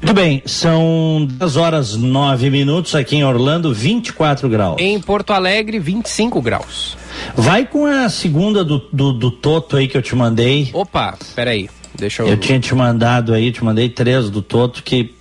Muito 0.00 0.14
bem, 0.14 0.42
são 0.44 1.26
10 1.30 1.56
horas 1.56 1.96
9 1.96 2.50
minutos 2.50 2.94
aqui 2.94 3.16
em 3.16 3.24
Orlando, 3.24 3.72
24 3.72 4.48
graus. 4.48 4.76
Em 4.80 4.98
Porto 5.00 5.32
Alegre, 5.32 5.78
25 5.78 6.40
graus. 6.42 6.96
Vai 7.36 7.64
com 7.66 7.86
a 7.86 8.08
segunda 8.08 8.64
do, 8.64 8.78
do, 8.92 9.12
do 9.12 9.30
Toto 9.30 9.76
aí 9.76 9.86
que 9.86 9.96
eu 9.96 10.02
te 10.02 10.14
mandei. 10.16 10.70
Opa, 10.72 11.16
peraí. 11.36 11.68
Deixa 11.96 12.22
eu. 12.22 12.28
Eu 12.28 12.36
tinha 12.36 12.58
te 12.58 12.74
mandado 12.74 13.32
aí, 13.32 13.52
te 13.52 13.62
mandei 13.62 13.88
três 13.88 14.28
do 14.30 14.42
Toto 14.42 14.82
que 14.82 15.14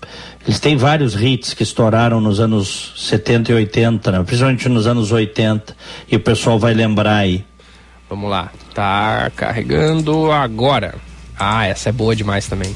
eles 0.45 0.59
têm 0.59 0.75
vários 0.77 1.13
hits 1.21 1.53
que 1.53 1.61
estouraram 1.63 2.19
nos 2.19 2.39
anos 2.39 2.93
70 2.97 3.51
e 3.51 3.55
80, 3.55 4.11
né? 4.11 4.23
principalmente 4.23 4.67
nos 4.69 4.87
anos 4.87 5.11
80, 5.11 5.75
e 6.09 6.15
o 6.15 6.19
pessoal 6.19 6.57
vai 6.57 6.73
lembrar 6.73 7.17
aí. 7.17 7.45
Vamos 8.09 8.29
lá. 8.29 8.51
Tá 8.73 9.31
carregando 9.35 10.31
agora. 10.31 10.95
Ah, 11.37 11.65
essa 11.65 11.89
é 11.89 11.91
boa 11.91 12.15
demais 12.15 12.47
também. 12.47 12.75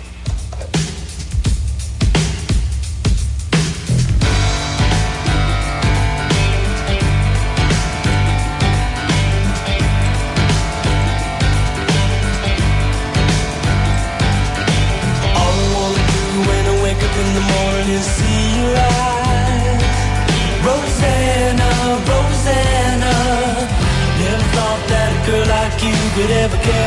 never 26.47 26.63
care. 26.63 26.84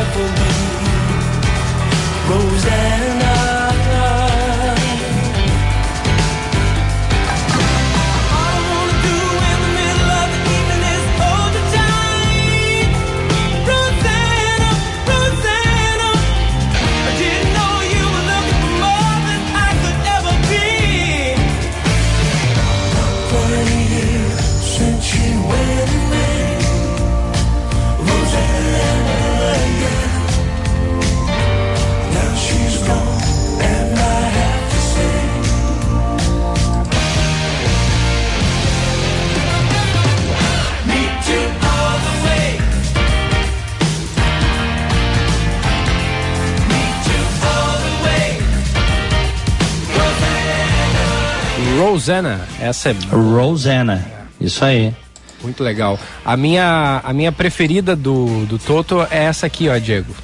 Rosanna, 51.99 52.39
essa 52.61 52.91
é 52.91 52.95
Rosanna, 53.11 54.09
isso 54.39 54.63
aí. 54.63 54.95
muito 55.43 55.61
legal. 55.61 55.99
A 56.23 56.37
minha, 56.37 57.01
a 57.03 57.11
minha 57.11 57.29
preferida 57.29 57.93
do, 57.93 58.45
do 58.45 58.57
Toto 58.57 59.05
é 59.11 59.25
essa 59.25 59.47
aqui, 59.47 59.67
ó, 59.67 59.77
Diego. 59.77 60.15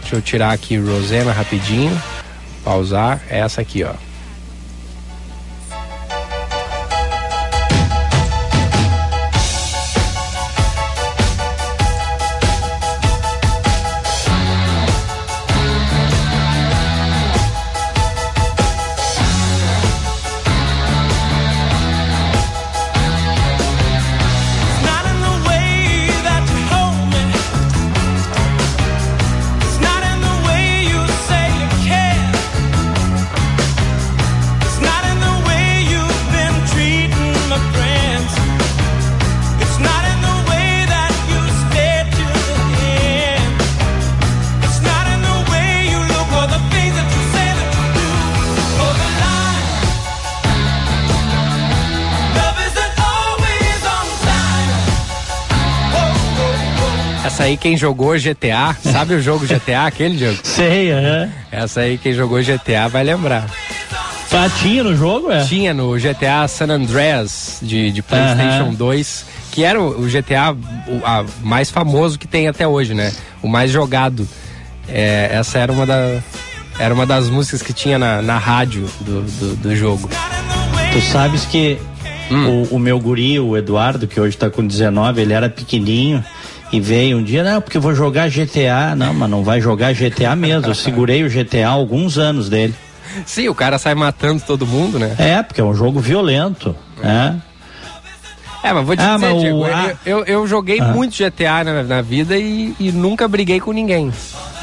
Deixa 0.00 0.14
eu 0.14 0.22
tirar 0.22 0.52
aqui 0.52 0.78
Rosanna 0.78 1.32
rapidinho. 1.32 2.00
Pausar. 2.62 3.20
É 3.28 3.40
essa 3.40 3.60
aqui, 3.62 3.82
ó. 3.82 3.94
Aí 57.54 57.56
quem 57.56 57.76
jogou 57.76 58.14
GTA, 58.18 58.76
sabe 58.82 59.14
o 59.14 59.22
jogo 59.22 59.46
GTA, 59.46 59.86
aquele 59.86 60.18
jogo? 60.18 60.38
Sei, 60.42 60.90
é. 60.90 61.28
Essa 61.50 61.80
aí 61.80 61.96
quem 61.98 62.12
jogou 62.12 62.42
GTA 62.42 62.88
vai 62.88 63.04
lembrar. 63.04 63.46
Patinha 64.30 64.82
no 64.82 64.96
jogo, 64.96 65.30
é? 65.30 65.44
Tinha 65.44 65.72
no 65.72 65.96
GTA 65.96 66.48
San 66.48 66.66
Andreas 66.66 67.58
de, 67.62 67.92
de 67.92 68.02
PlayStation 68.02 68.64
Aham. 68.64 68.74
2, 68.74 69.26
que 69.52 69.62
era 69.62 69.80
o, 69.80 70.02
GTA 70.08 70.52
o, 70.88 71.00
a- 71.06 71.24
mais 71.42 71.70
famoso 71.70 72.18
que 72.18 72.26
tem 72.26 72.48
até 72.48 72.66
hoje, 72.66 72.94
né? 72.94 73.12
O 73.42 73.48
mais 73.48 73.70
jogado. 73.70 74.26
É, 74.88 75.30
essa 75.32 75.58
era 75.58 75.72
uma, 75.72 75.86
da, 75.86 76.18
era 76.78 76.92
uma 76.92 77.06
das 77.06 77.28
músicas 77.30 77.62
que 77.62 77.72
tinha 77.72 77.98
na, 77.98 78.20
na 78.20 78.36
rádio 78.38 78.88
do, 79.00 79.22
do, 79.22 79.56
do 79.56 79.76
jogo. 79.76 80.10
Tu 80.92 81.00
sabes 81.00 81.44
que 81.44 81.78
o, 82.70 82.74
o 82.74 82.78
meu 82.78 82.98
guri, 82.98 83.38
o 83.38 83.56
Eduardo, 83.56 84.06
que 84.08 84.20
hoje 84.20 84.36
tá 84.36 84.50
com 84.50 84.66
19, 84.66 85.20
ele 85.22 85.32
era 85.32 85.48
pequenininho 85.48 86.24
e 86.76 86.80
veio 86.80 87.18
um 87.18 87.22
dia, 87.22 87.42
não, 87.42 87.60
porque 87.60 87.76
eu 87.76 87.80
vou 87.82 87.94
jogar 87.94 88.28
GTA. 88.28 88.94
Não, 88.96 89.12
mas 89.14 89.30
não 89.30 89.42
vai 89.44 89.60
jogar 89.60 89.92
GTA 89.94 90.34
mesmo. 90.36 90.68
Eu 90.70 90.74
segurei 90.74 91.24
o 91.24 91.28
GTA 91.30 91.68
há 91.68 91.70
alguns 91.70 92.18
anos 92.18 92.48
dele. 92.48 92.74
Sim, 93.26 93.48
o 93.48 93.54
cara 93.54 93.78
sai 93.78 93.94
matando 93.94 94.42
todo 94.46 94.66
mundo, 94.66 94.98
né? 94.98 95.14
É, 95.18 95.42
porque 95.42 95.60
é 95.60 95.64
um 95.64 95.74
jogo 95.74 96.00
violento. 96.00 96.74
né? 97.02 97.40
É, 98.62 98.72
mas 98.72 98.86
vou 98.86 98.96
te 98.96 99.02
Ah, 99.02 99.14
dizer, 99.16 99.30
o- 99.32 99.40
Diego, 99.40 99.64
ah. 99.66 99.92
eu, 100.06 100.24
eu, 100.24 100.46
joguei 100.46 100.80
Ah. 100.80 100.86
muito 100.86 101.14
GTA 101.16 101.62
na, 101.64 101.82
na 101.82 102.00
vida 102.00 102.36
e, 102.38 102.74
e 102.80 102.90
nunca 102.90 103.28
briguei 103.28 103.60
com 103.60 103.72
ninguém. 103.72 104.10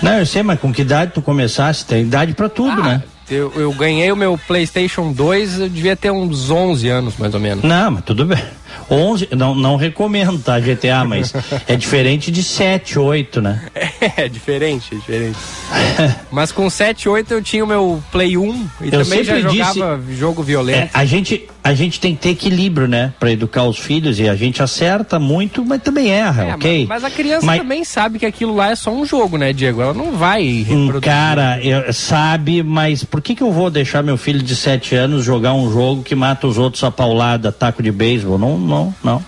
Não, 0.01 0.14
eu 0.18 0.26
sei, 0.26 0.41
mas 0.41 0.59
com 0.59 0.74
que 0.74 0.82
idade 0.82 1.12
tu 1.14 1.22
começasse? 1.22 1.86
Tem 1.86 2.01
idade 2.01 2.34
pra 2.34 2.49
tudo, 2.49 2.82
Ah, 2.82 2.86
né? 2.86 3.03
Eu, 3.30 3.53
eu 3.55 3.72
ganhei 3.72 4.12
o 4.12 4.16
meu 4.16 4.38
PlayStation 4.47 5.12
2, 5.14 5.59
eu 5.62 5.70
devia 5.70 5.95
ter 5.95 6.09
uns 6.12 6.49
11 6.49 6.89
anos, 6.89 7.14
mais 7.18 7.34
ou 7.36 7.39
menos. 7.39 7.64
Não, 7.64 7.91
mas 7.91 8.03
tudo 8.03 8.26
bem. 8.26 8.43
11, 8.89 9.30
não, 9.36 9.53
não 9.55 9.76
recomendo, 9.76 10.39
tá, 10.39 10.59
GTA, 10.59 11.03
mas 11.05 11.34
é 11.67 11.76
diferente 11.76 12.32
de 12.32 12.43
7, 12.43 12.97
8, 12.99 13.41
né? 13.41 13.61
É, 14.17 14.28
diferente, 14.28 14.89
é 14.93 14.95
diferente. 14.97 15.38
Mas 16.32 16.51
com 16.51 16.69
7, 16.69 17.07
8 17.07 17.34
eu 17.34 17.41
tinha 17.41 17.63
o 17.63 17.67
meu 17.67 18.03
Play 18.11 18.36
1 18.38 18.67
e 18.82 18.86
Eu 18.88 19.03
também 19.03 19.24
já 19.24 19.39
jogava 19.39 20.01
jogo 20.11 20.41
É, 20.41 20.45
violento. 20.45 20.89
a, 20.93 21.05
gente, 21.05 21.47
a 21.63 21.74
gente 21.74 21.99
tem 21.99 22.15
que 22.15 22.22
ter 22.22 22.30
equilíbrio, 22.30 22.88
né? 22.88 23.13
Pra 23.19 23.32
educar 23.32 23.63
os 23.63 23.78
filhos 23.78 24.19
e 24.19 24.28
a 24.28 24.36
gente 24.36 24.61
acerta 24.61 25.19
muito, 25.19 25.63
mas 25.63 25.82
também 25.82 26.09
erra, 26.11 26.43
É, 26.45 26.55
ok? 26.55 26.86
mas, 26.89 27.01
mas 27.03 27.11
a 27.11 27.15
criança 27.15 27.45
Mas- 27.45 27.61
também 27.61 27.84
sabe 27.86 28.17
que 28.19 28.26
aquilo 28.26 28.55
lá 28.55 28.72
é 28.72 28.76
só 28.76 28.91
um 28.91 29.05
jogo, 29.05 29.38
né, 29.38 29.53
Diego? 29.53 29.82
Ela 29.82 29.93
não 29.93 30.13
vai 30.13 30.43
reproduzir. 30.67 31.01
cara 31.01 31.59
eu- 31.63 31.93
sabe, 31.93 32.63
mas 32.63 33.03
por 33.03 33.22
que 33.22 33.36
que 33.36 33.43
eu 33.43 33.51
vou 33.51 33.69
deixar 33.69 34.01
meu 34.03 34.17
filho 34.17 34.41
de 34.41 34.55
7 34.55 34.95
anos 34.95 35.24
jogar 35.24 35.53
um 35.53 35.72
jogo 35.72 36.03
que 36.03 36.15
mata 36.15 36.47
os 36.47 36.57
outros 36.57 36.84
a 36.84 36.91
paulada, 36.91 37.51
taco 37.51 37.82
de 37.84 37.91
beisebol? 37.91 38.38
Não, 38.39 38.57
não, 38.62 38.93
não. 39.03 39.24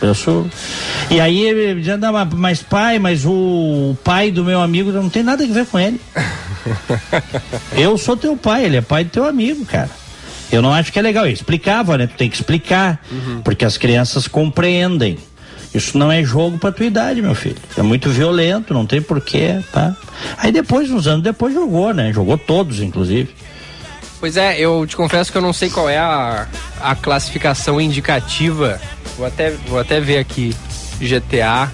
Eu 0.00 0.14
sou. 0.14 0.46
E 1.10 1.20
aí 1.20 1.40
ele 1.40 1.74
dizia, 1.80 1.96
não, 1.96 2.12
mas- 2.36 2.62
pai, 2.62 2.98
mas 2.98 3.24
o 3.26 3.96
pai 4.04 4.30
do 4.30 4.44
meu 4.44 4.60
amigo 4.60 4.90
não 4.92 5.08
tem 5.10 5.22
nada 5.22 5.42
a 5.44 5.46
ver 5.46 5.66
com 5.66 5.78
ele. 5.78 6.00
Eu 7.76 7.96
sou 7.98 8.16
teu 8.16 8.36
pai, 8.36 8.64
ele 8.64 8.76
é 8.76 8.80
pai 8.80 9.04
do 9.04 9.10
teu 9.10 9.24
amigo, 9.24 9.64
cara. 9.64 9.90
Eu 10.52 10.60
não 10.62 10.72
acho 10.72 10.92
que 10.92 10.98
é 10.98 11.02
legal. 11.02 11.26
Eu 11.26 11.32
explicava, 11.32 11.96
né? 11.96 12.06
Tu 12.06 12.14
tem 12.16 12.28
que 12.28 12.36
explicar, 12.36 13.04
porque 13.44 13.64
as 13.64 13.76
crianças 13.76 14.26
compreendem. 14.26 15.18
Isso 15.72 15.96
não 15.96 16.10
é 16.10 16.22
jogo 16.24 16.58
pra 16.58 16.72
tua 16.72 16.86
idade, 16.86 17.22
meu 17.22 17.34
filho. 17.34 17.56
É 17.76 17.82
muito 17.82 18.10
violento, 18.10 18.74
não 18.74 18.84
tem 18.84 19.00
porquê, 19.00 19.60
tá? 19.72 19.94
Aí 20.36 20.50
depois, 20.50 20.90
uns 20.90 21.06
anos 21.06 21.22
depois, 21.22 21.54
jogou, 21.54 21.94
né? 21.94 22.12
Jogou 22.12 22.36
todos, 22.36 22.80
inclusive. 22.80 23.30
Pois 24.20 24.36
é, 24.36 24.58
eu 24.60 24.86
te 24.86 24.94
confesso 24.96 25.32
que 25.32 25.38
eu 25.38 25.42
não 25.42 25.52
sei 25.52 25.70
qual 25.70 25.88
é 25.88 25.96
a, 25.98 26.46
a 26.80 26.94
classificação 26.94 27.80
indicativa. 27.80 28.78
Vou 29.16 29.26
até, 29.26 29.50
vou 29.66 29.80
até 29.80 29.98
ver 29.98 30.18
aqui. 30.18 30.54
GTA. 31.00 31.70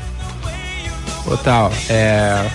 Ou 1.26 1.36
tal. 1.36 1.72
É. 1.90 2.46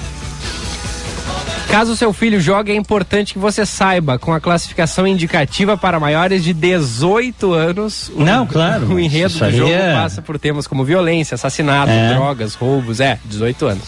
Caso 1.69 1.95
seu 1.95 2.11
filho 2.11 2.39
jogue, 2.39 2.71
é 2.71 2.75
importante 2.75 3.33
que 3.33 3.39
você 3.39 3.65
saiba 3.65 4.17
com 4.19 4.33
a 4.33 4.39
classificação 4.41 5.05
indicativa 5.07 5.77
para 5.77 5.99
maiores 5.99 6.43
de 6.43 6.53
18 6.53 7.53
anos. 7.53 8.09
o- 8.15 8.23
Não, 8.23 8.45
claro, 8.45 8.87
O 8.93 8.99
enredo 8.99 9.37
do 9.37 9.51
jogo 9.51 9.71
é- 9.71 9.93
passa 9.93 10.21
por 10.21 10.37
temas 10.39 10.67
como 10.67 10.83
violência, 10.85 11.35
assassinato, 11.35 11.91
É. 11.91 12.13
drogas, 12.13 12.55
roubos. 12.55 12.99
É, 13.01 13.19
18 13.25 13.65
anos. 13.67 13.83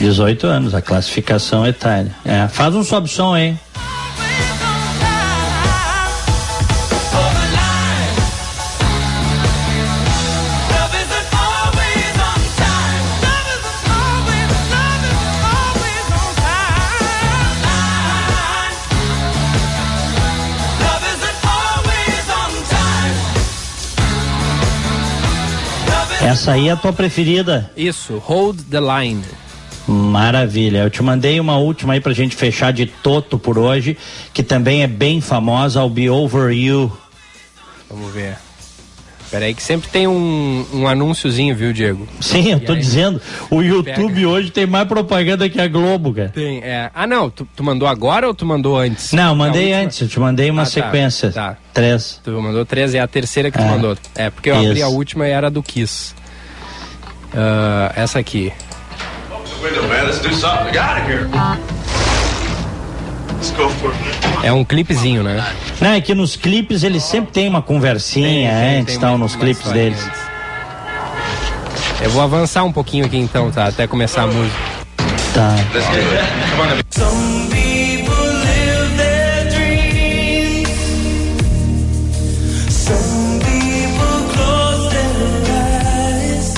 18 0.00 0.46
anos, 0.46 0.74
a 0.74 0.82
classificação 0.82 1.66
etária. 1.66 2.10
É, 2.24 2.46
faz 2.48 2.74
um 2.76 2.82
sobe 2.84 3.08
som, 3.08 3.36
hein? 3.36 3.58
Essa 26.38 26.52
aí 26.52 26.68
é 26.68 26.70
a 26.70 26.76
tua 26.76 26.92
preferida. 26.92 27.68
Isso, 27.76 28.16
hold 28.18 28.60
the 28.70 28.78
line. 28.80 29.24
Maravilha. 29.88 30.78
Eu 30.84 30.90
te 30.90 31.02
mandei 31.02 31.40
uma 31.40 31.56
última 31.58 31.94
aí 31.94 32.00
pra 32.00 32.12
gente 32.12 32.36
fechar 32.36 32.72
de 32.72 32.86
Toto 32.86 33.36
por 33.40 33.58
hoje, 33.58 33.98
que 34.32 34.44
também 34.44 34.84
é 34.84 34.86
bem 34.86 35.20
famosa, 35.20 35.80
I'll 35.80 35.90
Be 35.90 36.08
Over 36.08 36.52
You. 36.56 36.96
Vamos 37.90 38.12
ver. 38.14 38.36
Peraí 39.32 39.52
que 39.52 39.60
sempre 39.62 39.90
tem 39.90 40.06
um, 40.06 40.64
um 40.72 40.86
anúnciozinho, 40.86 41.56
viu, 41.56 41.72
Diego? 41.72 42.06
Sim, 42.20 42.52
eu 42.52 42.60
tô 42.60 42.72
aí? 42.72 42.78
dizendo. 42.78 43.20
O 43.50 43.60
YouTube 43.60 44.14
Pega. 44.14 44.28
hoje 44.28 44.50
tem 44.50 44.64
mais 44.64 44.86
propaganda 44.86 45.48
que 45.50 45.60
a 45.60 45.66
Globo, 45.66 46.14
cara. 46.14 46.28
Tem, 46.28 46.60
é. 46.62 46.88
Ah, 46.94 47.06
não, 47.06 47.28
tu, 47.28 47.46
tu 47.56 47.64
mandou 47.64 47.88
agora 47.88 48.28
ou 48.28 48.32
tu 48.32 48.46
mandou 48.46 48.78
antes? 48.78 49.12
Não, 49.12 49.34
mandei 49.34 49.72
antes, 49.72 50.00
eu 50.02 50.08
te 50.08 50.20
mandei 50.20 50.48
uma 50.50 50.62
Ah, 50.62 50.64
tá, 50.66 50.70
sequência. 50.70 51.32
tá. 51.32 51.56
Três. 51.74 52.20
Tu 52.22 52.30
mandou 52.40 52.64
três, 52.64 52.94
é 52.94 53.00
a 53.00 53.08
terceira 53.08 53.50
que 53.50 53.58
tu 53.58 53.64
É. 53.64 53.68
mandou. 53.68 53.98
É, 54.14 54.30
porque 54.30 54.48
eu 54.50 54.56
abri 54.56 54.74
Isso. 54.78 54.84
a 54.84 54.88
última 54.88 55.26
e 55.26 55.30
era 55.32 55.50
do 55.50 55.62
Kiss. 55.64 56.14
Ah, 57.34 57.92
essa 57.94 58.18
aqui. 58.18 58.52
É 64.42 64.52
um 64.52 64.64
clipezinho, 64.64 65.22
né? 65.22 65.44
Não, 65.80 65.90
é 65.90 66.00
que 66.00 66.14
nos 66.14 66.36
clipes 66.36 66.82
eles 66.82 67.02
sempre 67.02 67.32
tem 67.32 67.48
uma 67.48 67.62
conversinha 67.62 68.50
Tem, 68.50 68.60
tem, 68.60 68.80
antes, 68.80 68.94
tem 68.94 69.00
tal, 69.00 69.18
nos 69.18 69.36
clipes 69.36 69.70
deles. 69.72 69.98
antes. 70.04 70.20
Eu 72.00 72.10
vou 72.10 72.22
avançar 72.22 72.62
um 72.64 72.72
pouquinho 72.72 73.04
aqui 73.06 73.16
então, 73.16 73.50
tá? 73.50 73.66
Até 73.66 73.86
começar 73.86 74.22
a 74.22 74.26
música. 74.26 74.56
Tá. 75.34 75.54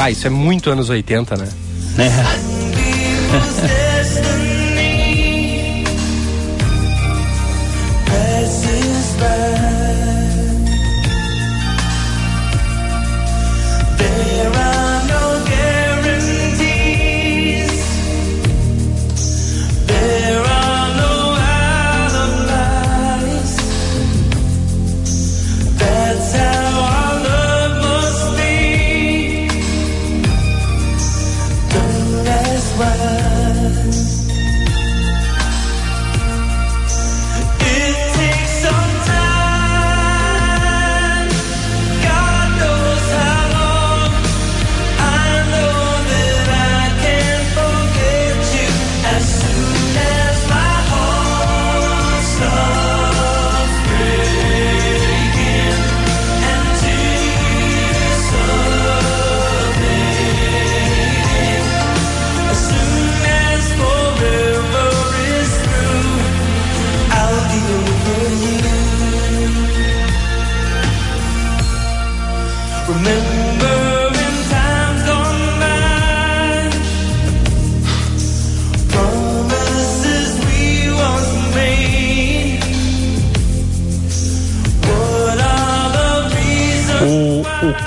Tá, 0.01 0.11
isso 0.11 0.26
é 0.26 0.30
muito 0.30 0.70
anos 0.70 0.88
80, 0.88 1.36
né? 1.36 1.46
É. 1.98 2.09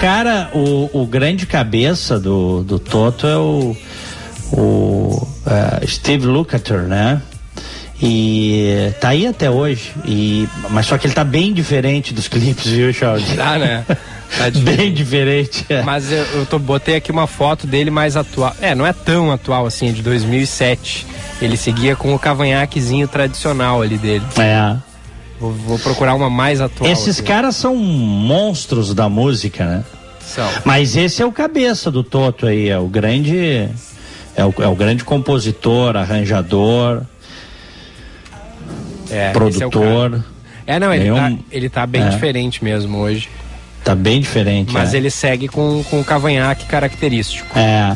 cara, 0.04 0.50
o, 0.54 0.90
o 1.02 1.06
grande 1.06 1.46
cabeça 1.46 2.20
do, 2.20 2.62
do 2.62 2.78
Toto 2.78 3.26
é 3.26 3.38
o, 3.38 3.74
o 4.52 5.28
eh, 5.46 5.88
Steve 5.88 6.26
Lukather, 6.26 6.82
né? 6.82 7.22
E 8.02 8.92
tá 9.00 9.10
aí 9.10 9.26
até 9.26 9.50
hoje. 9.50 9.94
E, 10.06 10.46
mas 10.72 10.88
só 10.88 10.98
que 10.98 11.08
ele 11.08 11.14
tá 11.14 11.24
bem 11.24 11.54
diferente 11.54 12.14
dos 12.14 12.28
clipes, 12.28 12.66
viu, 12.66 12.92
Charles? 12.92 13.34
Tá, 13.34 13.58
né? 13.58 13.86
Tá 14.36 14.50
Bem 14.50 14.92
diferente. 14.92 15.64
é. 15.70 15.84
Mas 15.84 16.12
eu, 16.12 16.26
eu 16.34 16.46
tô, 16.48 16.58
botei 16.58 16.96
aqui 16.96 17.12
uma 17.12 17.28
foto 17.28 17.68
dele 17.68 17.92
mais 17.92 18.18
atual. 18.18 18.52
É, 18.60 18.74
não 18.74 18.84
é 18.84 18.92
tão 18.92 19.32
atual 19.32 19.68
assim, 19.68 19.90
é 19.90 19.92
de 19.92 20.02
2007. 20.02 21.06
Ele 21.40 21.56
seguia 21.56 21.96
com 21.96 22.16
o 22.16 22.18
cavanhaquezinho 22.18 23.08
tradicional 23.08 23.84
ali 23.84 23.96
dele. 23.96 24.26
É. 24.40 24.76
Vou, 25.44 25.52
vou 25.52 25.80
procurar 25.80 26.14
uma 26.16 26.30
mais 26.30 26.62
atual. 26.62 26.90
Esses 26.90 27.20
caras 27.20 27.58
são 27.58 27.76
monstros 27.76 28.94
da 28.94 29.10
música, 29.10 29.66
né? 29.66 29.84
São. 30.22 30.50
Mas 30.64 30.96
esse 30.96 31.22
é 31.22 31.26
o 31.26 31.34
cabeça 31.34 31.92
do 31.92 32.02
Toto 32.02 32.46
aí, 32.48 32.70
é 32.70 32.80
o 32.80 32.88
grande. 32.88 33.68
É 34.38 34.46
o, 34.46 34.54
é 34.60 34.68
o 34.68 34.74
grande 34.74 35.04
compositor, 35.04 35.98
arranjador, 35.98 37.02
É, 39.12 39.28
é, 39.28 39.32
produtor. 39.32 40.24
é, 40.66 40.80
não, 40.80 40.94
ele, 40.94 41.04
Nenhum- 41.04 41.18
tá, 41.18 41.44
ele 41.52 41.70
tá 41.70 41.86
bem 41.86 42.04
É. 42.04 42.10
diferente 42.10 42.64
mesmo 42.64 42.98
hoje. 43.00 43.28
Tá 43.84 43.94
bem 43.94 44.22
diferente. 44.22 44.72
Mas 44.74 44.94
né? 44.94 44.98
ele 45.00 45.10
segue 45.12 45.50
com, 45.50 45.84
com 45.90 46.00
o 46.00 46.06
cavanhaque 46.06 46.66
característico. 46.68 47.60
É. 47.60 47.96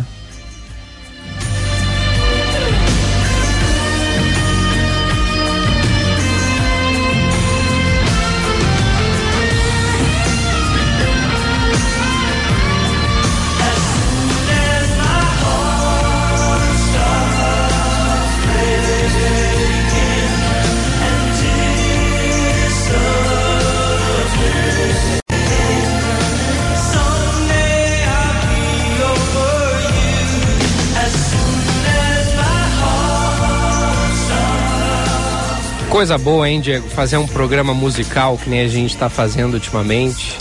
coisa 35.97 36.15
boa, 36.15 36.47
hein, 36.47 36.61
Diego? 36.61 36.87
Fazer 36.89 37.17
um 37.17 37.25
programa 37.25 37.73
musical 37.73 38.37
que 38.37 38.47
nem 38.51 38.61
a 38.61 38.67
gente 38.67 38.95
tá 38.95 39.09
fazendo 39.09 39.55
ultimamente. 39.55 40.37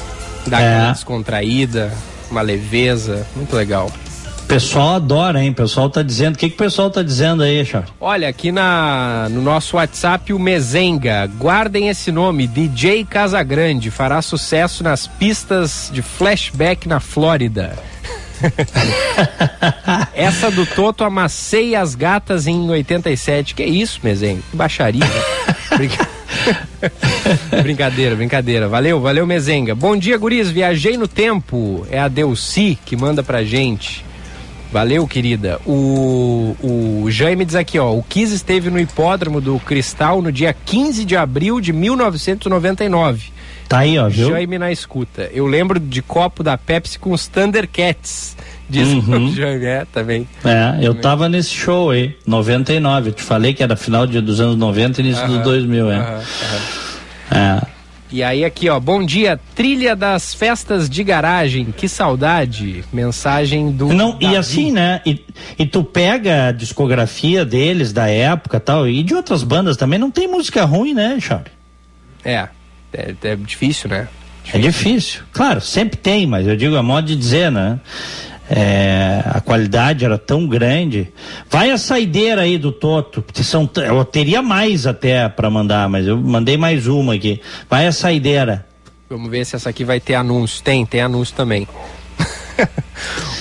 Dar 0.47 0.61
É. 0.61 0.75
aquela 0.77 0.93
descontraída, 0.93 1.91
uma 2.31 2.43
leveza. 2.43 3.27
Muito 3.35 3.57
legal. 3.57 3.91
O 4.39 4.47
pessoal 4.47 4.97
adora, 4.97 5.43
hein? 5.43 5.49
O 5.53 5.55
pessoal 5.55 5.89
tá 5.89 6.03
dizendo. 6.03 6.35
O 6.35 6.39
que, 6.39 6.51
que 6.51 6.55
o 6.57 6.59
pessoal 6.59 6.91
tá 6.91 7.03
dizendo 7.03 7.43
aí, 7.43 7.65
Charles? 7.65 7.91
Olha, 7.99 8.29
aqui 8.29 8.53
na, 8.53 9.29
no 9.31 9.41
nosso 9.41 9.79
WhatsApp, 9.79 10.31
o 10.35 10.39
Mezenga. 10.39 11.27
Guardem 11.39 11.89
esse 11.89 12.13
nome, 12.13 12.47
DJ 12.47 13.07
Casagrande. 13.07 13.91
Fará 13.91 14.21
sucesso 14.21 14.85
nas 14.85 15.07
pistas 15.07 15.89
de 15.91 16.03
flashback 16.03 16.87
na 16.87 17.01
Flórida. 17.01 17.79
Essa 20.13 20.51
do 20.51 20.67
Toto 20.67 21.03
amassei 21.03 21.75
as 21.75 21.95
gatas 21.95 22.47
em 22.47 22.69
87. 22.69 23.55
Que 23.55 23.65
isso, 23.65 24.01
Mezenga? 24.03 24.43
Que 24.51 24.57
baixaria. 24.57 25.01
Brinca- 25.77 26.09
brincadeira, 27.63 28.15
brincadeira. 28.17 28.69
Valeu, 28.69 29.01
valeu, 29.01 29.27
Mezenga. 29.27 29.75
Bom 29.75 29.97
dia, 29.97 30.17
guris. 30.17 30.51
Viajei 30.51 30.97
no 30.97 31.09
tempo. 31.09 31.87
É 31.91 31.99
a 31.99 32.09
Delci 32.09 32.79
que 32.85 32.97
manda 32.97 33.23
pra 33.23 33.45
gente. 33.45 34.05
Valeu, 34.73 35.07
querida. 35.07 35.61
O, 35.65 36.57
o 36.63 37.11
Jaime 37.11 37.45
diz 37.45 37.55
aqui, 37.55 37.79
ó. 37.79 37.93
O 37.95 38.03
Kiss 38.03 38.35
esteve 38.35 38.69
no 38.69 38.81
hipódromo 38.81 39.41
do 39.41 39.59
Cristal 39.61 40.21
no 40.21 40.33
dia 40.33 40.53
15 40.65 41.05
de 41.05 41.17
abril 41.17 41.61
de 41.61 41.73
1999. 41.73 43.36
Tá 43.69 43.79
aí, 43.79 43.99
ó, 43.99 44.09
viu? 44.09 44.31
Jaime 44.31 44.59
na 44.59 44.71
escuta. 44.71 45.29
Eu 45.33 45.47
lembro 45.47 45.81
de 45.81 46.01
copo 46.01 46.43
da 46.43 46.57
Pepsi 46.57 46.99
com 46.99 47.11
os 47.13 47.27
Thundercats. 47.27 48.37
Diz 48.69 48.89
Uhum. 48.89 49.27
o 49.29 49.35
Jaime, 49.35 49.65
é, 49.65 49.85
também. 49.93 50.29
É, 50.45 50.79
eu 50.87 50.95
tava 50.95 51.29
nesse 51.29 51.51
show 51.51 51.91
aí, 51.91 52.17
99. 52.27 53.11
Eu 53.11 53.13
te 53.13 53.23
falei 53.23 53.55
que 53.55 53.63
era 53.63 53.77
final 53.77 54.07
de, 54.07 54.21
dos 54.21 54.41
anos 54.41 54.57
90 54.57 55.01
e 55.01 55.05
início 55.05 55.27
dos 55.27 55.43
2000, 55.43 55.91
é. 55.91 55.97
Aham, 55.97 56.23
aham. 57.33 57.57
é. 57.63 57.77
E 58.09 58.23
aí 58.23 58.45
aqui, 58.45 58.69
ó, 58.69 58.79
bom 58.79 59.05
dia, 59.05 59.39
trilha 59.57 59.97
das 59.97 60.33
festas 60.33 60.89
de 60.89 61.03
garagem, 61.03 61.75
que 61.77 61.89
saudade. 61.89 62.85
Mensagem 62.93 63.73
do 63.73 63.89
Não, 63.93 64.17
e 64.21 64.27
Davi. 64.27 64.37
assim, 64.37 64.71
né? 64.71 65.01
E, 65.05 65.25
e 65.59 65.67
tu 65.67 65.83
pega 65.83 66.47
a 66.49 66.53
discografia 66.53 67.45
deles 67.45 67.93
da 67.93 68.09
época 68.09 68.61
tal, 68.61 68.89
e 68.89 69.03
de 69.03 69.13
outras 69.13 69.43
bandas 69.43 69.77
também, 69.77 69.99
não 69.99 70.09
tem 70.13 70.29
música 70.29 70.65
ruim, 70.65 70.95
né, 70.95 71.19
Charlie? 71.21 71.51
É, 72.25 72.49
é, 72.93 73.15
é 73.23 73.37
difícil, 73.37 73.89
né? 73.91 74.09
É 74.53 74.59
difícil. 74.59 75.23
Claro, 75.33 75.61
sempre 75.61 75.97
tem, 75.97 76.27
mas 76.27 76.47
eu 76.47 76.57
digo 76.57 76.77
a 76.77 76.83
modo 76.83 77.07
de 77.07 77.17
dizer, 77.17 77.51
né? 77.51 77.81
É, 78.49 79.23
a 79.27 79.41
qualidade 79.41 80.05
era 80.05 80.17
tão 80.17 80.47
grande. 80.47 81.13
Vai 81.51 81.71
a 81.73 81.79
saideira 81.79 82.43
aí 82.43 82.57
do 82.59 82.71
Toto, 82.71 83.25
que 83.33 83.43
são, 83.43 83.69
eu 83.77 84.05
teria 84.05 84.41
mais 84.41 84.87
até 84.87 85.29
para 85.29 85.51
mandar, 85.51 85.89
mas 85.89 86.07
eu 86.07 86.17
mandei 86.17 86.57
mais 86.57 86.87
uma 86.87 87.15
aqui. 87.15 87.41
Vai 87.69 87.89
a 87.89 87.93
saideira. 87.93 88.65
Vamos 89.11 89.29
ver 89.31 89.45
se 89.45 89.57
essa 89.57 89.71
aqui 89.71 89.85
vai 89.85 89.99
ter 89.99 90.15
anúncio. 90.15 90.63
Tem, 90.63 90.87
tem 90.87 91.01
anúncio 91.01 91.35
também. 91.35 91.67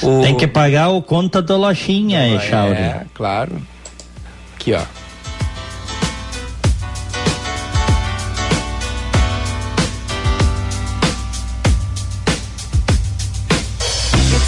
O- 0.04 0.22
Tem 0.22 0.36
que 0.36 0.46
pagar 0.48 0.90
o 0.90 1.02
conta 1.02 1.42
da 1.42 1.56
lojinha 1.56 2.20
aí, 2.20 2.40
Chauri. 2.42 2.76
É, 2.78 3.06
claro. 3.14 3.62
Aqui, 4.56 4.74
ó. 4.74 4.82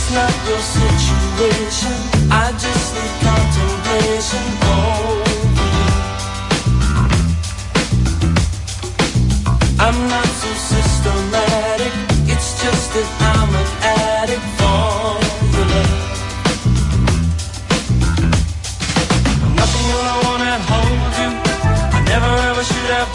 It's 0.09 0.15
not 0.15 0.31
your 0.47 0.63
situation. 0.63 1.91
I 2.31 2.47
just 2.53 2.95
need 2.95 3.13
contemplation 3.27 4.43
over 4.63 5.35
you. 5.67 5.83
I'm 9.83 9.99
not 10.07 10.29
so 10.39 10.49
systematic. 10.71 11.91
It's 12.31 12.49
just 12.63 12.93
that 12.93 13.09
I'm 13.35 13.51
an 13.51 13.69
addict 13.83 14.47
for 14.55 15.19
your 15.51 15.67
love. 15.75 15.99
Nothing 19.59 19.87
when 19.91 20.05
I 20.07 20.17
wanna 20.23 20.55
hold 20.71 21.13
you. 21.19 21.31
I 21.91 21.99
never 22.07 22.31
ever 22.47 22.63
should 22.63 22.91
have 22.95 23.06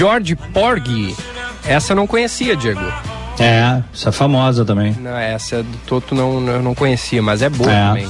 George 0.00 0.34
Porgy. 0.34 1.14
Essa 1.62 1.92
eu 1.92 1.96
não 1.96 2.06
conhecia, 2.06 2.56
Diego. 2.56 2.80
É, 3.38 3.82
essa 3.92 4.08
é 4.08 4.12
famosa 4.12 4.64
também. 4.64 4.96
Não, 4.98 5.14
essa 5.14 5.62
do 5.62 5.76
Toto 5.86 6.14
não, 6.14 6.40
eu 6.48 6.62
não 6.62 6.74
conhecia, 6.74 7.20
mas 7.20 7.42
é 7.42 7.50
boa 7.50 7.70
É. 7.70 7.88
também. 7.88 8.08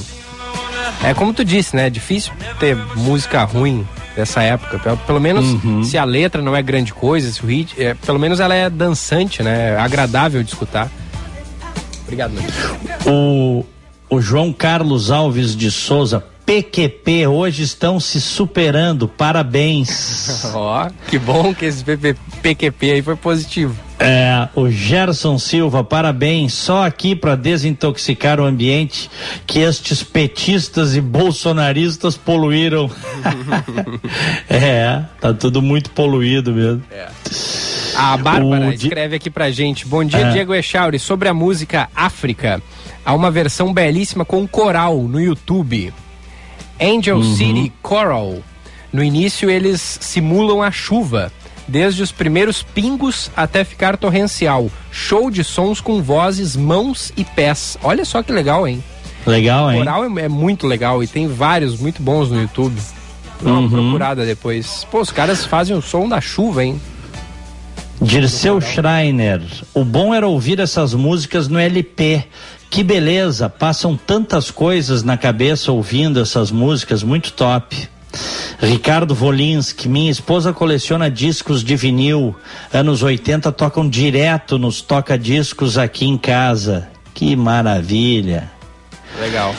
É 1.03 1.13
como 1.15 1.35
tu 1.35 1.45
disse, 1.45 1.75
né? 1.75 1.89
É 1.89 1.91
difícil 1.91 2.33
ter 2.61 2.77
música 2.95 3.43
ruim 3.43 3.85
dessa 4.15 4.41
época. 4.41 4.79
Pelo, 4.79 4.97
pelo 4.99 5.21
menos 5.21 5.45
Uhum. 5.65 5.83
se 5.83 5.99
a 5.99 6.05
letra 6.05 6.41
não 6.41 6.55
é 6.55 6.63
grande 6.63 6.95
coisa, 6.95 7.29
se 7.29 7.43
o 7.43 7.47
hit, 7.49 7.75
é, 7.83 7.95
pelo 7.95 8.21
menos 8.21 8.39
ela 8.39 8.55
é 8.55 8.71
dançante, 8.71 9.43
né? 9.43 9.71
É 9.73 9.77
agradável 9.81 10.45
de 10.45 10.49
escutar. 10.51 10.89
Obrigado, 12.05 12.33
meu. 12.33 13.13
O, 13.13 13.67
o 14.09 14.21
João 14.21 14.53
Carlos 14.53 15.11
Alves 15.11 15.57
de 15.57 15.73
Souza, 15.73 16.23
PQP, 16.51 17.29
hoje 17.29 17.63
estão 17.63 18.01
se 18.01 18.21
superando. 18.21 19.07
Parabéns. 19.07 20.45
Ó, 20.53 20.91
que 21.09 21.17
bom 21.17 21.55
que 21.55 21.65
esse 21.65 21.85
PP 21.85 22.17
PQP 22.43 22.91
aí 22.91 23.03
foi 23.03 23.15
positivo. 23.15 23.77
É, 24.01 24.49
o 24.57 24.69
Gerson 24.69 25.39
Silva, 25.39 25.85
parabéns. 25.85 26.53
Só 26.53 26.85
aqui 26.85 27.15
para 27.15 27.37
desintoxicar 27.37 28.41
o 28.41 28.45
ambiente 28.45 29.09
que 29.47 29.61
estes 29.61 30.03
petistas 30.03 30.97
e 30.97 31.01
bolsonaristas 31.01 32.17
poluíram. 32.17 32.91
é, 34.51 35.05
tá 35.21 35.33
tudo 35.33 35.63
muito 35.63 35.91
poluído 35.91 36.53
mesmo. 36.53 36.83
A 37.95 38.17
Bárbara 38.17 38.67
O 38.67 38.73
escreve 38.73 39.15
aqui 39.15 39.31
pra 39.31 39.53
gente. 39.53 39.87
Bom 39.87 40.03
dia, 40.03 40.19
É. 40.19 40.33
Diego 40.33 40.53
Echauri. 40.53 40.99
Sobre 40.99 41.29
a 41.29 41.35
música 41.35 41.89
África, 41.95 42.61
há 43.05 43.15
uma 43.15 43.31
versão 43.31 43.73
belíssima 43.73 44.25
com 44.25 44.49
coral 44.49 45.01
no 45.03 45.21
YouTube. 45.21 45.93
Angel 46.81 47.17
Uhum. 47.19 47.37
City 47.37 47.73
Coral. 47.83 48.39
No 48.93 49.05
início, 49.05 49.49
eles 49.51 49.99
simulam 50.01 50.63
a 50.63 50.71
chuva, 50.71 51.33
desde 51.69 52.03
os 52.03 52.11
primeiros 52.11 52.63
pingos 52.63 53.31
até 53.37 53.63
ficar 53.63 53.97
torrencial. 53.97 54.71
Show 54.91 55.31
de 55.31 55.45
sons 55.45 55.81
com 55.81 56.03
vozes, 56.03 56.57
mãos 56.57 57.13
e 57.17 57.25
pés. 57.25 57.79
Olha 57.83 58.05
só 58.05 58.23
que 58.23 58.33
legal, 58.33 58.67
hein? 58.67 58.83
Legal, 59.27 59.67
O 59.67 59.71
hein? 59.71 59.79
coral 59.79 60.05
é, 60.05 60.23
é 60.23 60.29
muito 60.29 60.67
legal 60.67 61.03
e 61.03 61.07
tem 61.07 61.29
vários 61.29 61.79
muito 61.79 62.03
bons 62.03 62.31
no 62.31 62.41
YouTube. 62.41 62.75
Dá 63.43 63.51
uma 63.51 63.61
Uhum. 63.61 63.69
procurada 63.71 64.27
depois. 64.27 64.85
Pô, 64.91 65.01
os 65.01 65.11
caras 65.11 65.45
fazem 65.45 65.77
o 65.77 65.81
som 65.83 66.09
da 66.09 66.21
chuva, 66.21 66.65
hein? 66.65 66.81
Dirceu 68.03 68.59
Schreiner, 68.63 69.43
o 69.75 69.85
bom 69.85 70.15
era 70.15 70.27
ouvir 70.27 70.59
essas 70.59 70.95
músicas 70.95 71.49
no 71.49 71.59
LP. 71.59 72.25
Que 72.71 72.85
beleza, 72.85 73.49
passam 73.49 73.97
tantas 73.97 74.49
coisas 74.49 75.03
na 75.03 75.17
cabeça 75.17 75.73
ouvindo 75.73 76.21
essas 76.21 76.53
músicas, 76.53 77.03
muito 77.03 77.33
top. 77.33 77.89
Ricardo 78.61 79.13
Volinski, 79.13 79.89
minha 79.89 80.11
esposa 80.11 80.53
coleciona 80.53 81.11
discos 81.11 81.65
de 81.65 81.75
vinil. 81.75 82.35
Anos 82.73 83.03
80 83.03 83.51
tocam 83.51 83.89
direto 83.89 84.57
nos 84.57 84.81
toca-discos 84.81 85.77
aqui 85.77 86.07
em 86.07 86.17
casa. 86.17 86.89
Que 87.13 87.35
maravilha. 87.35 88.51
Legal. 89.19 89.53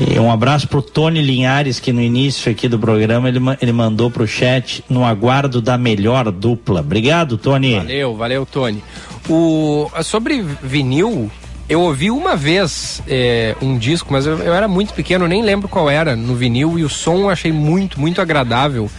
E 0.00 0.18
um 0.18 0.30
abraço 0.30 0.68
pro 0.68 0.82
Tony 0.82 1.22
Linhares, 1.22 1.80
que 1.80 1.92
no 1.92 2.00
início 2.00 2.52
aqui 2.52 2.68
do 2.68 2.78
programa 2.78 3.28
ele, 3.28 3.40
ele 3.60 3.72
mandou 3.72 4.08
pro 4.10 4.26
chat 4.26 4.84
no 4.88 5.04
aguardo 5.04 5.60
da 5.60 5.76
melhor 5.76 6.30
dupla. 6.30 6.80
Obrigado, 6.80 7.36
Tony. 7.38 7.76
Valeu, 7.76 8.14
valeu, 8.14 8.46
Tony. 8.46 8.84
O, 9.28 9.90
sobre 10.02 10.42
vinil, 10.62 11.30
eu 11.68 11.80
ouvi 11.80 12.10
uma 12.10 12.36
vez 12.36 13.02
é, 13.08 13.54
um 13.60 13.76
disco, 13.78 14.08
mas 14.12 14.26
eu, 14.26 14.38
eu 14.38 14.54
era 14.54 14.68
muito 14.68 14.94
pequeno, 14.94 15.26
nem 15.26 15.42
lembro 15.42 15.68
qual 15.68 15.90
era 15.90 16.14
no 16.16 16.34
vinil, 16.34 16.78
e 16.78 16.84
o 16.84 16.88
som 16.88 17.16
eu 17.18 17.30
achei 17.30 17.52
muito, 17.52 18.00
muito 18.00 18.20
agradável. 18.20 18.90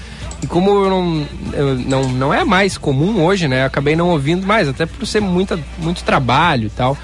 E 0.41 0.45
como 0.47 0.69
eu 0.69 0.89
não, 0.89 1.25
eu 1.53 1.75
não, 1.75 2.03
não 2.09 2.33
é 2.33 2.43
mais 2.43 2.77
comum 2.77 3.23
hoje, 3.23 3.47
né? 3.47 3.61
eu 3.61 3.65
Acabei 3.65 3.95
não 3.95 4.09
ouvindo 4.09 4.45
mais, 4.45 4.67
até 4.67 4.85
por 4.85 5.05
ser 5.07 5.19
muita, 5.19 5.59
muito 5.79 6.03
trabalho 6.03 6.67
e 6.67 6.69
tal. 6.69 6.95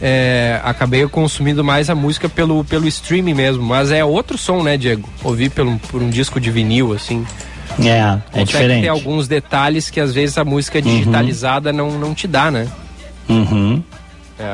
é, 0.00 0.60
acabei 0.64 1.06
consumindo 1.08 1.62
mais 1.64 1.88
a 1.88 1.94
música 1.94 2.28
pelo, 2.28 2.64
pelo 2.64 2.86
streaming 2.88 3.34
mesmo. 3.34 3.62
Mas 3.62 3.90
é 3.92 4.04
outro 4.04 4.36
som, 4.36 4.62
né, 4.62 4.76
Diego? 4.76 5.08
Ouvir 5.22 5.50
pelo, 5.50 5.78
por 5.90 6.02
um 6.02 6.10
disco 6.10 6.38
de 6.40 6.50
vinil, 6.50 6.92
assim. 6.92 7.24
É, 7.78 7.88
é 7.88 8.20
Consegue 8.30 8.44
diferente. 8.46 8.82
ter 8.82 8.88
alguns 8.88 9.26
detalhes 9.28 9.88
que 9.88 9.98
às 10.00 10.12
vezes 10.12 10.36
a 10.36 10.44
música 10.44 10.82
digitalizada 10.82 11.72
não, 11.72 11.92
não 11.92 12.14
te 12.14 12.26
dá, 12.26 12.50
né? 12.50 12.68
Uhum. 13.28 13.82
É. 14.38 14.52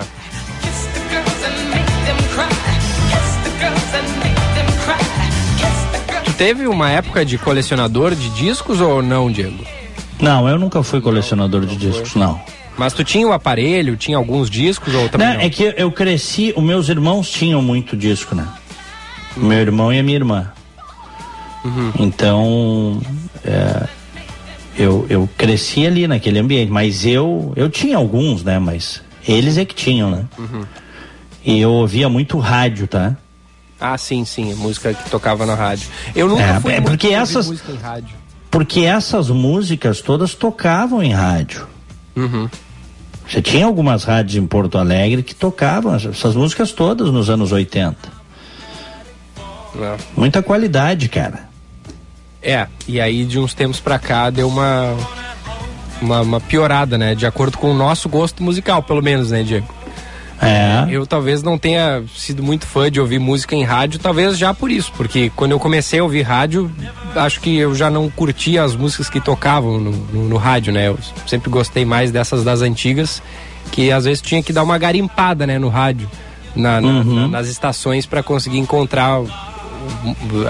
teve 6.38 6.66
uma 6.68 6.88
época 6.88 7.24
de 7.24 7.36
colecionador 7.36 8.14
de 8.14 8.30
discos 8.30 8.80
ou 8.80 9.02
não, 9.02 9.30
Diego? 9.30 9.62
Não, 10.20 10.48
eu 10.48 10.58
nunca 10.58 10.82
fui 10.82 11.00
colecionador 11.00 11.66
de 11.66 11.76
discos, 11.76 12.14
não. 12.14 12.40
Mas 12.78 12.92
tu 12.92 13.02
tinha 13.02 13.26
o 13.26 13.32
aparelho, 13.32 13.96
tinha 13.96 14.16
alguns 14.16 14.48
discos 14.48 14.94
ou 14.94 15.08
também 15.08 15.26
Não, 15.26 15.34
não? 15.34 15.40
é 15.40 15.50
que 15.50 15.74
eu 15.76 15.90
cresci, 15.90 16.54
os 16.56 16.62
meus 16.62 16.88
irmãos 16.88 17.28
tinham 17.28 17.60
muito 17.60 17.96
disco, 17.96 18.36
né? 18.36 18.46
Meu 19.36 19.58
irmão 19.58 19.92
e 19.92 19.98
a 19.98 20.02
minha 20.02 20.16
irmã. 20.16 20.52
Então, 21.98 23.00
é, 23.44 23.86
eu, 24.76 25.04
eu 25.10 25.28
cresci 25.36 25.86
ali 25.86 26.06
naquele 26.06 26.38
ambiente, 26.38 26.70
mas 26.70 27.04
eu 27.04 27.52
eu 27.56 27.68
tinha 27.68 27.96
alguns, 27.96 28.44
né? 28.44 28.58
Mas 28.60 29.02
eles 29.26 29.58
é 29.58 29.64
que 29.64 29.74
tinham, 29.74 30.10
né? 30.10 30.24
E 31.44 31.60
eu 31.60 31.72
ouvia 31.72 32.08
muito 32.08 32.38
rádio, 32.38 32.86
tá? 32.86 33.16
Ah, 33.80 33.96
sim, 33.96 34.24
sim, 34.24 34.54
música 34.54 34.92
que 34.92 35.08
tocava 35.10 35.46
na 35.46 35.54
rádio. 35.54 35.88
Eu 36.14 36.28
nunca 36.28 36.42
É, 36.42 36.60
fui 36.60 36.72
é 36.72 36.80
porque 36.80 37.08
essas- 37.08 37.46
música 37.46 37.70
em 37.72 37.76
rádio. 37.76 38.16
Porque 38.50 38.80
essas 38.80 39.28
músicas 39.30 40.00
todas 40.00 40.34
tocavam 40.34 41.02
em 41.02 41.12
rádio. 41.12 41.66
Uhum. 42.16 42.48
Você 43.28 43.42
tinha 43.42 43.66
algumas 43.66 44.04
rádios 44.04 44.36
em 44.42 44.46
Porto 44.46 44.78
Alegre 44.78 45.22
que 45.22 45.34
tocavam 45.34 45.94
essas 45.94 46.34
músicas 46.34 46.72
todas 46.72 47.10
nos 47.10 47.28
anos 47.30 47.52
80. 47.52 47.96
É. 49.80 49.96
Muita 50.16 50.42
qualidade, 50.42 51.08
cara. 51.08 51.48
É, 52.42 52.66
e 52.86 53.00
aí 53.00 53.24
de 53.24 53.38
uns 53.38 53.52
tempos 53.54 53.80
pra 53.80 53.98
cá 53.98 54.30
deu 54.30 54.48
uma, 54.48 54.96
uma 56.00 56.20
uma 56.22 56.40
piorada, 56.40 56.96
né? 56.96 57.14
De 57.14 57.26
acordo 57.26 57.58
com 57.58 57.70
o 57.70 57.74
nosso 57.74 58.08
gosto 58.08 58.42
musical, 58.42 58.82
pelo 58.82 59.02
menos, 59.02 59.30
né, 59.30 59.42
Diego? 59.42 59.68
É. 60.40 60.86
Eu 60.90 61.04
talvez 61.06 61.42
não 61.42 61.58
tenha 61.58 62.02
sido 62.16 62.42
muito 62.42 62.64
fã 62.66 62.90
de 62.90 63.00
ouvir 63.00 63.18
música 63.18 63.56
em 63.56 63.64
rádio, 63.64 63.98
talvez 63.98 64.38
já 64.38 64.54
por 64.54 64.70
isso, 64.70 64.92
porque 64.96 65.32
quando 65.34 65.50
eu 65.52 65.58
comecei 65.58 65.98
a 65.98 66.02
ouvir 66.04 66.22
rádio, 66.22 66.70
acho 67.16 67.40
que 67.40 67.56
eu 67.56 67.74
já 67.74 67.90
não 67.90 68.08
curtia 68.08 68.62
as 68.62 68.76
músicas 68.76 69.10
que 69.10 69.20
tocavam 69.20 69.80
no, 69.80 69.90
no, 69.90 70.28
no 70.28 70.36
rádio, 70.36 70.72
né? 70.72 70.88
Eu 70.88 70.98
sempre 71.26 71.50
gostei 71.50 71.84
mais 71.84 72.12
dessas 72.12 72.44
das 72.44 72.62
antigas, 72.62 73.20
que 73.72 73.90
às 73.90 74.04
vezes 74.04 74.22
tinha 74.22 74.42
que 74.42 74.52
dar 74.52 74.62
uma 74.62 74.78
garimpada, 74.78 75.44
né, 75.46 75.58
no 75.58 75.68
rádio, 75.68 76.08
na, 76.54 76.80
na- 76.80 77.02
na- 77.22 77.28
nas 77.28 77.48
estações 77.48 78.06
para 78.06 78.22
conseguir 78.22 78.58
encontrar 78.58 79.18
um, 79.20 79.28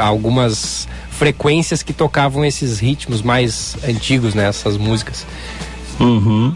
algumas 0.01 0.87
frequências 1.11 1.83
que 1.83 1.93
tocavam 1.93 2.45
esses 2.45 2.79
ritmos 2.79 3.23
mais 3.23 3.77
antigos, 3.89 4.35
né, 4.35 4.45
essas 4.49 4.77
músicas. 4.77 5.27
Uhum. 5.99 6.55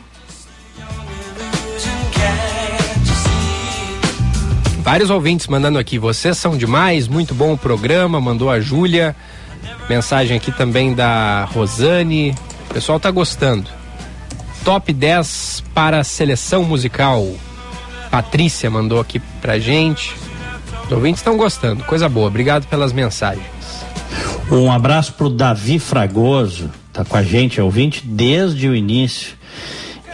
Vários 4.92 5.08
ouvintes 5.08 5.46
mandando 5.46 5.78
aqui, 5.78 5.98
vocês 5.98 6.36
são 6.36 6.54
demais, 6.54 7.08
muito 7.08 7.34
bom 7.34 7.54
o 7.54 7.56
programa, 7.56 8.20
mandou 8.20 8.50
a 8.50 8.60
Júlia. 8.60 9.16
Mensagem 9.88 10.36
aqui 10.36 10.52
também 10.52 10.92
da 10.92 11.44
Rosane. 11.44 12.34
O 12.68 12.74
pessoal 12.74 13.00
tá 13.00 13.10
gostando. 13.10 13.70
Top 14.62 14.92
10 14.92 15.64
para 15.72 16.00
a 16.00 16.04
seleção 16.04 16.64
musical. 16.64 17.26
Patrícia 18.10 18.68
mandou 18.70 19.00
aqui 19.00 19.18
pra 19.40 19.58
gente. 19.58 20.14
Os 20.84 20.92
ouvintes 20.92 21.20
estão 21.20 21.38
gostando, 21.38 21.82
coisa 21.84 22.06
boa. 22.06 22.26
Obrigado 22.26 22.66
pelas 22.66 22.92
mensagens. 22.92 23.46
Um 24.50 24.70
abraço 24.70 25.14
pro 25.14 25.30
Davi 25.30 25.78
Fragoso, 25.78 26.70
tá 26.92 27.02
com 27.02 27.16
a 27.16 27.22
gente, 27.22 27.58
é 27.58 27.62
ouvinte 27.62 28.02
desde 28.04 28.68
o 28.68 28.76
início. 28.76 29.38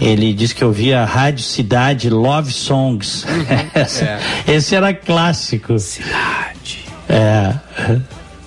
Ele 0.01 0.33
disse 0.33 0.55
que 0.55 0.65
ouvia 0.65 1.01
a 1.03 1.05
Rádio 1.05 1.45
Cidade 1.45 2.09
Love 2.09 2.53
Songs. 2.53 3.25
Esse- 3.75 4.05
É. 4.05 4.21
Esse 4.47 4.75
era 4.75 4.95
clássico. 4.95 5.79
Cidade. 5.79 6.85
É. 7.09 7.55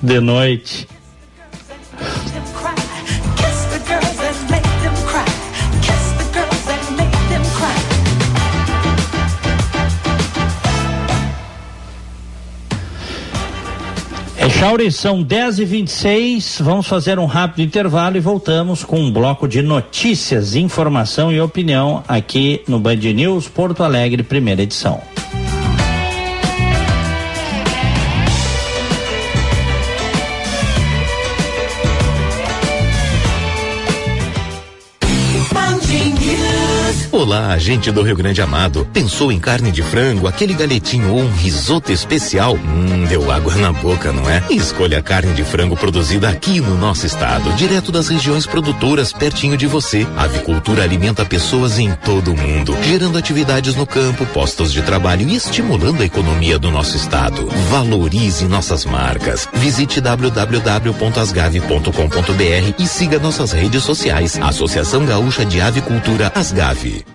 De 0.01 0.19
noite. 0.19 0.87
Chauri, 14.61 14.91
são 14.91 15.23
10 15.23 15.57
e 15.57 15.65
26 15.65 16.61
Vamos 16.61 16.85
fazer 16.85 17.17
um 17.17 17.25
rápido 17.25 17.65
intervalo 17.65 18.15
e 18.15 18.19
voltamos 18.19 18.83
com 18.83 18.99
um 18.99 19.11
bloco 19.11 19.47
de 19.47 19.59
notícias, 19.63 20.55
informação 20.55 21.31
e 21.31 21.41
opinião 21.41 22.03
aqui 22.07 22.61
no 22.67 22.79
Band 22.79 22.97
News 22.97 23.47
Porto 23.47 23.83
Alegre, 23.83 24.21
primeira 24.21 24.61
edição. 24.61 25.01
Olá, 37.31 37.57
gente 37.57 37.89
do 37.93 38.01
Rio 38.01 38.17
Grande 38.17 38.41
Amado. 38.41 38.85
Pensou 38.91 39.31
em 39.31 39.39
carne 39.39 39.71
de 39.71 39.81
frango, 39.81 40.27
aquele 40.27 40.53
galetinho 40.53 41.13
ou 41.13 41.21
um 41.21 41.31
risoto 41.31 41.89
especial? 41.89 42.55
Hum, 42.55 43.05
deu 43.07 43.31
água 43.31 43.55
na 43.55 43.71
boca, 43.71 44.11
não 44.11 44.29
é? 44.29 44.43
Escolha 44.49 44.99
a 44.99 45.01
carne 45.01 45.33
de 45.33 45.45
frango 45.45 45.77
produzida 45.77 46.27
aqui 46.27 46.59
no 46.59 46.75
nosso 46.75 47.05
estado, 47.05 47.53
direto 47.53 47.89
das 47.89 48.09
regiões 48.09 48.45
produtoras, 48.45 49.13
pertinho 49.13 49.55
de 49.55 49.65
você. 49.65 50.05
A 50.17 50.23
avicultura 50.23 50.83
alimenta 50.83 51.23
pessoas 51.23 51.79
em 51.79 51.93
todo 51.93 52.33
o 52.33 52.37
mundo, 52.37 52.75
gerando 52.83 53.17
atividades 53.17 53.77
no 53.77 53.87
campo, 53.87 54.25
postos 54.25 54.73
de 54.73 54.81
trabalho 54.81 55.25
e 55.25 55.33
estimulando 55.33 56.01
a 56.01 56.05
economia 56.05 56.59
do 56.59 56.69
nosso 56.69 56.97
estado. 56.97 57.47
Valorize 57.69 58.43
nossas 58.43 58.83
marcas. 58.83 59.47
Visite 59.53 60.01
www.asgave.com.br 60.01 62.75
e 62.77 62.85
siga 62.85 63.19
nossas 63.19 63.53
redes 63.53 63.85
sociais. 63.85 64.37
Associação 64.41 65.05
Gaúcha 65.05 65.45
de 65.45 65.61
Avicultura 65.61 66.29
Asgave. 66.35 67.05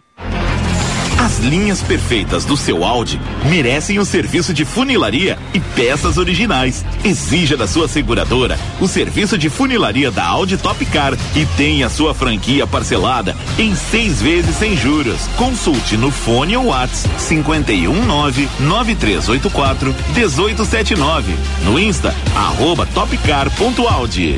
As 1.27 1.41
linhas 1.41 1.83
perfeitas 1.83 2.45
do 2.45 2.57
seu 2.57 2.85
Audi 2.85 3.20
merecem 3.51 3.99
o 3.99 4.05
serviço 4.05 4.55
de 4.55 4.64
funilaria 4.64 5.37
e 5.53 5.59
peças 5.59 6.18
originais. 6.18 6.85
Exija 7.03 7.57
da 7.57 7.66
sua 7.66 7.89
seguradora 7.89 8.57
o 8.81 8.87
serviço 8.87 9.37
de 9.37 9.51
funilaria 9.51 10.09
da 10.12 10.24
Audi 10.24 10.57
Top 10.57 10.87
Car 10.87 11.14
e 11.35 11.45
tenha 11.57 11.89
sua 11.89 12.14
franquia 12.14 12.64
parcelada 12.64 13.35
em 13.59 13.74
seis 13.74 14.22
vezes 14.22 14.55
sem 14.55 14.77
juros. 14.77 15.27
Consulte 15.37 15.97
no 15.97 16.12
fone 16.12 16.57
ou 16.57 16.66
WhatsApp 16.66 17.12
519 17.18 18.49
9384 18.61 19.97
1879. 20.14 21.35
No 21.64 21.77
Insta, 21.77 22.14
arroba 22.37 22.87
topcar.audi. 22.87 24.37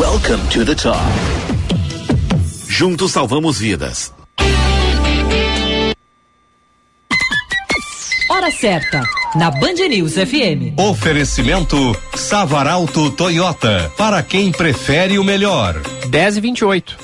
Welcome 0.00 0.48
to 0.50 0.64
the 0.64 0.74
top. 0.74 0.98
Juntos 2.66 3.12
salvamos 3.12 3.60
vidas. 3.60 4.12
Hora 8.32 8.50
certa, 8.50 9.02
na 9.36 9.50
Band 9.50 9.74
News 9.90 10.14
FM. 10.14 10.72
Oferecimento 10.78 11.76
Savaralto 12.14 13.10
Toyota, 13.10 13.92
para 13.94 14.22
quem 14.22 14.50
prefere 14.50 15.18
o 15.18 15.22
melhor. 15.22 15.78
10 16.08 16.38
e 16.38 16.40
28. 16.40 16.96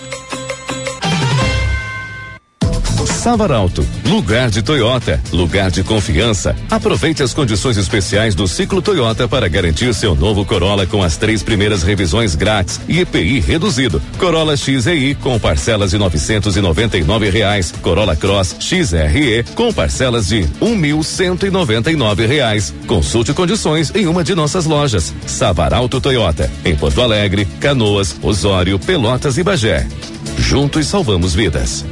Savaralto, 3.28 3.86
lugar 4.06 4.48
de 4.48 4.62
Toyota, 4.62 5.20
lugar 5.34 5.70
de 5.70 5.82
confiança. 5.82 6.56
Aproveite 6.70 7.22
as 7.22 7.34
condições 7.34 7.76
especiais 7.76 8.34
do 8.34 8.48
ciclo 8.48 8.80
Toyota 8.80 9.28
para 9.28 9.46
garantir 9.48 9.92
seu 9.92 10.14
novo 10.14 10.46
Corolla 10.46 10.86
com 10.86 11.02
as 11.02 11.18
três 11.18 11.42
primeiras 11.42 11.82
revisões 11.82 12.34
grátis 12.34 12.80
e 12.88 13.00
EPI 13.00 13.40
reduzido. 13.40 14.00
Corolla 14.18 14.56
XEI 14.56 15.14
com 15.16 15.38
parcelas 15.38 15.90
de 15.90 15.98
novecentos 15.98 16.56
e 16.56 16.62
noventa 16.62 16.96
e 16.96 17.04
nove 17.04 17.28
reais. 17.28 17.70
Corolla 17.82 18.16
Cross 18.16 18.56
XRE 18.60 19.44
com 19.54 19.74
parcelas 19.74 20.28
de 20.28 20.48
um 20.58 20.74
mil 20.74 21.02
cento 21.02 21.44
e 21.44 21.50
noventa 21.50 21.92
e 21.92 21.96
nove 21.96 22.24
reais. 22.24 22.72
Consulte 22.86 23.34
condições 23.34 23.92
em 23.94 24.06
uma 24.06 24.24
de 24.24 24.34
nossas 24.34 24.64
lojas. 24.64 25.12
Savaralto 25.26 26.00
Toyota, 26.00 26.50
em 26.64 26.74
Porto 26.74 27.02
Alegre, 27.02 27.44
Canoas, 27.60 28.16
Osório, 28.22 28.78
Pelotas 28.78 29.36
e 29.36 29.42
Bagé. 29.42 29.86
Juntos 30.38 30.86
salvamos 30.86 31.34
vidas. 31.34 31.84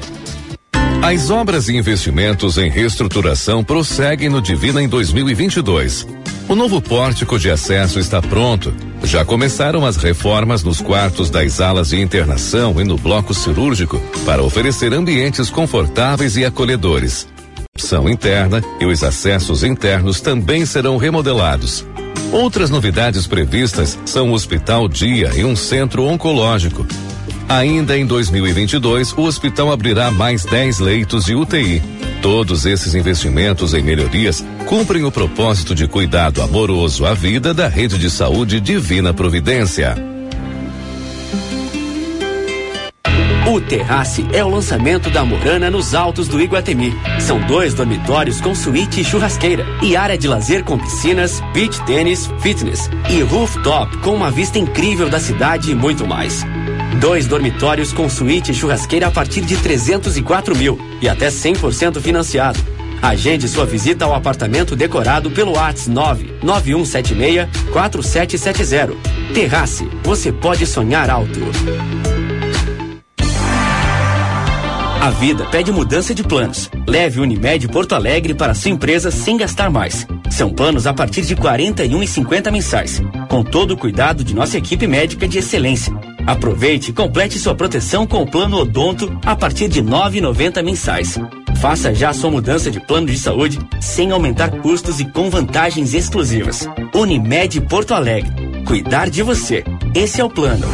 As 1.07 1.30
obras 1.30 1.68
e 1.68 1.76
investimentos 1.76 2.59
em 2.59 2.68
reestruturação 2.68 3.62
prosseguem 3.62 4.28
no 4.28 4.42
Divina 4.42 4.82
em 4.82 4.88
2022. 4.88 6.04
O 6.48 6.57
novo 6.57 6.82
pórtico 6.82 7.38
de 7.38 7.48
acesso 7.48 8.00
está 8.00 8.20
pronto. 8.20 8.74
Já 9.04 9.24
começaram 9.24 9.86
as 9.86 9.96
reformas 9.96 10.64
nos 10.64 10.80
quartos 10.80 11.30
das 11.30 11.61
alas 11.61 11.90
de 11.90 12.00
internação 12.00 12.80
e 12.80 12.84
no 12.84 12.98
bloco 12.98 13.32
cirúrgico 13.32 14.00
para 14.24 14.42
oferecer 14.42 14.92
ambientes 14.92 15.48
confortáveis 15.48 16.36
e 16.36 16.44
acolhedores. 16.44 17.28
São 17.76 18.09
interna 18.09 18.61
e 18.80 18.84
os 18.84 19.04
acessos 19.04 19.62
internos 19.62 20.20
também 20.20 20.66
serão 20.66 20.96
remodelados. 20.96 21.86
Outras 22.32 22.68
novidades 22.68 23.28
previstas 23.28 23.96
são 24.04 24.32
o 24.32 24.34
Hospital 24.34 24.88
Dia 24.88 25.30
e 25.36 25.44
um 25.44 25.54
centro 25.54 26.04
oncológico. 26.04 26.84
Ainda 27.49 27.97
em 27.97 28.05
2022, 28.05 29.12
o 29.12 29.22
hospital 29.22 29.70
abrirá 29.70 30.11
mais 30.11 30.44
10 30.44 30.80
leitos 30.80 31.24
de 31.24 31.34
UTI. 31.34 31.80
Todos 32.20 32.66
esses 32.66 32.94
investimentos 32.94 33.72
em 33.72 33.82
melhorias 33.82 34.44
cumprem 34.66 35.05
o 35.05 35.12
propósito 35.12 35.74
de 35.74 35.86
cuidado 35.86 36.42
amoroso 36.42 37.07
à 37.07 37.14
vida 37.14 37.55
da 37.55 37.68
rede 37.68 37.99
de 37.99 38.11
saúde 38.11 38.61
Divina 38.61 39.14
Providência. 39.14 39.94
O 43.49 43.61
Terrace 43.61 44.26
é 44.32 44.44
o 44.44 44.49
lançamento 44.49 45.09
da 45.09 45.24
Morana 45.24 45.70
nos 45.70 45.94
altos 45.94 46.26
do 46.26 46.40
Iguatemi. 46.40 46.92
São 47.20 47.40
dois 47.42 47.74
dormitórios 47.74 48.40
com 48.40 48.57
suíte 48.57 49.01
e 49.01 49.05
churrasqueira 49.05 49.64
e 49.80 49.97
área 49.97 50.18
de 50.18 50.26
lazer 50.26 50.64
com 50.64 50.76
piscinas, 50.76 51.40
beach 51.55 51.80
tênis, 51.84 52.28
fitness 52.40 52.90
e 53.09 53.22
rooftop 53.22 53.97
com 53.99 54.16
uma 54.16 54.32
vista 54.32 54.59
incrível 54.59 55.09
da 55.09 55.20
cidade 55.20 55.70
e 55.70 55.76
muito 55.76 56.05
mais. 56.05 56.44
Dois 57.01 57.26
dormitórios 57.26 57.92
com 57.92 58.09
suíte 58.09 58.53
e 58.53 58.55
churrasqueira 58.55 59.09
a 59.09 59.11
partir 59.11 59.42
de 59.42 59.57
304 59.57 60.57
mil 60.57 60.78
e 61.01 61.09
até 61.09 61.28
100% 61.28 62.01
financiado. 62.01 62.59
Agende 63.03 63.47
sua 63.49 63.66
visita 63.66 64.07
ao 64.07 64.14
apartamento 64.14 64.74
decorado 64.74 65.30
pelo 65.30 65.53
WhatsApp 65.53 65.90
99176 66.42 67.49
4770. 67.70 68.94
Terrace, 69.34 69.86
você 70.03 70.32
pode 70.32 70.66
sonhar 70.66 71.11
alto. 71.11 71.40
A 75.07 75.11
vida 75.11 75.44
pede 75.44 75.70
mudança 75.70 76.12
de 76.12 76.24
planos. 76.24 76.68
Leve 76.84 77.20
Unimed 77.20 77.68
Porto 77.68 77.94
Alegre 77.94 78.34
para 78.34 78.54
sua 78.54 78.72
empresa 78.72 79.09
sem 79.09 79.36
gastar 79.36 79.70
mais. 79.70 80.04
São 80.32 80.50
planos 80.50 80.84
a 80.84 80.92
partir 80.92 81.22
de 81.22 81.34
R$ 81.34 81.42
41,50 81.42 82.50
mensais, 82.50 83.00
com 83.28 83.44
todo 83.44 83.74
o 83.74 83.76
cuidado 83.76 84.24
de 84.24 84.34
nossa 84.34 84.59
equipe 84.59 84.84
médica 84.88 85.28
de 85.28 85.38
excelência. 85.38 85.94
Aproveite 86.26 86.90
e 86.90 86.92
complete 86.92 87.38
sua 87.38 87.54
proteção 87.54 88.04
com 88.04 88.20
o 88.20 88.26
plano 88.26 88.57
Odonto 88.57 89.16
a 89.24 89.36
partir 89.36 89.68
de 89.68 89.78
R$ 89.78 89.86
9,90 89.86 90.64
mensais. 90.64 91.16
Faça 91.61 91.94
já 91.94 92.12
sua 92.12 92.32
mudança 92.32 92.68
de 92.68 92.80
plano 92.80 93.07
de 93.07 93.16
saúde 93.16 93.61
sem 93.80 94.11
aumentar 94.11 94.50
custos 94.61 94.98
e 94.98 95.04
com 95.04 95.30
vantagens 95.30 95.94
exclusivas. 95.94 96.68
Unimed 96.92 97.61
Porto 97.61 97.94
Alegre. 97.94 98.32
Cuidar 98.66 99.09
de 99.09 99.22
você. 99.22 99.62
Esse 99.94 100.20
é 100.20 100.24
o 100.24 100.28
plano. 100.28 100.66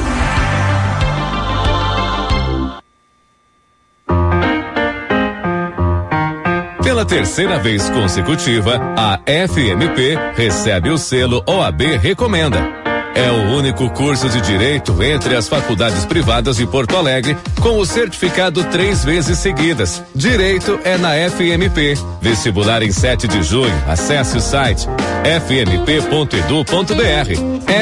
Pela 6.92 7.06
terceira 7.06 7.58
vez 7.58 7.88
consecutiva, 7.88 8.78
a 8.94 9.18
FMP 9.48 10.14
recebe 10.36 10.90
o 10.90 10.98
selo 10.98 11.42
OAB 11.46 11.96
Recomenda. 11.96 12.58
É 13.14 13.30
o 13.30 13.56
único 13.56 13.88
curso 13.88 14.28
de 14.28 14.42
direito 14.42 15.02
entre 15.02 15.34
as 15.34 15.48
faculdades 15.48 16.04
privadas 16.04 16.58
de 16.58 16.66
Porto 16.66 16.94
Alegre 16.94 17.34
com 17.62 17.78
o 17.78 17.86
certificado 17.86 18.62
três 18.64 19.02
vezes 19.02 19.38
seguidas. 19.38 20.02
Direito 20.14 20.78
é 20.84 20.98
na 20.98 21.12
FMP. 21.30 21.94
Vestibular 22.20 22.82
em 22.82 22.92
7 22.92 23.26
de 23.26 23.42
junho. 23.42 23.72
Acesse 23.88 24.36
o 24.36 24.40
site 24.42 24.86
fmp.edu.br. 25.24 26.92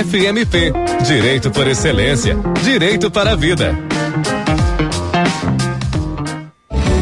FMP. 0.07 0.73
Direito 1.05 1.51
por 1.51 1.67
excelência. 1.67 2.39
Direito 2.63 3.11
para 3.11 3.33
a 3.33 3.37
vida. 3.37 3.77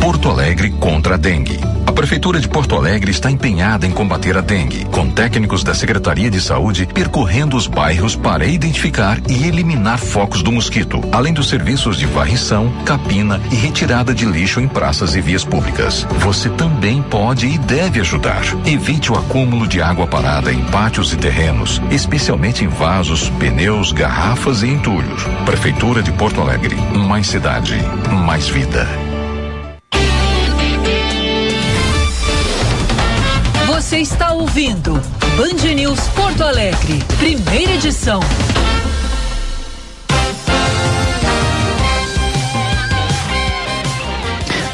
Porto 0.01 0.31
Alegre 0.31 0.71
contra 0.71 1.17
a 1.17 1.19
dengue. 1.19 1.78
Prefeitura 1.99 2.39
de 2.39 2.49
Porto 2.49 2.77
Alegre 2.77 3.11
está 3.11 3.29
empenhada 3.29 3.85
em 3.85 3.91
combater 3.91 4.37
a 4.37 4.41
dengue, 4.41 4.85
com 4.85 5.11
técnicos 5.11 5.65
da 5.65 5.75
Secretaria 5.75 6.31
de 6.31 6.41
Saúde 6.41 6.87
percorrendo 6.87 7.57
os 7.57 7.67
bairros 7.67 8.15
para 8.15 8.47
identificar 8.47 9.21
e 9.29 9.49
eliminar 9.49 9.99
focos 9.99 10.41
do 10.41 10.53
mosquito, 10.53 11.01
além 11.11 11.35
dos 11.35 11.49
serviços 11.49 11.97
de 11.97 12.07
varrição, 12.07 12.73
capina 12.87 13.41
e 13.51 13.57
retirada 13.57 14.15
de 14.15 14.25
lixo 14.25 14.61
em 14.61 14.69
praças 14.69 15.17
e 15.17 15.21
vias 15.21 15.45
públicas. 15.45 16.07
Você 16.21 16.49
também 16.51 17.03
pode 17.03 17.49
e 17.49 17.59
deve 17.59 17.99
ajudar. 17.99 18.45
Evite 18.65 19.11
o 19.11 19.17
acúmulo 19.17 19.67
de 19.67 19.83
água 19.83 20.07
parada 20.07 20.53
em 20.53 20.63
pátios 20.67 21.13
e 21.13 21.17
terrenos, 21.17 21.83
especialmente 21.91 22.65
em 22.65 22.69
vasos, 22.69 23.29
pneus, 23.41 23.91
garrafas 23.91 24.63
e 24.63 24.69
entulhos. 24.69 25.25
Prefeitura 25.45 26.01
de 26.01 26.13
Porto 26.13 26.41
Alegre. 26.41 26.77
Mais 27.09 27.27
cidade, 27.27 27.75
mais 28.25 28.49
vida. 28.49 28.87
Você 33.89 34.01
está 34.01 34.33
ouvindo 34.33 34.93
Band 35.35 35.75
News 35.75 35.99
Porto 36.09 36.43
Alegre, 36.43 36.99
primeira 37.17 37.73
edição. 37.73 38.21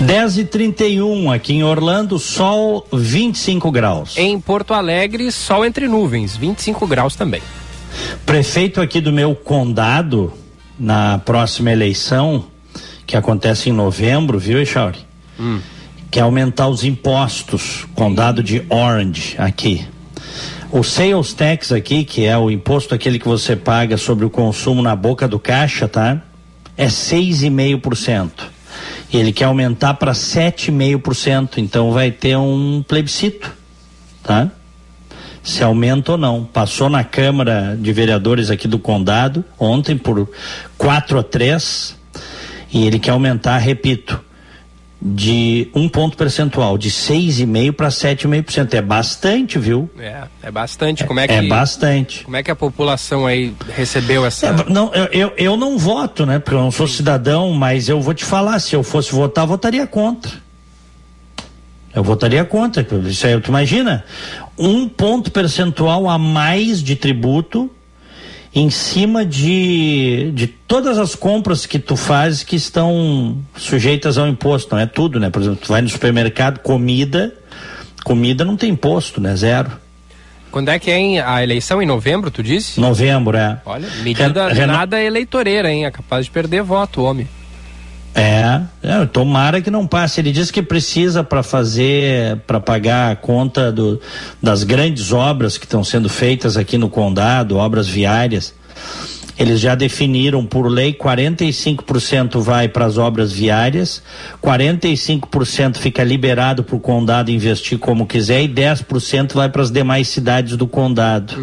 Dez 0.01 0.37
e 0.37 0.45
trinta 0.45 0.85
e 0.85 1.01
um 1.01 1.31
aqui 1.31 1.53
em 1.53 1.63
Orlando, 1.63 2.19
sol 2.19 2.89
25 2.93 3.71
graus. 3.71 4.19
Em 4.19 4.41
Porto 4.41 4.75
Alegre, 4.75 5.31
sol 5.31 5.65
entre 5.65 5.87
nuvens, 5.87 6.37
25 6.37 6.85
graus 6.85 7.15
também. 7.15 7.41
Prefeito 8.27 8.81
aqui 8.81 9.01
do 9.01 9.13
meu 9.13 9.33
condado, 9.37 10.33
na 10.77 11.19
próxima 11.19 11.71
eleição, 11.71 12.47
que 13.07 13.17
acontece 13.17 13.71
em 13.71 13.73
novembro, 13.73 14.41
viu, 14.41 14.61
Echauri? 14.61 14.99
Hum. 15.39 15.61
Quer 16.15 16.21
aumentar 16.21 16.69
os 16.69 16.85
impostos, 16.85 17.89
condado 17.93 18.41
de 18.41 18.65
Orange, 18.69 19.35
aqui. 19.37 19.85
O 20.71 20.85
sales 20.85 21.33
tax 21.33 21.73
aqui, 21.73 22.05
que 22.05 22.25
é 22.25 22.39
o 22.39 22.53
imposto 22.53 22.95
aquele 22.95 23.19
que 23.19 23.27
você 23.27 23.57
paga 23.57 23.97
sobre 23.97 24.25
o 24.25 24.31
consumo 24.31 24.81
na 24.81 24.95
boca 24.95 25.27
do 25.27 25.41
caixa, 25.41 25.89
tá? 25.89 26.23
É 26.77 26.87
6,5%. 26.87 28.31
Ele 29.13 29.33
quer 29.33 29.47
aumentar 29.47 29.95
para 29.95 30.13
7,5%, 30.13 31.59
então 31.59 31.91
vai 31.91 32.13
ter 32.13 32.37
um 32.37 32.85
plebiscito, 32.87 33.51
tá? 34.23 34.53
Se 35.43 35.65
aumenta 35.65 36.13
ou 36.13 36.19
não. 36.19 36.45
Passou 36.45 36.89
na 36.89 37.03
Câmara 37.03 37.77
de 37.77 37.93
Vereadores 37.93 38.51
aqui 38.51 38.69
do 38.69 38.79
Condado 38.79 39.45
ontem 39.59 39.99
por 39.99 40.31
4 40.79 41.19
a 41.19 41.25
3 41.25 41.97
e 42.73 42.87
ele 42.87 43.01
quer 43.01 43.11
aumentar, 43.11 43.59
repito, 43.59 44.23
de 45.05 45.69
um 45.75 45.87
ponto 45.87 46.17
percentual, 46.17 46.79
de 46.79 46.91
6,5% 46.91 47.73
para 47.73 47.89
7,5%. 47.89 48.73
É 48.73 48.81
bastante, 48.81 49.59
viu? 49.59 49.91
É, 49.99 50.23
é 50.43 50.51
bastante. 50.51 51.05
Como 51.05 51.21
é 51.21 51.29
que 51.29 51.35
É 51.35 51.43
bastante. 51.43 52.25
Como 52.25 52.37
é 52.37 52.43
que 52.43 52.51
a 52.51 52.57
população 52.57 53.27
aí 53.27 53.55
recebeu 53.69 54.25
essa? 54.25 54.47
É, 54.47 54.71
não, 54.71 54.95
eu, 54.95 55.05
eu, 55.13 55.33
eu 55.37 55.57
não 55.59 55.77
voto, 55.77 56.25
né? 56.25 56.39
Porque 56.39 56.55
eu 56.55 56.61
não 56.61 56.71
sou 56.71 56.89
cidadão, 56.89 57.53
mas 57.53 57.87
eu 57.91 58.01
vou 58.01 58.15
te 58.15 58.25
falar, 58.25 58.59
se 58.61 58.75
eu 58.75 58.83
fosse 58.83 59.13
votar, 59.13 59.47
votaria 59.47 59.87
contra. 59.87 60.33
Eu 61.95 62.03
votaria 62.03 62.45
contra. 62.45 62.83
Isso 63.07 63.27
aí, 63.27 63.39
tu 63.39 63.49
imagina? 63.49 64.05
Um 64.59 64.89
ponto 64.89 65.31
percentual 65.31 66.09
a 66.09 66.17
mais 66.17 66.83
de 66.83 66.97
tributo 66.97 67.71
em 68.55 68.71
cima 68.71 69.25
de, 69.25 70.31
de 70.33 70.47
todas 70.47 70.97
as 70.99 71.15
compras 71.15 71.67
que 71.67 71.79
tu 71.79 71.97
fazes 71.97 72.43
que 72.45 72.55
estão 72.57 73.39
sujeitas 73.57 74.17
ao 74.17 74.29
imposto, 74.29 74.75
não 74.75 74.81
é 74.83 74.87
tudo, 74.87 75.19
né? 75.19 75.29
Por 75.31 75.43
exemplo, 75.43 75.61
tu 75.63 75.69
vai 75.69 75.83
no 75.83 75.89
supermercado, 75.89 76.61
comida, 76.61 77.35
comida 78.05 78.45
não 78.45 78.57
tem 78.57 78.71
imposto, 78.71 79.21
né? 79.21 79.35
Zero. 79.35 79.73
Quando 80.53 80.69
é 80.69 80.79
que 80.79 80.89
é 80.89 80.97
em- 80.99 81.19
a 81.19 81.43
eleição? 81.43 81.83
Em 81.83 81.87
novembro, 81.87 82.31
tu 82.31 82.41
disse? 82.43 82.79
Novembro, 82.79 83.37
é. 83.37 83.61
Olha, 83.67 83.89
medida 84.05 84.47
Ren- 84.49 84.67
nada 84.67 85.03
eleitoreira, 85.03 85.73
hein? 85.73 85.85
É 85.85 85.91
capaz 85.91 86.27
de 86.27 86.31
perder 86.31 86.63
voto, 86.63 87.03
homem. 87.03 87.29
É, 88.15 88.61
é, 88.81 89.07
tomara 89.07 89.61
que 89.61 89.71
não 89.71 89.87
passe. 89.87 90.21
Ele 90.21 90.31
diz 90.31 90.51
que 90.51 90.63
precisa 90.63 91.25
para 91.25 91.43
fazer, 91.43 92.37
para 92.47 92.61
pagar 92.61 93.11
a 93.11 93.17
conta 93.17 93.73
do, 93.73 94.01
das 94.41 94.63
grandes 94.63 95.13
obras 95.13 95.59
que 95.59 95.65
estão 95.65 95.83
sendo 95.83 96.09
feitas 96.09 96.57
aqui 96.57 96.79
no 96.79 96.89
condado, 96.89 97.57
obras 97.57 97.89
viárias. 97.89 98.55
Eles 99.37 99.59
já 99.59 99.75
definiram 99.75 100.47
por 100.47 100.69
lei 100.69 100.95
45% 100.95 102.41
vai 102.41 102.69
para 102.69 102.85
as 102.85 102.99
obras 102.99 103.33
viárias, 103.33 104.01
45% 104.41 105.77
fica 105.79 106.05
liberado 106.05 106.63
para 106.63 106.77
o 106.77 106.81
condado 106.81 107.33
investir 107.33 107.79
como 107.79 108.07
quiser 108.07 108.45
e 108.45 108.49
10% 108.49 109.35
vai 109.35 109.49
para 109.49 109.63
as 109.63 109.73
demais 109.73 110.07
cidades 110.07 110.57
do 110.57 110.69
condado. 110.69 111.35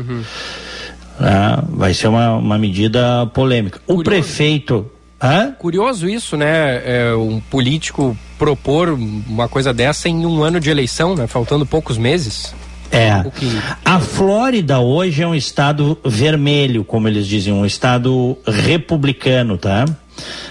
Ah, 1.19 1.63
vai 1.67 1.93
ser 1.93 2.07
uma, 2.07 2.35
uma 2.35 2.57
medida 2.57 3.25
polêmica. 3.27 3.81
O 3.85 4.01
prefeito. 4.01 4.89
Hã? 5.21 5.51
Curioso 5.57 6.09
isso, 6.09 6.35
né? 6.35 6.81
É, 6.83 7.13
um 7.15 7.39
político 7.39 8.17
propor 8.39 8.89
uma 8.89 9.47
coisa 9.47 9.71
dessa 9.73 10.09
em 10.09 10.25
um 10.25 10.41
ano 10.43 10.59
de 10.59 10.69
eleição, 10.69 11.15
né? 11.15 11.27
Faltando 11.27 11.65
poucos 11.65 11.97
meses. 11.97 12.53
É. 12.91 13.23
Que- 13.35 13.61
A 13.85 13.99
Flórida 13.99 14.79
hoje 14.79 15.21
é 15.21 15.27
um 15.27 15.35
estado 15.35 15.97
vermelho, 16.03 16.83
como 16.83 17.07
eles 17.07 17.27
dizem, 17.27 17.53
um 17.53 17.65
estado 17.65 18.37
republicano, 18.47 19.57
tá? 19.57 19.85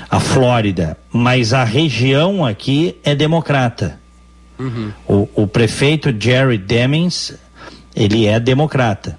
A 0.09 0.21
Flórida. 0.21 0.97
Mas 1.13 1.53
a 1.53 1.65
região 1.65 2.45
aqui 2.45 2.97
é 3.05 3.15
democrata. 3.15 3.99
O, 5.09 5.27
o 5.35 5.47
prefeito 5.47 6.15
Jerry 6.19 6.59
Demings, 6.59 7.35
ele 7.97 8.27
é 8.27 8.39
democrata, 8.39 9.17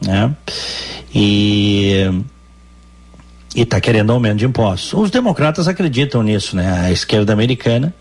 né? 0.00 0.32
E 1.14 2.08
e 3.56 3.62
está 3.62 3.80
querendo 3.80 4.12
aumento 4.12 4.36
de 4.36 4.44
impostos. 4.44 4.92
Os 4.92 5.10
democratas 5.10 5.66
acreditam 5.66 6.22
nisso, 6.22 6.54
né? 6.54 6.82
A 6.84 6.92
esquerda 6.92 7.32
americana 7.32 7.94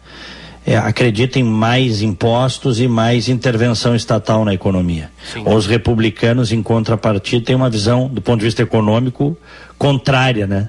é, 0.66 0.76
acredita 0.76 1.40
em 1.40 1.44
mais 1.44 2.02
impostos 2.02 2.82
e 2.82 2.90
mais 2.90 3.30
intervenção 3.30 3.96
estatal 3.96 4.44
na 4.44 4.54
economia. 4.54 5.10
Os 5.46 5.66
republicanos, 5.66 6.52
em 6.52 6.62
contrapartida, 6.62 7.46
têm 7.46 7.56
uma 7.56 7.70
visão, 7.70 8.10
do 8.10 8.22
ponto 8.22 8.40
de 8.40 8.46
vista 8.46 8.62
econômico, 8.62 9.38
contrária, 9.78 10.46
né? 10.46 10.68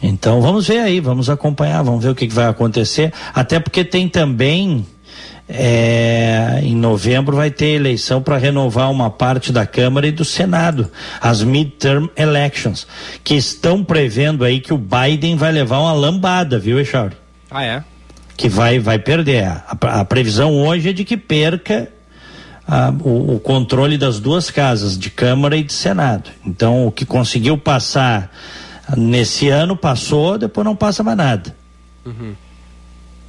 Então 0.00 0.40
vamos 0.40 0.68
ver 0.68 0.78
aí, 0.78 1.00
vamos 1.00 1.28
acompanhar, 1.28 1.82
vamos 1.82 2.04
ver 2.04 2.10
o 2.10 2.14
que, 2.14 2.28
que 2.28 2.34
vai 2.34 2.46
acontecer. 2.46 3.12
Até 3.34 3.58
porque 3.58 3.84
tem 3.84 4.08
também 4.08 4.86
é, 5.48 6.60
em 6.62 6.76
novembro 6.76 7.36
vai 7.36 7.50
ter 7.50 7.68
eleição 7.68 8.20
para 8.20 8.36
renovar 8.36 8.90
uma 8.90 9.08
parte 9.08 9.50
da 9.50 9.64
Câmara 9.64 10.06
e 10.06 10.12
do 10.12 10.24
Senado, 10.24 10.90
as 11.20 11.42
midterm 11.42 12.08
elections, 12.16 12.86
que 13.24 13.34
estão 13.34 13.82
prevendo 13.82 14.44
aí 14.44 14.60
que 14.60 14.74
o 14.74 14.78
Biden 14.78 15.36
vai 15.36 15.50
levar 15.50 15.78
uma 15.78 15.92
lambada, 15.92 16.58
viu, 16.58 16.78
Echauri? 16.78 17.16
Ah, 17.50 17.64
é? 17.64 17.82
Que 18.36 18.48
vai, 18.48 18.78
vai 18.78 18.98
perder. 18.98 19.46
A, 19.46 20.00
a 20.00 20.04
previsão 20.04 20.54
hoje 20.54 20.90
é 20.90 20.92
de 20.92 21.04
que 21.04 21.16
perca 21.16 21.88
ah, 22.66 22.92
o, 23.02 23.36
o 23.36 23.40
controle 23.40 23.96
das 23.96 24.20
duas 24.20 24.50
casas, 24.50 24.98
de 24.98 25.08
Câmara 25.08 25.56
e 25.56 25.62
de 25.62 25.72
Senado. 25.72 26.30
Então, 26.44 26.86
o 26.86 26.92
que 26.92 27.06
conseguiu 27.06 27.56
passar 27.56 28.30
nesse 28.96 29.48
ano 29.48 29.74
passou, 29.74 30.36
depois 30.36 30.64
não 30.64 30.76
passa 30.76 31.02
mais 31.02 31.16
nada. 31.16 31.56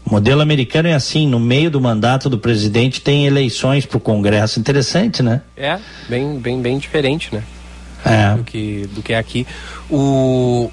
O 0.10 0.14
modelo 0.14 0.41
americano 0.41 0.88
é 0.88 0.93
assim, 0.93 1.28
no 1.28 1.39
meio 1.39 1.70
do 1.70 1.80
mandato 1.80 2.32
do 2.32 2.39
presidente 2.39 2.99
tem 2.99 3.28
eleições 3.28 3.86
para 3.86 3.97
o 3.97 4.01
Congresso. 4.01 4.60
Interessante, 4.60 5.22
né? 5.22 5.43
É, 5.55 5.80
bem, 6.10 6.39
bem, 6.39 6.60
bem 6.60 6.80
diferente, 6.80 7.30
né? 7.32 7.43
É. 8.03 8.36
Do 8.36 8.43
que, 8.43 8.89
do 8.95 9.03
que 9.03 9.14
é 9.14 9.20
aqui. 9.20 9.45
O. 9.88 10.72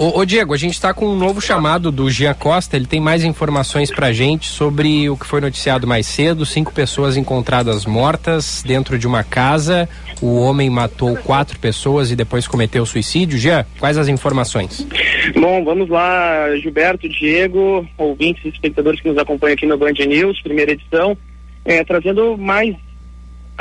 Ô, 0.00 0.20
ô, 0.20 0.24
Diego, 0.24 0.54
a 0.54 0.56
gente 0.56 0.72
está 0.72 0.94
com 0.94 1.06
um 1.06 1.14
novo 1.14 1.42
chamado 1.42 1.92
do 1.92 2.08
Gia 2.08 2.32
Costa. 2.32 2.74
Ele 2.74 2.86
tem 2.86 2.98
mais 2.98 3.22
informações 3.22 3.90
pra 3.90 4.14
gente 4.14 4.46
sobre 4.46 5.10
o 5.10 5.14
que 5.14 5.26
foi 5.26 5.42
noticiado 5.42 5.86
mais 5.86 6.06
cedo: 6.06 6.46
cinco 6.46 6.72
pessoas 6.72 7.18
encontradas 7.18 7.84
mortas 7.84 8.64
dentro 8.66 8.98
de 8.98 9.06
uma 9.06 9.22
casa. 9.22 9.86
O 10.22 10.40
homem 10.40 10.70
matou 10.70 11.14
quatro 11.18 11.58
pessoas 11.58 12.10
e 12.10 12.16
depois 12.16 12.48
cometeu 12.48 12.86
suicídio. 12.86 13.38
Gia, 13.38 13.66
quais 13.78 13.98
as 13.98 14.08
informações? 14.08 14.86
Bom, 15.34 15.62
vamos 15.62 15.90
lá, 15.90 16.56
Gilberto, 16.56 17.06
Diego, 17.06 17.86
ouvintes 17.98 18.42
e 18.46 18.48
espectadores 18.48 19.02
que 19.02 19.08
nos 19.10 19.18
acompanham 19.18 19.52
aqui 19.52 19.66
no 19.66 19.76
Band 19.76 19.92
News, 19.92 20.40
primeira 20.40 20.72
edição, 20.72 21.14
é, 21.62 21.84
trazendo 21.84 22.38
mais 22.38 22.74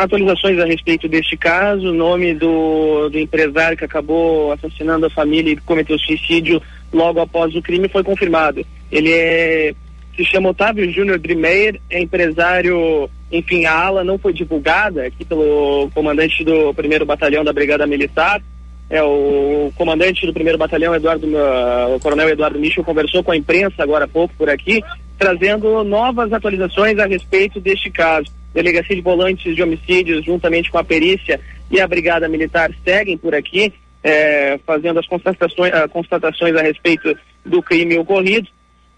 atualizações 0.04 0.58
a 0.60 0.66
respeito 0.66 1.08
deste 1.08 1.36
caso, 1.36 1.90
o 1.90 1.94
nome 1.94 2.34
do, 2.34 3.10
do 3.10 3.20
empresário 3.20 3.78
que 3.78 3.86
acabou 3.86 4.52
assassinando 4.54 5.06
a 5.06 5.10
família 5.10 5.52
e 5.52 5.58
cometeu 5.58 6.00
suicídio 6.00 6.62
logo 6.92 7.20
após 7.20 7.54
o 7.56 7.62
crime 7.62 7.90
foi 7.90 8.04
confirmado. 8.04 8.66
Ele 8.92 9.12
é, 9.12 9.74
se 10.16 10.24
chama 10.24 10.50
Otávio 10.50 10.90
Júnior 10.92 11.20
Drimeyer, 11.20 11.80
é 11.90 12.02
empresário, 12.02 13.10
enfim, 13.32 13.66
a 13.66 13.74
ala 13.74 14.04
não 14.04 14.18
foi 14.18 14.34
divulgada 14.34 15.06
aqui 15.06 15.26
pelo 15.26 15.90
comandante 15.94 16.44
do 16.44 16.74
primeiro 16.74 17.06
batalhão 17.06 17.44
da 17.44 17.54
Brigada 17.54 17.86
Militar, 17.86 18.42
é 18.90 19.04
o 19.04 19.72
comandante 19.76 20.26
do 20.26 20.34
primeiro 20.34 20.58
batalhão, 20.58 20.96
Eduardo, 20.96 21.28
uh, 21.28 21.96
o 21.96 22.00
coronel 22.00 22.30
Eduardo 22.30 22.58
Michel, 22.58 22.84
conversou 22.84 23.24
com 23.24 23.32
a 23.32 23.38
imprensa 23.38 23.84
agora 23.84 24.06
há 24.06 24.08
pouco 24.08 24.34
por 24.36 24.50
aqui, 24.50 24.82
trazendo 25.18 25.84
novas 25.84 26.34
atualizações 26.34 26.98
a 26.98 27.06
respeito 27.06 27.60
deste 27.60 27.92
caso. 27.92 28.39
Delegacia 28.54 28.96
de 28.96 29.02
Volantes 29.02 29.56
de 29.56 29.62
Homicídios, 29.62 30.26
juntamente 30.26 30.72
com 30.72 30.78
a 30.78 30.84
perícia 30.84 31.40
e 31.70 31.80
a 31.80 31.88
Brigada 31.88 32.28
Militar, 32.28 32.72
seguem 32.84 33.18
por 33.18 33.36
aqui, 33.36 33.74
eh, 34.04 34.60
fazendo 34.66 35.00
as 35.00 35.08
constatações, 35.08 35.74
ah, 35.74 35.88
constatações 35.88 36.56
a 36.56 36.62
respeito 36.62 37.16
do 37.46 37.62
crime 37.62 37.98
ocorrido. 37.98 38.48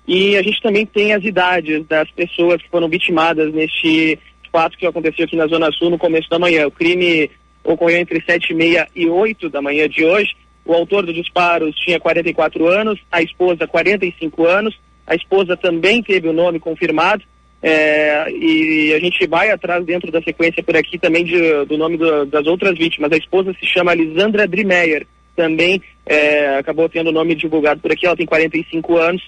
E 0.08 0.36
a 0.38 0.42
gente 0.42 0.62
também 0.62 0.86
tem 0.86 1.14
as 1.14 1.24
idades 1.24 1.86
das 1.88 2.10
pessoas 2.12 2.62
que 2.62 2.70
foram 2.70 2.90
vitimadas 2.90 3.54
neste 3.54 4.18
fato 4.52 4.78
que 4.78 4.86
aconteceu 4.86 5.26
aqui 5.26 5.36
na 5.36 5.48
Zona 5.48 5.72
Sul 5.72 5.90
no 5.90 5.98
começo 5.98 6.30
da 6.30 6.40
manhã. 6.40 6.68
O 6.68 6.72
crime 6.72 7.30
ocorreu 7.64 7.98
entre 7.98 8.22
sete 8.26 8.52
e 8.52 8.56
meia 8.56 8.88
e 8.96 9.08
oito 9.08 9.50
da 9.50 9.62
manhã 9.62 9.88
de 9.88 10.04
hoje. 10.04 10.36
O 10.66 10.74
autor 10.74 11.06
dos 11.06 11.16
disparos 11.16 11.76
tinha 11.76 12.00
44 12.00 12.68
anos, 12.68 13.00
a 13.12 13.22
esposa 13.22 13.68
45 13.68 14.46
anos. 14.46 14.78
A 15.06 15.16
esposa 15.16 15.58
também 15.58 16.02
teve 16.02 16.28
o 16.28 16.34
nome 16.34 16.60
confirmado. 16.60 17.24
É, 17.62 18.32
e 18.32 18.94
a 18.94 19.00
gente 19.00 19.28
vai 19.28 19.52
atrás 19.52 19.86
dentro 19.86 20.12
da 20.12 20.22
sequência 20.22 20.64
por 20.64 20.76
aqui 20.76 20.98
também 20.98 21.24
de- 21.24 21.66
do 21.66 21.78
nome 21.78 21.98
do- 21.98 22.26
das 22.26 22.46
outras 22.48 22.78
vítimas. 22.78 23.12
A 23.12 23.18
esposa 23.18 23.54
se 23.60 23.66
chama 23.66 23.94
Lisandra 23.94 24.48
Drimeyer, 24.48 25.06
também 25.36 25.82
é, 26.06 26.58
acabou 26.58 26.90
tendo 26.90 27.10
o 27.10 27.14
nome 27.14 27.36
divulgado 27.36 27.80
por 27.80 27.92
aqui, 27.92 28.06
ela 28.06 28.16
tem 28.18 28.26
45 28.26 28.98
anos. 28.98 29.22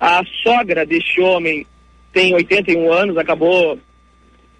A 0.00 0.22
sogra 0.42 0.86
deste 0.86 1.20
homem 1.20 1.66
tem 2.12 2.34
81 2.34 2.92
anos, 2.92 3.16
acabou 3.16 3.78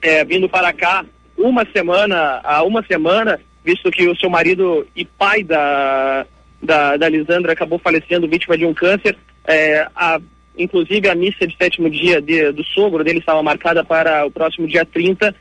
é, 0.02 0.24
vindo 0.24 0.48
para 0.48 0.72
cá 0.72 1.04
uma 1.38 1.64
semana, 1.72 2.40
há 2.44 2.62
uma 2.62 2.84
semana, 2.84 3.40
visto 3.64 3.90
que 3.90 4.08
o 4.08 4.16
seu 4.16 4.28
marido 4.28 4.86
e 4.94 5.04
pai 5.04 5.42
da, 5.42 6.26
da, 6.62 6.96
da 6.96 7.08
Lisandra 7.08 7.52
acabou 7.52 7.78
falecendo 7.78 8.28
vítima 8.28 8.56
de 8.58 8.64
um 8.66 8.74
câncer. 8.74 9.16
É, 9.46 9.86
a, 9.94 10.20
inclusive 10.56 11.08
a 11.08 11.14
missa 11.14 11.46
de 11.46 11.56
sétimo 11.56 11.90
dia 11.90 12.20
de- 12.20 12.52
do 12.52 12.64
sogro 12.64 13.02
dele 13.04 13.18
estava 13.18 13.42
marcada 13.42 13.84
para 13.84 14.26
o 14.26 14.30
próximo 14.30 14.66
dia 14.66 14.84
30 14.84 15.34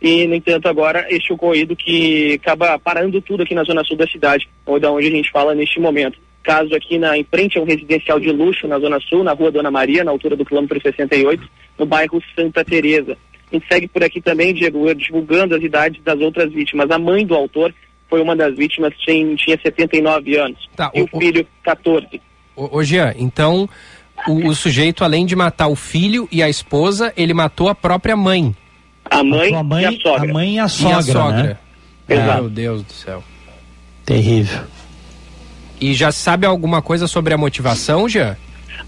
e, 0.00 0.26
no 0.26 0.34
entanto, 0.34 0.68
agora 0.68 1.06
este 1.08 1.32
ocorrido 1.32 1.74
que 1.74 2.34
acaba 2.34 2.78
parando 2.78 3.20
tudo 3.22 3.42
aqui 3.42 3.54
na 3.54 3.64
zona 3.64 3.82
sul 3.84 3.96
da 3.96 4.06
cidade, 4.06 4.46
onde, 4.66 4.84
onde 4.86 5.06
a 5.06 5.10
gente 5.10 5.30
fala 5.30 5.54
neste 5.54 5.80
momento. 5.80 6.18
Caso 6.42 6.74
aqui 6.74 6.98
na, 6.98 7.16
em 7.16 7.24
frente 7.24 7.58
a 7.58 7.62
um 7.62 7.64
residencial 7.64 8.20
de 8.20 8.30
luxo 8.30 8.68
na 8.68 8.78
zona 8.78 9.00
sul, 9.00 9.24
na 9.24 9.32
rua 9.32 9.50
Dona 9.50 9.70
Maria, 9.70 10.04
na 10.04 10.10
altura 10.10 10.36
do 10.36 10.44
quilômetro 10.44 10.78
68, 10.78 11.42
no 11.78 11.86
bairro 11.86 12.22
Santa 12.36 12.62
Teresa. 12.62 13.16
A 13.50 13.54
gente 13.54 13.66
segue 13.66 13.88
por 13.88 14.04
aqui 14.04 14.20
também, 14.20 14.52
Diego, 14.52 14.94
divulgando 14.94 15.54
as 15.54 15.62
idades 15.62 16.02
das 16.02 16.20
outras 16.20 16.52
vítimas. 16.52 16.90
A 16.90 16.98
mãe 16.98 17.24
do 17.24 17.34
autor 17.34 17.72
foi 18.10 18.20
uma 18.20 18.36
das 18.36 18.54
vítimas, 18.56 18.92
tinha, 18.98 19.34
tinha 19.36 19.58
79 19.62 20.36
anos. 20.36 20.68
Tá, 20.76 20.90
e 20.94 21.02
o, 21.02 21.06
filho, 21.06 21.46
14. 21.62 22.20
Ô, 22.54 22.78
ô 22.78 22.82
Jean, 22.82 23.14
então 23.16 23.68
o, 24.28 24.48
o 24.48 24.54
sujeito, 24.54 25.04
além 25.04 25.26
de 25.26 25.34
matar 25.36 25.68
o 25.68 25.76
filho 25.76 26.28
e 26.30 26.42
a 26.42 26.48
esposa, 26.48 27.12
ele 27.16 27.34
matou 27.34 27.68
a 27.68 27.74
própria 27.74 28.16
mãe. 28.16 28.54
A 29.04 29.22
mãe, 29.22 29.54
a 29.54 29.62
mãe, 29.62 29.82
e 29.82 29.86
a 29.86 29.92
sogra. 30.00 30.30
A 30.30 30.32
mãe 30.32 30.54
e 30.54 30.58
a 30.58 30.64
E 30.64 30.68
sogra, 30.70 30.98
a 30.98 31.02
sogra. 31.02 31.42
né? 31.42 31.58
Exato. 32.08 32.40
Meu 32.42 32.50
Deus 32.50 32.82
do 32.82 32.92
céu. 32.92 33.24
Terrível. 34.04 34.62
E 35.80 35.92
já 35.94 36.10
sabe 36.12 36.46
alguma 36.46 36.80
coisa 36.80 37.06
sobre 37.06 37.34
a 37.34 37.38
motivação, 37.38 38.08
Jean? 38.08 38.36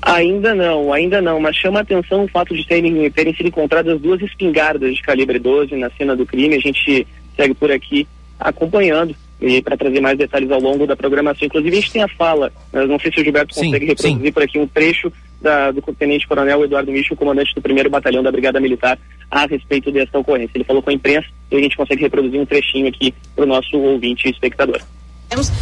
Ainda 0.03 0.55
não, 0.55 0.93
ainda 0.93 1.21
não, 1.21 1.41
mas 1.41 1.57
chama 1.57 1.81
a 1.81 1.83
atenção 1.83 2.25
o 2.25 2.29
fato 2.29 2.55
de 2.55 2.67
terem, 2.67 3.11
terem 3.11 3.35
sido 3.35 3.49
encontradas 3.49 4.01
duas 4.01 4.21
espingardas 4.23 4.95
de 4.95 5.03
calibre 5.03 5.39
12 5.39 5.75
na 5.77 5.91
cena 5.91 6.15
do 6.15 6.25
crime. 6.27 6.55
A 6.57 6.61
gente 6.61 7.07
segue 7.37 7.55
por 7.55 7.71
aqui 7.71 8.07
acompanhando 8.39 9.15
e 9.41 9.61
para 9.63 9.77
trazer 9.77 10.01
mais 10.01 10.17
detalhes 10.17 10.51
ao 10.51 10.61
longo 10.61 10.87
da 10.87 10.97
programação. 10.97 11.47
Inclusive, 11.47 11.77
a 11.77 11.81
gente 11.81 11.93
tem 11.93 12.03
a 12.03 12.09
fala, 12.09 12.53
não 12.73 12.99
sei 12.99 13.13
se 13.13 13.21
o 13.21 13.25
Gilberto 13.25 13.55
Sim, 13.55 13.67
consegue 13.67 13.87
reproduzir 13.87 14.33
por 14.33 14.43
aqui 14.43 14.59
um 14.59 14.67
trecho 14.67 15.13
da- 15.41 15.71
do 15.71 15.83
Tenente 15.95 16.27
Coronel 16.27 16.65
Eduardo 16.65 16.91
Michel, 16.91 17.17
comandante 17.17 17.55
do 17.55 17.61
primeiro 17.63 17.89
batalhão 17.91 18.23
da 18.23 18.31
Brigada 18.33 18.61
Militar, 18.61 18.99
a 19.31 19.47
respeito 19.47 19.91
desta 19.93 20.19
ocorrência. 20.19 20.53
Ele 20.55 20.65
falou 20.65 20.83
com 20.83 20.91
a 20.91 20.93
imprensa 20.93 21.27
e 21.51 21.57
a 21.57 21.61
gente 21.61 21.77
consegue 21.77 22.03
reproduzir 22.03 22.41
um 22.41 22.47
trechinho 22.47 22.89
aqui 22.89 23.15
para 23.35 23.45
o 23.45 23.47
nosso 23.49 23.77
ouvinte 23.77 24.27
e 24.29 24.31
espectador. 24.31 24.81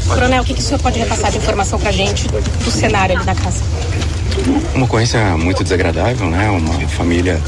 Coronel, 0.09 0.43
o 0.43 0.45
que, 0.45 0.53
que 0.55 0.61
o 0.61 0.63
senhor 0.63 0.81
pode 0.81 0.99
repassar 0.99 1.31
de 1.31 1.39
informação 1.39 1.79
pra 1.81 1.91
gente 1.91 2.29
do 2.29 2.71
cenário 2.71 3.17
ali 3.17 3.25
da 3.25 3.35
casa? 3.35 3.65
Uma 4.75 4.85
ocorrência 4.85 5.37
muito 5.39 5.63
desagradável, 5.63 6.29
né? 6.29 6.51
Uma 6.51 6.89
família 6.89 7.41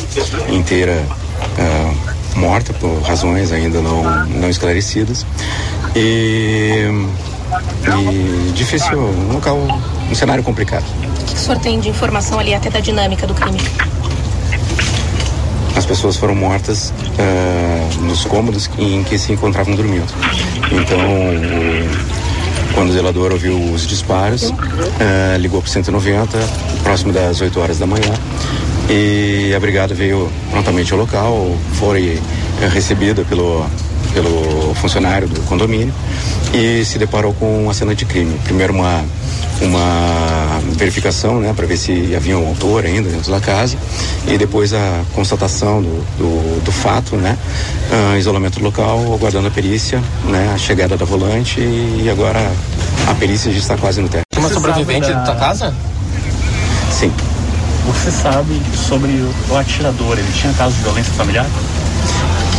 inteira 0.49 0.95
ah, 1.59 2.39
morta 2.39 2.73
por 2.75 3.01
razões 3.03 3.53
ainda 3.53 3.83
não, 3.83 4.27
não 4.29 4.49
esclarecidas. 4.49 5.27
E, 5.95 6.87
e 8.01 8.53
difícil, 8.53 8.99
um 8.99 9.33
local, 9.33 9.59
um 10.11 10.15
cenário 10.15 10.43
complicado. 10.43 10.85
O 10.85 11.25
que, 11.25 11.35
que 11.35 11.35
o 11.35 11.39
senhor 11.39 11.59
tem 11.59 11.81
de 11.81 11.89
informação 11.89 12.39
ali 12.39 12.55
até 12.55 12.71
da 12.71 12.81
dinâmica 12.81 13.27
do 13.27 13.35
crime? 13.35 13.61
As 15.77 15.85
pessoas 15.85 16.17
foram 16.17 16.35
mortas 16.35 16.93
ah, 17.19 18.01
nos 18.01 18.25
cômodos 18.25 18.71
em 18.79 19.05
que 19.05 19.19
se 19.19 19.33
encontravam 19.33 19.75
dormindo. 19.75 20.07
Então, 20.73 20.99
quando 22.75 22.91
o 22.91 22.93
zelador 22.93 23.33
ouviu 23.33 23.59
os 23.73 23.87
disparos, 23.87 24.53
ah, 25.01 25.37
ligou 25.37 25.61
para 25.61 25.71
190, 25.71 26.39
próximo 26.83 27.13
das 27.13 27.41
8 27.41 27.61
horas 27.61 27.79
da 27.79 27.87
manhã, 27.87 28.13
e 28.89 29.53
a 29.55 29.61
brigada 29.61 29.95
veio 29.95 30.31
prontamente 30.51 30.93
ao 30.93 30.99
local, 30.99 31.57
foi 31.73 32.21
eh, 32.63 32.69
recebida 32.69 33.25
pelo, 33.25 33.67
pelo 34.17 34.75
funcionário 34.77 35.29
do 35.29 35.43
condomínio 35.43 35.93
e 36.55 36.83
se 36.87 36.99
deparou 36.99 37.35
com 37.35 37.65
uma 37.65 37.75
cena 37.75 37.95
de 37.95 38.07
crime. 38.07 38.39
Primeiro 38.45 38.73
uma, 38.73 39.05
uma 39.61 40.59
verificação, 40.73 41.39
né, 41.39 41.53
para 41.55 41.67
ver 41.67 41.77
se 41.77 42.17
havia 42.17 42.39
um 42.39 42.49
autor 42.49 42.87
ainda 42.87 43.11
dentro 43.11 43.31
da 43.31 43.41
casa 43.41 43.77
e 44.27 44.39
depois 44.39 44.73
a 44.73 45.03
constatação 45.15 45.83
do, 45.83 46.03
do, 46.17 46.65
do 46.65 46.73
fato, 46.73 47.17
né, 47.17 47.37
ah, 47.93 48.17
isolamento 48.17 48.59
local, 48.63 49.13
aguardando 49.13 49.49
a 49.49 49.51
perícia, 49.51 50.03
né, 50.25 50.51
a 50.55 50.57
chegada 50.57 50.97
da 50.97 51.05
volante 51.05 51.61
e 51.61 52.09
agora 52.11 52.41
a 53.07 53.15
perícia 53.15 53.53
já 53.53 53.59
está 53.59 53.77
quase 53.77 54.01
no 54.01 54.09
término. 54.09 54.25
Uma 54.39 54.49
sobrevivente 54.49 55.09
da 55.13 55.21
tua 55.25 55.37
casa? 55.37 55.75
Sim. 56.91 57.13
Você 57.87 58.11
sabe 58.11 58.63
sobre 58.75 59.11
o, 59.11 59.35
o 59.51 59.57
atirador, 59.59 60.19
ele 60.19 60.33
tinha 60.33 60.53
caso 60.55 60.75
de 60.75 60.83
violência 60.83 61.13
familiar? 61.13 61.47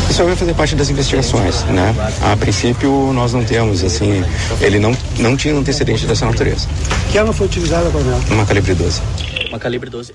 Isso 0.09 0.23
vai 0.23 0.35
fazer 0.35 0.53
parte 0.55 0.75
das 0.75 0.89
investigações, 0.89 1.63
né? 1.65 1.93
A 2.23 2.35
princípio 2.37 3.11
nós 3.13 3.33
não 3.33 3.43
temos, 3.43 3.83
assim, 3.83 4.23
ele 4.61 4.79
não, 4.79 4.91
não 5.19 5.35
tinha 5.37 5.53
antecedente 5.53 6.05
dessa 6.07 6.25
natureza. 6.25 6.67
Que 7.11 7.17
arma 7.17 7.33
foi 7.33 7.45
utilizada, 7.47 7.89
Coronel? 7.91 8.19
Uma 8.31 8.45
calibre 8.45 8.73
12. 8.73 9.01
Uma 9.49 9.59
calibre 9.59 9.89
12. 9.89 10.13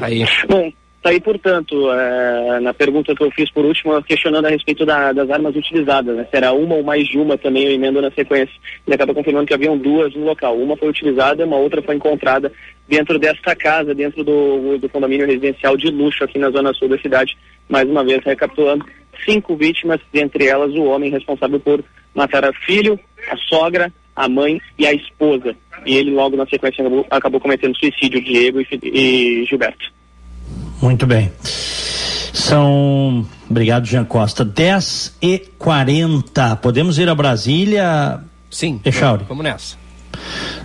Aí. 0.00 0.24
Bom, 0.48 0.70
tá 1.02 1.10
aí, 1.10 1.20
portanto, 1.20 1.74
é, 1.90 2.60
na 2.60 2.72
pergunta 2.72 3.14
que 3.16 3.22
eu 3.24 3.30
fiz 3.32 3.50
por 3.50 3.64
último, 3.64 4.00
questionando 4.02 4.46
a 4.46 4.50
respeito 4.50 4.86
da- 4.86 5.12
das 5.12 5.28
armas 5.28 5.56
utilizadas, 5.56 6.14
né? 6.16 6.24
Se 6.30 6.36
era 6.36 6.52
uma 6.52 6.76
ou 6.76 6.84
mais 6.84 7.08
de 7.08 7.18
uma 7.18 7.36
também, 7.36 7.64
eu 7.64 7.72
emendo 7.72 8.00
na 8.00 8.10
sequência. 8.12 8.54
Ele 8.86 8.94
acaba 8.94 9.12
confirmando 9.14 9.46
que 9.46 9.54
haviam 9.54 9.76
duas 9.76 10.14
no 10.14 10.24
local. 10.24 10.56
Uma 10.56 10.76
foi 10.76 10.88
utilizada, 10.88 11.44
uma 11.44 11.56
outra 11.56 11.82
foi 11.82 11.96
encontrada 11.96 12.52
dentro 12.86 13.18
desta 13.18 13.56
casa, 13.56 13.92
dentro 13.94 14.22
do, 14.22 14.78
do 14.78 14.88
condomínio 14.88 15.26
residencial 15.26 15.76
de 15.76 15.90
luxo 15.90 16.22
aqui 16.22 16.38
na 16.38 16.50
zona 16.50 16.72
sul 16.74 16.88
da 16.88 16.98
cidade. 16.98 17.36
Mais 17.68 17.88
uma 17.88 18.04
vez, 18.04 18.24
recapitulando, 18.24 18.84
cinco 19.24 19.56
vítimas, 19.56 20.00
dentre 20.12 20.46
elas 20.46 20.72
o 20.72 20.84
homem 20.84 21.10
responsável 21.10 21.60
por 21.60 21.84
matar 22.14 22.44
a 22.44 22.52
filho, 22.52 22.98
a 23.30 23.36
sogra, 23.36 23.92
a 24.14 24.28
mãe 24.28 24.60
e 24.78 24.86
a 24.86 24.92
esposa. 24.92 25.54
E 25.86 25.96
ele 25.96 26.10
logo 26.10 26.36
na 26.36 26.46
sequência 26.46 26.82
acabou, 26.84 27.06
acabou 27.10 27.40
cometendo 27.40 27.76
suicídio, 27.78 28.22
Diego 28.22 28.60
e, 28.60 28.66
e 28.82 29.44
Gilberto. 29.44 29.92
Muito 30.82 31.06
bem. 31.06 31.30
São. 31.42 33.26
Obrigado, 33.48 33.86
Jean 33.86 34.04
Costa. 34.04 34.44
10 34.44 35.18
e 35.22 35.38
40 35.58 36.56
Podemos 36.56 36.98
ir 36.98 37.08
a 37.08 37.14
Brasília? 37.14 38.20
Sim. 38.50 38.80
Echauri. 38.84 39.24
Vamos 39.28 39.44
nessa. 39.44 39.76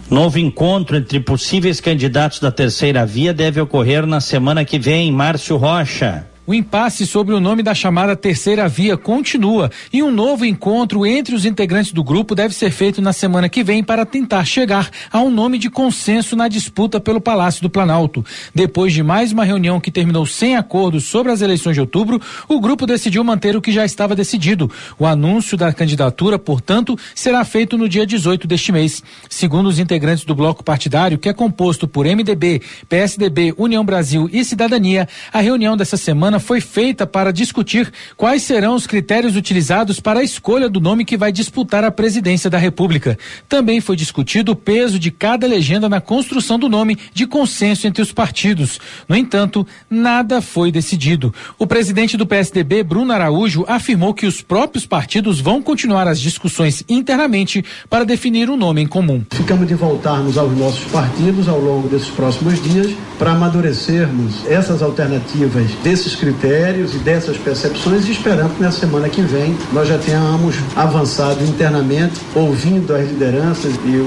Novo 0.10 0.38
encontro 0.38 0.98
entre 0.98 1.20
possíveis 1.20 1.80
candidatos 1.80 2.40
da 2.40 2.52
terceira 2.52 3.06
via 3.06 3.34
deve 3.34 3.60
ocorrer 3.60 4.06
na 4.06 4.22
semana 4.22 4.66
que 4.66 4.78
vem. 4.78 5.12
Márcio 5.12 5.58
Rocha. 5.58 6.28
O 6.46 6.54
impasse 6.54 7.08
sobre 7.08 7.34
o 7.34 7.40
nome 7.40 7.64
da 7.64 7.74
chamada 7.74 8.18
terceira 8.18 8.68
via 8.68 8.98
continua 8.98 9.72
e 9.94 10.04
um 10.04 10.12
novo 10.12 10.44
encontro 10.44 11.06
entre 11.06 11.34
os 11.34 11.46
integrantes 11.46 11.94
do 11.94 12.04
grupo 12.04 12.36
deve 12.36 12.54
ser 12.54 12.70
feito 12.70 13.02
na 13.02 13.14
semana 13.14 13.48
que 13.48 13.64
vem 13.64 13.82
para 13.82 14.06
tentar 14.06 14.44
chegar 14.44 14.90
a 15.10 15.22
um 15.22 15.30
nome 15.30 15.58
de 15.58 15.70
consenso 15.70 16.36
na 16.36 16.50
disputa 16.50 17.00
pelo 17.00 17.22
Palácio 17.22 17.62
do 17.62 17.70
Planalto. 17.70 18.26
Depois 18.54 18.92
de 18.92 19.02
mais 19.02 19.32
uma 19.32 19.46
reunião 19.46 19.80
que 19.80 19.90
terminou 19.90 20.26
sem 20.26 20.58
acordo 20.58 21.00
sobre 21.00 21.32
as 21.32 21.42
eleições 21.42 21.76
de 21.76 21.80
outubro, 21.80 22.22
o 22.50 22.60
grupo 22.60 22.86
decidiu 22.86 23.24
manter 23.24 23.56
o 23.56 23.62
que 23.62 23.72
já 23.72 23.86
estava 23.86 24.14
decidido. 24.14 24.70
O 25.00 25.06
anúncio 25.06 25.56
da 25.56 25.72
candidatura, 25.72 26.38
portanto, 26.38 27.00
será 27.16 27.46
feito 27.46 27.78
no 27.78 27.88
dia 27.88 28.06
18 28.06 28.50
deste 28.50 28.74
mês. 28.74 29.02
Segundo 29.30 29.68
os 29.68 29.80
integrantes 29.80 30.26
do 30.26 30.36
bloco 30.36 30.62
partidário, 30.62 31.18
que 31.18 31.30
é 31.30 31.34
composto 31.34 31.88
por 31.88 32.06
MDB, 32.06 32.62
PSDB, 32.90 33.54
União 33.58 33.86
Brasil 33.86 34.30
e 34.30 34.44
Cidadania, 34.44 35.08
a 35.32 35.40
reunião 35.40 35.78
dessa 35.78 35.96
semana 35.96 36.33
foi 36.40 36.62
feita 36.62 37.06
para 37.06 37.32
discutir 37.32 37.92
quais 38.16 38.44
serão 38.44 38.76
os 38.76 38.88
critérios 38.88 39.36
utilizados 39.36 40.00
para 40.00 40.20
a 40.20 40.24
escolha 40.24 40.70
do 40.70 40.80
nome 40.80 41.06
que 41.06 41.18
vai 41.18 41.32
disputar 41.32 41.84
a 41.84 41.92
presidência 41.92 42.50
da 42.50 42.58
República. 42.58 43.18
Também 43.48 43.82
foi 43.82 43.96
discutido 43.96 44.52
o 44.52 44.56
peso 44.56 44.98
de 45.00 45.12
cada 45.12 45.48
legenda 45.48 45.90
na 45.90 46.02
construção 46.02 46.58
do 46.58 46.70
nome 46.70 46.98
de 47.14 47.26
consenso 47.26 47.88
entre 47.88 48.02
os 48.02 48.12
partidos. 48.12 48.80
No 49.08 49.16
entanto, 49.16 49.66
nada 49.90 50.42
foi 50.42 50.72
decidido. 50.72 51.34
O 51.58 51.68
presidente 51.68 52.18
do 52.18 52.26
PSDB, 52.26 52.84
Bruno 52.84 53.14
Araújo, 53.14 53.66
afirmou 53.68 54.14
que 54.14 54.26
os 54.26 54.42
próprios 54.42 54.86
partidos 54.86 55.40
vão 55.40 55.62
continuar 55.62 56.08
as 56.08 56.20
discussões 56.20 56.84
internamente 56.88 57.64
para 57.90 58.06
definir 58.06 58.50
um 58.50 58.58
nome 58.58 58.82
em 58.82 58.88
comum. 58.88 59.24
Ficamos 59.32 59.68
de 59.68 59.76
voltarmos 59.76 60.38
aos 60.38 60.56
nossos 60.58 60.84
partidos 60.86 61.48
ao 61.48 61.60
longo 61.60 61.88
desses 61.88 62.10
próximos 62.10 62.62
dias 62.62 62.92
para 63.18 63.32
amadurecermos 63.32 64.46
essas 64.48 64.82
alternativas 64.82 65.72
desses 65.84 66.16
critérios 66.24 66.96
e 66.96 66.98
dessas 67.00 67.38
percepções 67.38 68.08
e 68.08 68.12
esperando 68.12 68.56
que 68.56 68.64
na 68.64 68.72
semana 68.72 69.10
que 69.10 69.22
vem 69.22 69.58
nós 69.74 69.90
já 69.90 69.98
tenhamos 69.98 70.56
avançado 70.74 71.44
internamente, 71.44 72.22
ouvindo 72.34 72.96
as 72.96 73.10
lideranças 73.10 73.74
e 73.86 73.98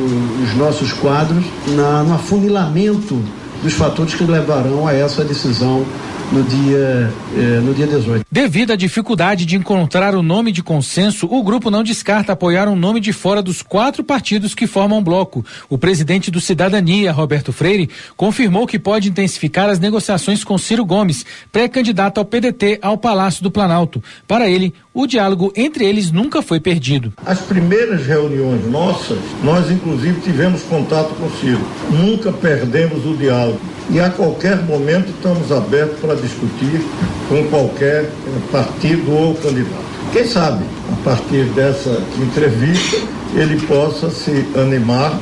os 0.42 0.56
nossos 0.56 0.94
quadros 0.94 1.44
na, 1.76 2.02
no 2.02 2.14
afunilamento 2.14 3.22
dos 3.62 3.74
fatores 3.74 4.14
que 4.14 4.24
levarão 4.24 4.86
a 4.86 4.94
essa 4.94 5.22
decisão 5.24 5.84
no 6.32 6.42
dia, 6.42 7.12
eh, 7.36 7.60
no 7.62 7.74
dia 7.74 7.86
18. 7.86 8.26
Devido 8.30 8.72
à 8.72 8.76
dificuldade 8.76 9.46
de 9.46 9.56
encontrar 9.56 10.14
o 10.14 10.22
nome 10.22 10.52
de 10.52 10.62
consenso, 10.62 11.26
o 11.30 11.42
grupo 11.42 11.70
não 11.70 11.82
descarta 11.82 12.32
apoiar 12.32 12.68
um 12.68 12.76
nome 12.76 13.00
de 13.00 13.12
fora 13.12 13.42
dos 13.42 13.62
quatro 13.62 14.02
partidos 14.02 14.54
que 14.54 14.66
formam 14.66 14.98
o 14.98 15.02
bloco. 15.02 15.44
O 15.68 15.78
presidente 15.78 16.30
do 16.30 16.40
Cidadania, 16.40 17.12
Roberto 17.12 17.52
Freire, 17.52 17.90
confirmou 18.16 18.66
que 18.66 18.78
pode 18.78 19.08
intensificar 19.08 19.68
as 19.68 19.78
negociações 19.78 20.42
com 20.42 20.58
Ciro 20.58 20.84
Gomes, 20.84 21.24
pré-candidato 21.52 22.18
ao 22.18 22.24
PDT 22.24 22.78
ao 22.82 22.98
Palácio 22.98 23.42
do 23.42 23.50
Planalto. 23.50 24.02
Para 24.26 24.48
ele, 24.48 24.74
o 24.92 25.06
diálogo 25.06 25.52
entre 25.54 25.84
eles 25.84 26.10
nunca 26.10 26.42
foi 26.42 26.58
perdido. 26.58 27.12
As 27.24 27.40
primeiras 27.40 28.06
reuniões 28.06 28.64
nossas, 28.70 29.18
nós 29.42 29.70
inclusive 29.70 30.20
tivemos 30.20 30.62
contato 30.62 31.14
com 31.14 31.26
o 31.26 31.32
Ciro. 31.38 31.60
Nunca 31.90 32.32
perdemos 32.32 33.04
o 33.06 33.16
diálogo. 33.16 33.60
E 33.88 34.00
a 34.00 34.10
qualquer 34.10 34.62
momento 34.64 35.10
estamos 35.10 35.52
abertos 35.52 36.00
para 36.00 36.15
discutir 36.16 36.80
com 37.28 37.44
qualquer 37.48 38.10
partido 38.50 39.12
ou 39.12 39.34
candidato. 39.34 39.84
Quem 40.12 40.26
sabe, 40.26 40.64
a 40.92 41.04
partir 41.04 41.44
dessa 41.54 42.02
entrevista, 42.20 42.96
ele 43.34 43.60
possa 43.66 44.10
se 44.10 44.46
animar 44.56 45.18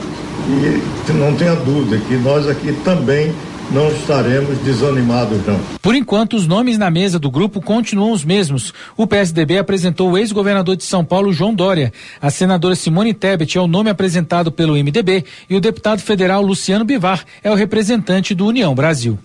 e 0.48 1.12
não 1.12 1.34
tenha 1.34 1.54
dúvida 1.56 1.98
que 2.06 2.16
nós 2.16 2.46
aqui 2.48 2.72
também 2.84 3.32
não 3.70 3.88
estaremos 3.88 4.58
desanimados, 4.58 5.44
não. 5.46 5.58
Por 5.80 5.94
enquanto, 5.94 6.36
os 6.36 6.46
nomes 6.46 6.78
na 6.78 6.90
mesa 6.90 7.18
do 7.18 7.30
grupo 7.30 7.60
continuam 7.60 8.12
os 8.12 8.24
mesmos. 8.24 8.72
O 8.96 9.06
PSDB 9.06 9.58
apresentou 9.58 10.10
o 10.10 10.18
ex-governador 10.18 10.76
de 10.76 10.84
São 10.84 11.04
Paulo, 11.04 11.32
João 11.32 11.54
Dória. 11.54 11.92
A 12.20 12.30
senadora 12.30 12.74
Simone 12.74 13.14
Tebet 13.14 13.56
é 13.56 13.60
o 13.60 13.66
nome 13.66 13.90
apresentado 13.90 14.52
pelo 14.52 14.74
MDB 14.74 15.24
e 15.48 15.56
o 15.56 15.60
deputado 15.60 16.00
federal 16.00 16.42
Luciano 16.42 16.84
Bivar 16.84 17.24
é 17.42 17.50
o 17.50 17.54
representante 17.54 18.34
do 18.34 18.46
União 18.46 18.74
Brasil. 18.74 19.18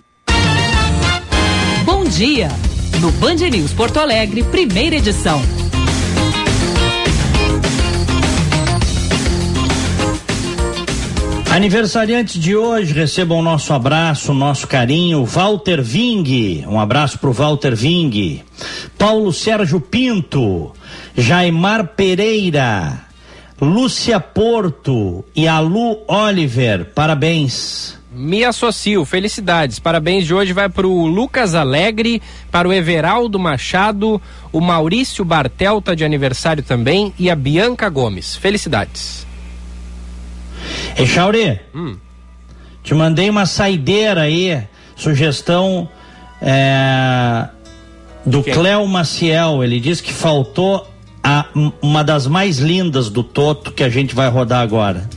Bom 1.92 2.04
dia! 2.04 2.48
No 3.00 3.10
Band 3.10 3.50
News 3.50 3.72
Porto 3.72 3.98
Alegre, 3.98 4.44
primeira 4.44 4.94
edição. 4.94 5.42
Aniversariantes 11.50 12.40
de 12.40 12.54
hoje, 12.54 12.94
recebam 12.94 13.40
o 13.40 13.42
nosso 13.42 13.72
abraço, 13.72 14.30
o 14.30 14.34
nosso 14.34 14.68
carinho. 14.68 15.24
Walter 15.24 15.82
Ving, 15.82 16.64
um 16.68 16.78
abraço 16.78 17.18
pro 17.18 17.32
Walter 17.32 17.74
Ving. 17.74 18.44
Paulo 18.96 19.32
Sérgio 19.32 19.80
Pinto, 19.80 20.70
Jaimar 21.16 21.88
Pereira, 21.96 23.00
Lúcia 23.60 24.20
Porto 24.20 25.24
e 25.34 25.48
a 25.48 25.58
Lu 25.58 25.98
Oliver, 26.06 26.92
parabéns. 26.94 27.99
Me 28.12 28.44
associo, 28.44 29.04
felicidades. 29.04 29.78
Parabéns 29.78 30.26
de 30.26 30.34
hoje 30.34 30.52
vai 30.52 30.68
para 30.68 30.86
o 30.86 31.06
Lucas 31.06 31.54
Alegre, 31.54 32.20
para 32.50 32.68
o 32.68 32.72
Everaldo 32.72 33.38
Machado, 33.38 34.20
o 34.52 34.60
Maurício 34.60 35.24
Bartel 35.24 35.80
tá 35.80 35.94
de 35.94 36.04
aniversário 36.04 36.62
também 36.62 37.14
e 37.16 37.30
a 37.30 37.36
Bianca 37.36 37.88
Gomes. 37.88 38.34
Felicidades. 38.34 39.24
Echauri, 40.98 41.60
te 42.82 42.94
mandei 42.94 43.30
uma 43.30 43.46
saideira 43.46 44.22
aí, 44.22 44.60
sugestão 44.96 45.88
é, 46.42 47.46
do 48.26 48.42
Quem? 48.42 48.52
Cléo 48.52 48.86
Maciel. 48.88 49.62
Ele 49.62 49.78
diz 49.78 50.00
que 50.00 50.12
faltou 50.12 50.84
a- 51.22 51.46
um- 51.54 51.70
uma 51.80 52.02
das 52.02 52.26
mais 52.26 52.58
lindas 52.58 53.08
do 53.08 53.22
Toto 53.22 53.70
que 53.70 53.84
a 53.84 53.88
gente 53.88 54.16
vai 54.16 54.28
rodar 54.28 54.62
agora. 54.62 55.08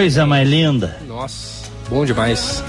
Coisa 0.00 0.24
mais 0.24 0.48
linda. 0.48 0.96
Nossa, 1.06 1.70
bom 1.90 2.06
demais. 2.06 2.64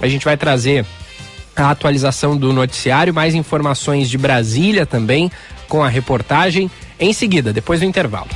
A 0.02 0.09
gente 0.09 0.27
vai 0.27 0.36
trazer 0.36 0.85
a 1.56 1.70
atualização 1.70 2.36
do 2.36 2.52
noticiário, 2.52 3.14
mais 3.14 3.34
informações 3.34 4.10
de 4.10 4.18
Brasília 4.18 4.84
também 4.84 5.30
com 5.68 5.82
a 5.82 5.88
reportagem 5.88 6.70
em 7.00 7.12
seguida, 7.12 7.52
depois 7.52 7.80
do 7.80 7.86
intervalo. 7.86 8.28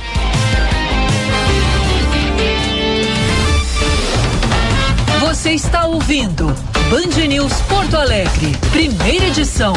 Você 5.19 5.51
está 5.51 5.85
ouvindo 5.85 6.47
Band 6.89 7.27
News 7.27 7.53
Porto 7.61 7.95
Alegre, 7.95 8.51
primeira 8.71 9.27
edição. 9.27 9.73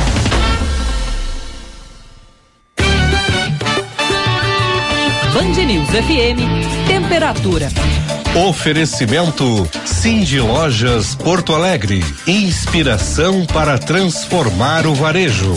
Band 5.34 5.64
News 5.66 5.88
FM, 5.88 6.86
temperatura. 6.86 7.68
Oferecimento 8.48 9.68
Cindy 9.84 10.38
Lojas 10.38 11.16
Porto 11.16 11.52
Alegre. 11.52 12.04
Inspiração 12.24 13.44
para 13.44 13.76
transformar 13.76 14.86
o 14.86 14.94
varejo. 14.94 15.52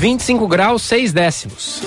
25 0.00 0.48
graus, 0.48 0.82
6 0.82 1.12
décimos. 1.12 1.80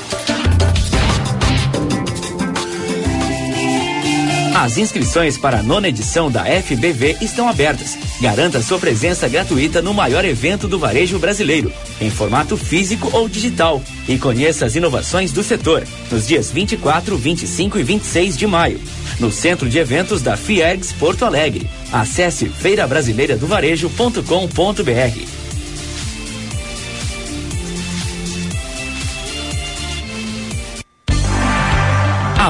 As 4.55 4.77
inscrições 4.77 5.37
para 5.37 5.59
a 5.59 5.63
nona 5.63 5.89
edição 5.89 6.31
da 6.31 6.45
FBV 6.45 7.17
estão 7.19 7.49
abertas. 7.49 7.97
Garanta 8.23 8.61
sua 8.61 8.79
presença 8.79 9.27
gratuita 9.27 9.81
no 9.81 9.93
maior 9.93 10.23
evento 10.23 10.65
do 10.65 10.79
varejo 10.79 11.19
brasileiro, 11.19 11.69
em 11.99 12.09
formato 12.09 12.55
físico 12.55 13.09
ou 13.11 13.27
digital. 13.27 13.83
E 14.07 14.17
conheça 14.17 14.65
as 14.65 14.77
inovações 14.77 15.33
do 15.33 15.43
setor, 15.43 15.85
nos 16.09 16.25
dias 16.25 16.49
24, 16.49 17.17
25 17.17 17.79
e 17.79 17.83
26 17.83 18.37
de 18.37 18.47
maio, 18.47 18.79
no 19.19 19.29
Centro 19.29 19.67
de 19.67 19.77
Eventos 19.77 20.21
da 20.21 20.37
Fiergs 20.37 20.93
Porto 20.93 21.25
Alegre. 21.25 21.69
Acesse 21.91 22.47
feirabrasileiradovarejo.com.br. 22.47 25.42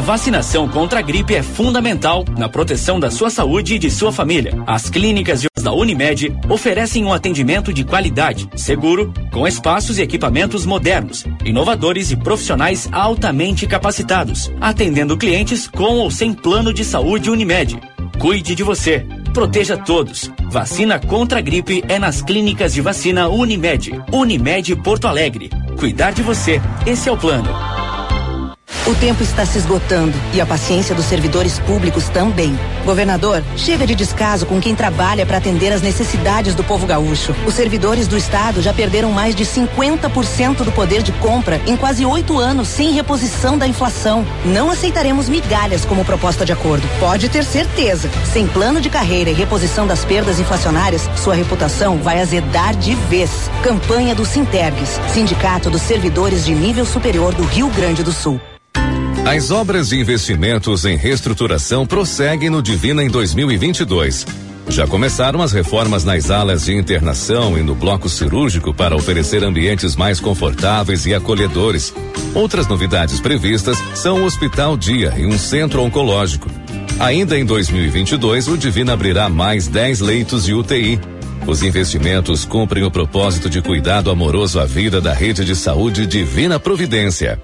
vacinação 0.04 0.68
contra 0.68 1.00
a 1.00 1.02
gripe 1.02 1.34
é 1.34 1.42
fundamental 1.42 2.26
na 2.38 2.50
proteção 2.50 3.00
da 3.00 3.10
sua 3.10 3.30
saúde 3.30 3.76
e 3.76 3.80
de 3.80 3.90
sua 3.90 4.12
família. 4.12 4.54
As 4.68 4.90
clínicas 4.90 5.44
da 5.62 5.72
Unimed 5.72 6.36
oferecem 6.50 7.06
um 7.06 7.14
atendimento 7.14 7.74
de 7.74 7.86
qualidade, 7.86 8.50
seguro, 8.56 9.14
com 9.32 9.48
espaços 9.48 9.98
e 9.98 10.02
equipamentos 10.02 10.66
modernos, 10.66 11.26
inovadores 11.46 12.12
e 12.12 12.18
profissionais 12.18 12.90
altamente 12.92 13.66
capacitados, 13.66 14.52
atendendo 14.60 15.18
clientes 15.18 15.70
com 15.70 16.00
ou 16.00 16.12
sem 16.12 16.34
plano 16.34 16.74
de 16.74 16.84
saúde 16.84 17.30
Unimed. 17.30 17.80
Cuide 18.20 18.56
de 18.56 18.64
você. 18.64 19.06
Proteja 19.34 19.78
todos. 19.78 20.30
Vacina 20.52 21.00
contra 21.00 21.40
a 21.40 21.42
gripe 21.42 21.84
é 21.88 21.98
nas 21.98 22.22
clínicas 22.22 22.74
de 22.74 22.82
vacina 22.82 23.30
Unimed. 23.30 23.92
Unimed 24.12 24.76
Porto 24.76 25.08
Alegre. 25.08 25.50
Cuidar 25.80 26.12
de 26.12 26.22
você. 26.22 26.62
Esse 26.86 27.10
é 27.10 27.12
o 27.12 27.18
plano. 27.18 27.73
O 28.86 28.94
tempo 28.96 29.24
está 29.24 29.46
se 29.46 29.58
esgotando 29.58 30.14
e 30.34 30.42
a 30.42 30.46
paciência 30.46 30.94
dos 30.94 31.06
servidores 31.06 31.58
públicos 31.58 32.10
também. 32.10 32.60
Governador, 32.84 33.42
chega 33.56 33.88
de 33.88 33.96
descaso 33.96 34.46
com 34.46 34.60
quem 34.60 34.76
trabalha 34.76 35.26
para 35.26 35.38
atender 35.38 35.72
as 35.72 35.82
necessidades 35.82 36.54
do 36.54 36.66
povo 36.66 36.86
gaúcho. 36.86 37.34
Os 37.48 37.54
servidores 37.54 38.10
do 38.10 38.18
Estado 38.18 38.62
já 38.62 38.74
perderam 38.74 39.10
mais 39.10 39.34
de 39.34 39.46
50% 39.46 40.66
do 40.66 40.72
poder 40.74 41.02
de 41.02 41.14
compra 41.14 41.62
em 41.66 41.78
quase 41.78 42.06
oito 42.06 42.38
anos 42.38 42.68
sem 42.68 42.92
reposição 42.92 43.58
da 43.58 43.66
inflação. 43.66 44.26
Não 44.44 44.70
aceitaremos 44.70 45.30
migalhas 45.30 45.86
como 45.86 46.04
proposta 46.04 46.46
de 46.46 46.52
acordo. 46.52 46.86
Pode 47.00 47.30
ter 47.30 47.46
certeza. 47.46 48.10
Sem 48.34 48.48
plano 48.48 48.82
de 48.82 48.90
carreira 48.90 49.30
e 49.30 49.34
reposição 49.34 49.88
das 49.88 50.04
perdas 50.04 50.42
inflacionárias, 50.42 51.10
sua 51.16 51.36
reputação 51.36 52.00
vai 52.00 52.20
azedar 52.20 52.76
de 52.76 52.96
vez. 52.96 53.50
Campanha 53.64 54.14
do 54.14 54.26
Sintergues, 54.26 55.00
Sindicato 55.08 55.70
dos 55.70 55.84
Servidores 55.84 56.44
de 56.44 56.54
Nível 56.54 56.86
Superior 56.86 57.34
do 57.34 57.44
Rio 57.44 57.70
Grande 57.70 58.04
do 58.04 58.12
Sul. 58.12 58.42
As 59.26 59.52
obras 59.52 59.90
de 59.90 59.98
investimentos 59.98 60.84
em 60.84 60.98
reestruturação 60.98 61.88
prosseguem 61.88 62.50
no 62.50 62.62
Divina 62.62 63.02
em 63.02 63.08
2022. 63.08 64.28
Já 64.68 64.86
começaram 64.86 65.42
as 65.42 65.54
reformas 65.54 66.04
nas 66.04 66.30
alas 66.30 66.66
de 66.66 66.76
internação 66.76 67.58
e 67.58 67.64
no 67.64 67.74
bloco 67.74 68.10
cirúrgico 68.10 68.74
para 68.74 68.96
oferecer 68.96 69.42
ambientes 69.44 69.96
mais 69.96 70.20
confortáveis 70.20 71.06
e 71.06 71.16
acolhedores. 71.16 71.94
Outras 72.36 72.68
novidades 72.68 73.22
previstas 73.22 73.78
são 73.96 74.22
o 74.22 74.26
Hospital 74.26 74.76
Dia 74.76 75.14
e 75.18 75.26
um 75.26 75.38
centro 75.38 75.82
oncológico. 75.82 76.50
Ainda 77.00 77.40
em 77.40 77.46
2022, 77.46 78.50
o 78.50 78.58
Divina 78.58 78.94
abrirá 78.94 79.30
mais 79.30 79.68
10 79.70 80.02
leitos 80.02 80.44
de 80.44 80.54
UTI. 80.54 81.00
Os 81.48 81.64
investimentos 81.64 82.44
cumprem 82.44 82.84
o 82.84 82.92
propósito 82.92 83.50
de 83.50 83.62
cuidado 83.62 84.12
amoroso 84.12 84.60
à 84.60 84.66
vida 84.66 85.00
da 85.00 85.14
rede 85.14 85.46
de 85.46 85.56
saúde 85.56 86.06
Divina 86.06 86.60
Providência. 86.60 87.42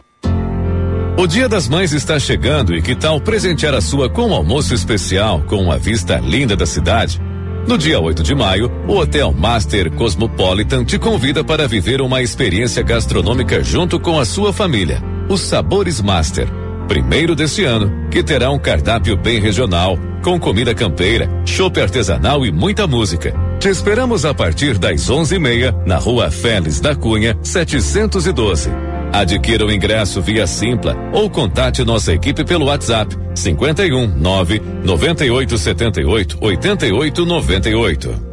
O 1.20 1.28
Dia 1.28 1.50
das 1.50 1.68
Mães 1.68 1.92
está 1.92 2.18
chegando 2.18 2.74
e 2.74 2.82
que 2.82 2.96
tal 2.96 3.20
presentear 3.20 3.74
a 3.74 3.82
sua 3.82 4.10
com 4.10 4.28
um 4.28 4.34
almoço 4.34 4.74
especial 4.74 5.42
com 5.42 5.58
uma 5.58 5.78
vista 5.78 6.18
linda 6.18 6.56
da 6.56 6.66
cidade? 6.66 7.20
No 7.68 7.78
dia 7.78 8.00
8 8.00 8.24
de 8.24 8.34
maio, 8.34 8.72
o 8.88 8.96
Hotel 8.96 9.34
Master 9.34 9.92
Cosmopolitan 9.92 10.86
te 10.86 10.98
convida 10.98 11.44
para 11.44 11.68
viver 11.68 12.00
uma 12.00 12.22
experiência 12.22 12.82
gastronômica 12.82 13.62
junto 13.62 14.00
com 14.00 14.18
a 14.18 14.24
sua 14.24 14.54
família. 14.54 15.04
Os 15.28 15.42
Sabores 15.42 16.00
Master. 16.00 16.48
Primeiro 16.88 17.36
deste 17.36 17.66
ano, 17.66 18.08
que 18.10 18.24
terá 18.24 18.50
um 18.50 18.58
cardápio 18.58 19.18
bem 19.18 19.42
regional, 19.42 20.00
com 20.24 20.40
comida 20.40 20.74
campeira, 20.74 21.30
chopp 21.46 21.82
artesanal 21.82 22.46
e 22.46 22.52
muita 22.52 22.88
música. 22.88 23.34
Te 23.60 23.68
esperamos 23.68 24.24
a 24.24 24.34
partir 24.34 24.78
das 24.78 25.10
11h30 25.10 25.86
na 25.86 25.98
Rua 25.98 26.32
Félix 26.32 26.80
da 26.80 26.96
Cunha, 26.96 27.38
712. 27.44 28.89
Adquira 29.12 29.66
o 29.66 29.72
ingresso 29.72 30.22
via 30.22 30.46
Simpla 30.46 30.96
ou 31.12 31.30
contate 31.30 31.84
nossa 31.84 32.14
equipe 32.14 32.44
pelo 32.44 32.66
WhatsApp 32.66 33.16
51 33.36 34.08
9 34.08 34.62
98 34.84 35.58
78 35.58 36.38
88 36.40 37.26
98. 37.26 38.30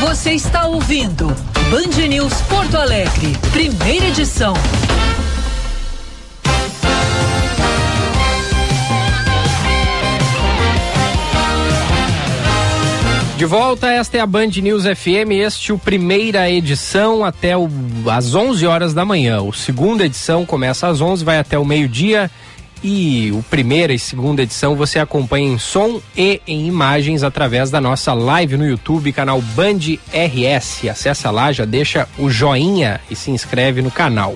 Você 0.00 0.32
está 0.32 0.66
ouvindo 0.66 1.28
Band 1.70 2.08
News 2.08 2.34
Porto 2.42 2.76
Alegre, 2.76 3.34
primeira 3.52 4.08
edição. 4.08 4.54
De 13.40 13.46
volta, 13.46 13.90
esta 13.90 14.18
é 14.18 14.20
a 14.20 14.26
Band 14.26 14.48
News 14.48 14.84
FM, 14.84 15.30
este 15.30 15.70
é 15.70 15.74
o 15.74 15.78
primeira 15.78 16.50
edição 16.50 17.24
até 17.24 17.56
o, 17.56 17.70
às 18.12 18.34
11 18.34 18.66
horas 18.66 18.92
da 18.92 19.02
manhã. 19.02 19.40
O 19.40 19.50
segunda 19.50 20.04
edição 20.04 20.44
começa 20.44 20.86
às 20.86 21.00
11, 21.00 21.24
vai 21.24 21.38
até 21.38 21.58
o 21.58 21.64
meio-dia 21.64 22.30
e 22.82 23.30
o 23.32 23.42
primeira 23.42 23.92
e 23.92 23.98
segunda 23.98 24.42
edição 24.42 24.74
você 24.74 24.98
acompanha 24.98 25.52
em 25.52 25.58
som 25.58 26.00
e 26.16 26.40
em 26.46 26.66
imagens 26.66 27.22
através 27.22 27.70
da 27.70 27.80
nossa 27.80 28.12
live 28.14 28.56
no 28.56 28.66
YouTube, 28.66 29.12
canal 29.12 29.40
Band 29.40 29.98
RS. 30.12 30.88
Acessa 30.88 31.30
lá, 31.30 31.52
já 31.52 31.64
deixa 31.64 32.08
o 32.18 32.30
joinha 32.30 33.00
e 33.10 33.16
se 33.16 33.30
inscreve 33.30 33.82
no 33.82 33.90
canal. 33.90 34.34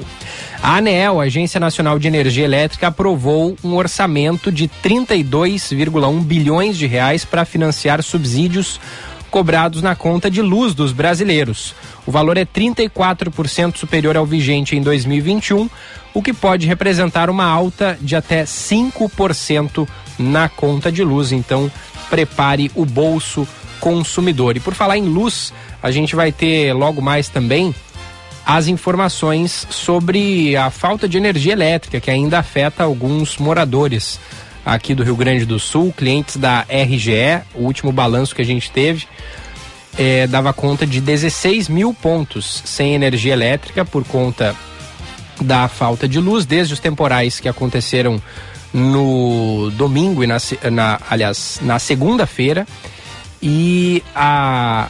A 0.63 0.79
ANEEL, 0.79 1.21
Agência 1.21 1.61
Nacional 1.61 1.99
de 1.99 2.09
Energia 2.09 2.45
Elétrica, 2.45 2.87
aprovou 2.87 3.55
um 3.63 3.75
orçamento 3.75 4.51
de 4.51 4.67
32,1 4.83 6.23
bilhões 6.23 6.79
de 6.79 6.87
reais 6.87 7.25
para 7.25 7.45
financiar 7.45 8.03
subsídios 8.03 8.81
cobrados 9.35 9.83
na 9.83 9.97
conta 9.97 10.31
de 10.31 10.41
luz 10.41 10.75
dos 10.75 10.93
brasileiros. 10.93 11.75
O 12.07 12.13
valor 12.13 12.37
é 12.37 12.45
34% 12.45 13.77
superior 13.77 14.17
ao 14.17 14.25
vigente 14.25 14.77
em 14.77 14.81
2021, 14.81 15.69
o 16.15 16.23
que 16.23 16.33
pode 16.33 16.69
representar 16.69 17.29
uma 17.29 17.45
alta 17.45 17.99
de 18.01 18.15
até 18.15 18.45
5% 18.45 19.89
na 20.21 20.49
conta 20.49 20.93
de 20.93 21.03
luz. 21.03 21.33
Então, 21.33 21.69
prepare 22.09 22.71
o 22.77 22.85
bolso 22.85 23.45
consumidor. 23.81 24.57
E 24.57 24.61
por 24.61 24.73
falar 24.73 24.99
em 24.99 25.09
luz, 25.09 25.53
a 25.83 25.91
gente 25.91 26.15
vai 26.15 26.31
ter 26.31 26.73
logo 26.73 27.03
mais 27.03 27.29
também 27.29 27.75
as 28.47 28.69
informações 28.69 29.67
sobre 29.69 30.57
a 30.57 30.71
falta 30.71 31.09
de 31.09 31.19
energia 31.19 31.55
elétrica 31.55 31.99
que 31.99 32.11
ainda 32.11 32.39
afeta 32.39 32.85
alguns 32.85 33.37
moradores 33.39 34.21
aqui 34.65 34.95
do 34.95 35.03
Rio 35.03 35.17
Grande 35.17 35.45
do 35.45 35.59
Sul, 35.59 35.93
clientes 35.97 36.37
da 36.37 36.65
RGE. 36.69 37.43
O 37.55 37.65
último 37.65 37.93
balanço 37.93 38.35
que 38.35 38.43
a 38.43 38.45
gente 38.45 38.71
teve 38.71 39.07
eh, 39.99 40.27
dava 40.27 40.53
conta 40.53 40.87
de 40.87 41.01
16 41.01 41.69
mil 41.69 41.93
pontos 41.93 42.63
sem 42.65 42.95
energia 42.95 43.33
elétrica 43.33 43.85
por 43.85 44.05
conta 44.05 44.55
da 45.41 45.69
falta 45.69 46.09
de 46.09 46.21
luz, 46.21 46.47
desde 46.47 46.75
os 46.75 46.81
temporais 46.81 47.41
que 47.41 47.49
aconteceram 47.49 48.21
no 48.73 49.71
domingo 49.73 50.25
e 50.25 50.27
na, 50.27 50.39
na 50.71 51.01
aliás, 51.09 51.61
na 51.63 51.79
segunda-feira. 51.79 52.67
E 53.43 54.03
a 54.15 54.89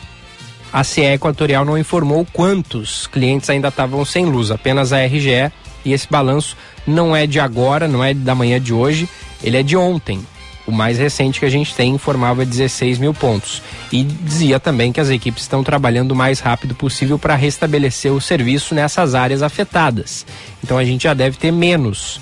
a 0.72 0.82
CE 0.82 1.02
Equatorial 1.02 1.64
não 1.64 1.78
informou 1.78 2.26
quantos 2.32 3.06
clientes 3.06 3.48
ainda 3.48 3.68
estavam 3.68 4.04
sem 4.04 4.26
luz, 4.26 4.50
apenas 4.50 4.92
a 4.92 5.04
RGE. 5.06 5.52
E 5.84 5.92
esse 5.92 6.08
balanço 6.10 6.56
não 6.84 7.14
é 7.14 7.28
de 7.28 7.38
agora, 7.38 7.86
não 7.86 8.02
é 8.02 8.12
da 8.12 8.34
manhã 8.34 8.60
de 8.60 8.74
hoje, 8.74 9.08
ele 9.42 9.56
é 9.56 9.62
de 9.62 9.76
ontem. 9.76 10.20
O 10.66 10.72
mais 10.72 10.98
recente 10.98 11.40
que 11.40 11.44
a 11.44 11.50
gente 11.50 11.74
tem 11.74 11.94
informava 11.94 12.44
16 12.44 12.98
mil 12.98 13.12
pontos. 13.12 13.62
E 13.92 14.02
dizia 14.02 14.58
também 14.58 14.92
que 14.92 15.00
as 15.00 15.10
equipes 15.10 15.42
estão 15.42 15.62
trabalhando 15.62 16.12
o 16.12 16.16
mais 16.16 16.40
rápido 16.40 16.74
possível 16.74 17.18
para 17.18 17.34
restabelecer 17.34 18.10
o 18.10 18.20
serviço 18.20 18.74
nessas 18.74 19.14
áreas 19.14 19.42
afetadas. 19.42 20.24
Então 20.62 20.78
a 20.78 20.84
gente 20.84 21.04
já 21.04 21.12
deve 21.12 21.36
ter 21.36 21.52
menos, 21.52 22.18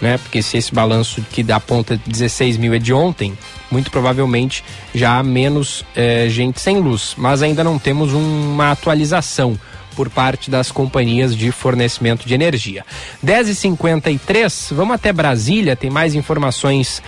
né? 0.00 0.16
Porque 0.16 0.42
se 0.42 0.56
esse 0.56 0.74
balanço 0.74 1.20
que 1.30 1.42
dá 1.42 1.60
ponta 1.60 2.00
16 2.06 2.56
mil 2.56 2.72
é 2.72 2.78
de 2.78 2.94
ontem, 2.94 3.36
muito 3.70 3.90
provavelmente 3.90 4.64
já 4.94 5.18
há 5.18 5.22
menos 5.22 5.84
eh, 5.94 6.28
gente 6.30 6.60
sem 6.60 6.78
luz. 6.78 7.14
Mas 7.18 7.42
ainda 7.42 7.62
não 7.62 7.78
temos 7.78 8.14
uma 8.14 8.70
atualização 8.70 9.58
por 9.94 10.10
parte 10.10 10.50
das 10.50 10.70
companhias 10.70 11.36
de 11.36 11.52
fornecimento 11.52 12.26
de 12.26 12.34
energia. 12.34 12.84
10h53, 13.24 14.74
vamos 14.74 14.94
até 14.94 15.12
Brasília, 15.12 15.76
tem 15.76 15.90
mais 15.90 16.14
informações 16.14 17.02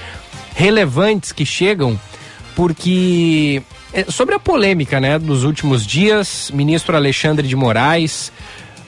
relevantes 0.54 1.32
que 1.32 1.44
chegam, 1.44 1.98
porque 2.54 3.62
é, 3.92 4.04
sobre 4.10 4.34
a 4.34 4.38
polêmica, 4.38 5.00
né, 5.00 5.18
dos 5.18 5.44
últimos 5.44 5.86
dias, 5.86 6.50
ministro 6.52 6.96
Alexandre 6.96 7.46
de 7.46 7.56
Moraes, 7.56 8.32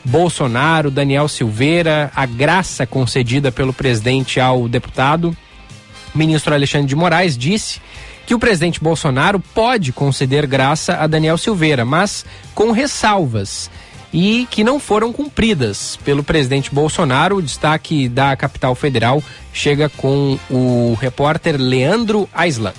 Bolsonaro, 0.04 0.90
Daniel 0.90 1.26
Silveira, 1.26 2.12
a 2.14 2.26
graça 2.26 2.86
concedida 2.86 3.50
pelo 3.50 3.72
presidente 3.72 4.40
ao 4.40 4.68
deputado, 4.68 5.36
ministro 6.14 6.54
Alexandre 6.54 6.86
de 6.86 6.94
Moraes 6.96 7.36
disse 7.36 7.80
que 8.26 8.34
o 8.34 8.38
presidente 8.38 8.80
Bolsonaro 8.80 9.38
pode 9.38 9.92
conceder 9.92 10.46
graça 10.46 10.96
a 10.96 11.06
Daniel 11.06 11.38
Silveira, 11.38 11.84
mas 11.84 12.26
com 12.54 12.72
ressalvas 12.72 13.70
e 14.18 14.48
que 14.50 14.64
não 14.64 14.80
foram 14.80 15.12
cumpridas 15.12 15.98
pelo 16.02 16.24
presidente 16.24 16.74
Bolsonaro. 16.74 17.36
O 17.36 17.42
destaque 17.42 18.08
da 18.08 18.34
capital 18.34 18.74
federal 18.74 19.22
chega 19.52 19.90
com 19.90 20.38
o 20.50 20.96
repórter 20.98 21.60
Leandro 21.60 22.26
Aislan. 22.32 22.72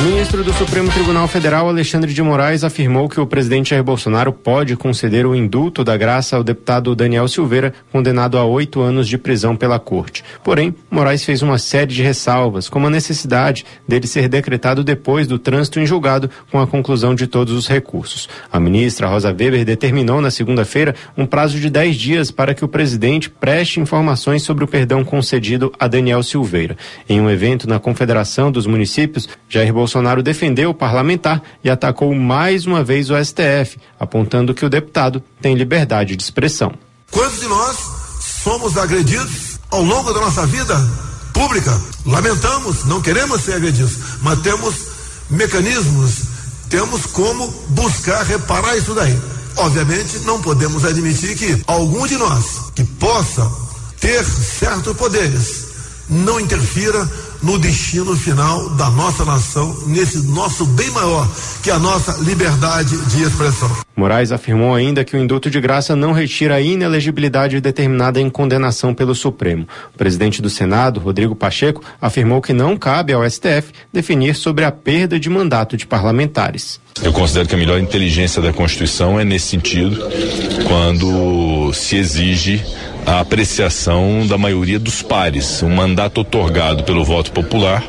O 0.00 0.02
ministro 0.02 0.42
do 0.42 0.50
Supremo 0.54 0.90
Tribunal 0.90 1.28
Federal, 1.28 1.68
Alexandre 1.68 2.14
de 2.14 2.22
Moraes, 2.22 2.64
afirmou 2.64 3.06
que 3.06 3.20
o 3.20 3.26
presidente 3.26 3.68
Jair 3.70 3.84
Bolsonaro 3.84 4.32
pode 4.32 4.74
conceder 4.74 5.26
o 5.26 5.34
indulto 5.34 5.84
da 5.84 5.94
graça 5.94 6.36
ao 6.36 6.42
deputado 6.42 6.94
Daniel 6.96 7.28
Silveira, 7.28 7.74
condenado 7.92 8.38
a 8.38 8.44
oito 8.46 8.80
anos 8.80 9.06
de 9.06 9.18
prisão 9.18 9.54
pela 9.54 9.78
corte. 9.78 10.24
Porém, 10.42 10.74
Moraes 10.90 11.22
fez 11.22 11.42
uma 11.42 11.58
série 11.58 11.92
de 11.92 12.02
ressalvas, 12.02 12.66
como 12.66 12.86
a 12.86 12.90
necessidade 12.90 13.66
dele 13.86 14.06
ser 14.06 14.26
decretado 14.26 14.82
depois 14.82 15.26
do 15.26 15.38
trânsito 15.38 15.78
em 15.78 15.84
julgado 15.84 16.30
com 16.50 16.58
a 16.58 16.66
conclusão 16.66 17.14
de 17.14 17.26
todos 17.26 17.52
os 17.52 17.68
recursos. 17.68 18.26
A 18.50 18.58
ministra 18.58 19.06
Rosa 19.06 19.28
Weber 19.28 19.66
determinou 19.66 20.22
na 20.22 20.30
segunda-feira 20.30 20.94
um 21.14 21.26
prazo 21.26 21.60
de 21.60 21.68
dez 21.68 21.94
dias 21.96 22.30
para 22.30 22.54
que 22.54 22.64
o 22.64 22.68
presidente 22.68 23.28
preste 23.28 23.80
informações 23.80 24.44
sobre 24.44 24.64
o 24.64 24.68
perdão 24.68 25.04
concedido 25.04 25.70
a 25.78 25.86
Daniel 25.86 26.22
Silveira. 26.22 26.74
Em 27.06 27.20
um 27.20 27.28
evento 27.28 27.68
na 27.68 27.78
Confederação 27.78 28.50
dos 28.50 28.66
Municípios, 28.66 29.28
Jair 29.46 29.74
Bolsonaro 29.74 29.89
Bolsonaro 29.90 30.22
defendeu 30.22 30.70
o 30.70 30.74
parlamentar 30.74 31.42
e 31.64 31.68
atacou 31.68 32.14
mais 32.14 32.64
uma 32.64 32.84
vez 32.84 33.10
o 33.10 33.14
STF, 33.16 33.76
apontando 33.98 34.54
que 34.54 34.64
o 34.64 34.70
deputado 34.70 35.20
tem 35.42 35.56
liberdade 35.56 36.14
de 36.14 36.22
expressão. 36.22 36.72
Quantos 37.10 37.40
de 37.40 37.46
nós 37.48 37.76
somos 38.44 38.78
agredidos 38.78 39.58
ao 39.68 39.82
longo 39.82 40.12
da 40.12 40.20
nossa 40.20 40.46
vida 40.46 40.76
pública? 41.34 41.76
Lamentamos, 42.06 42.84
não 42.84 43.02
queremos 43.02 43.40
ser 43.40 43.54
agredidos, 43.54 43.96
mas 44.22 44.38
temos 44.42 44.74
mecanismos, 45.28 46.18
temos 46.68 47.06
como 47.06 47.48
buscar 47.70 48.22
reparar 48.22 48.76
isso 48.76 48.94
daí. 48.94 49.18
Obviamente, 49.56 50.20
não 50.20 50.40
podemos 50.40 50.84
admitir 50.84 51.36
que 51.36 51.64
algum 51.66 52.06
de 52.06 52.16
nós 52.16 52.70
que 52.76 52.84
possa 52.84 53.50
ter 53.98 54.24
certos 54.24 54.96
poderes 54.96 55.66
não 56.08 56.38
interfira 56.38 57.10
no 57.42 57.58
destino 57.58 58.14
final 58.16 58.70
da 58.70 58.90
nossa 58.90 59.24
nação, 59.24 59.74
nesse 59.86 60.26
nosso 60.28 60.64
bem 60.66 60.90
maior, 60.90 61.28
que 61.62 61.70
é 61.70 61.72
a 61.72 61.78
nossa 61.78 62.12
liberdade 62.22 62.96
de 63.06 63.22
expressão. 63.22 63.70
Moraes 63.96 64.32
afirmou 64.32 64.74
ainda 64.74 65.04
que 65.04 65.16
o 65.16 65.18
indulto 65.18 65.50
de 65.50 65.60
graça 65.60 65.96
não 65.96 66.12
retira 66.12 66.56
a 66.56 66.60
inelegibilidade 66.60 67.60
determinada 67.60 68.20
em 68.20 68.30
condenação 68.30 68.94
pelo 68.94 69.14
Supremo. 69.14 69.66
O 69.94 69.98
presidente 69.98 70.40
do 70.40 70.50
Senado, 70.50 71.00
Rodrigo 71.00 71.34
Pacheco, 71.34 71.82
afirmou 72.00 72.40
que 72.40 72.52
não 72.52 72.76
cabe 72.76 73.12
ao 73.12 73.28
STF 73.28 73.72
definir 73.92 74.34
sobre 74.34 74.64
a 74.64 74.72
perda 74.72 75.18
de 75.18 75.28
mandato 75.28 75.76
de 75.76 75.86
parlamentares. 75.86 76.80
Eu 77.02 77.12
considero 77.12 77.48
que 77.48 77.54
a 77.54 77.58
melhor 77.58 77.80
inteligência 77.80 78.42
da 78.42 78.52
Constituição 78.52 79.18
é 79.18 79.24
nesse 79.24 79.46
sentido, 79.46 79.96
quando 80.66 81.72
se 81.72 81.96
exige 81.96 82.62
a 83.06 83.20
apreciação 83.20 84.26
da 84.26 84.36
maioria 84.36 84.78
dos 84.78 85.02
pares. 85.02 85.62
Um 85.62 85.70
mandato 85.70 86.20
otorgado 86.20 86.84
pelo 86.84 87.04
voto 87.04 87.32
popular 87.32 87.82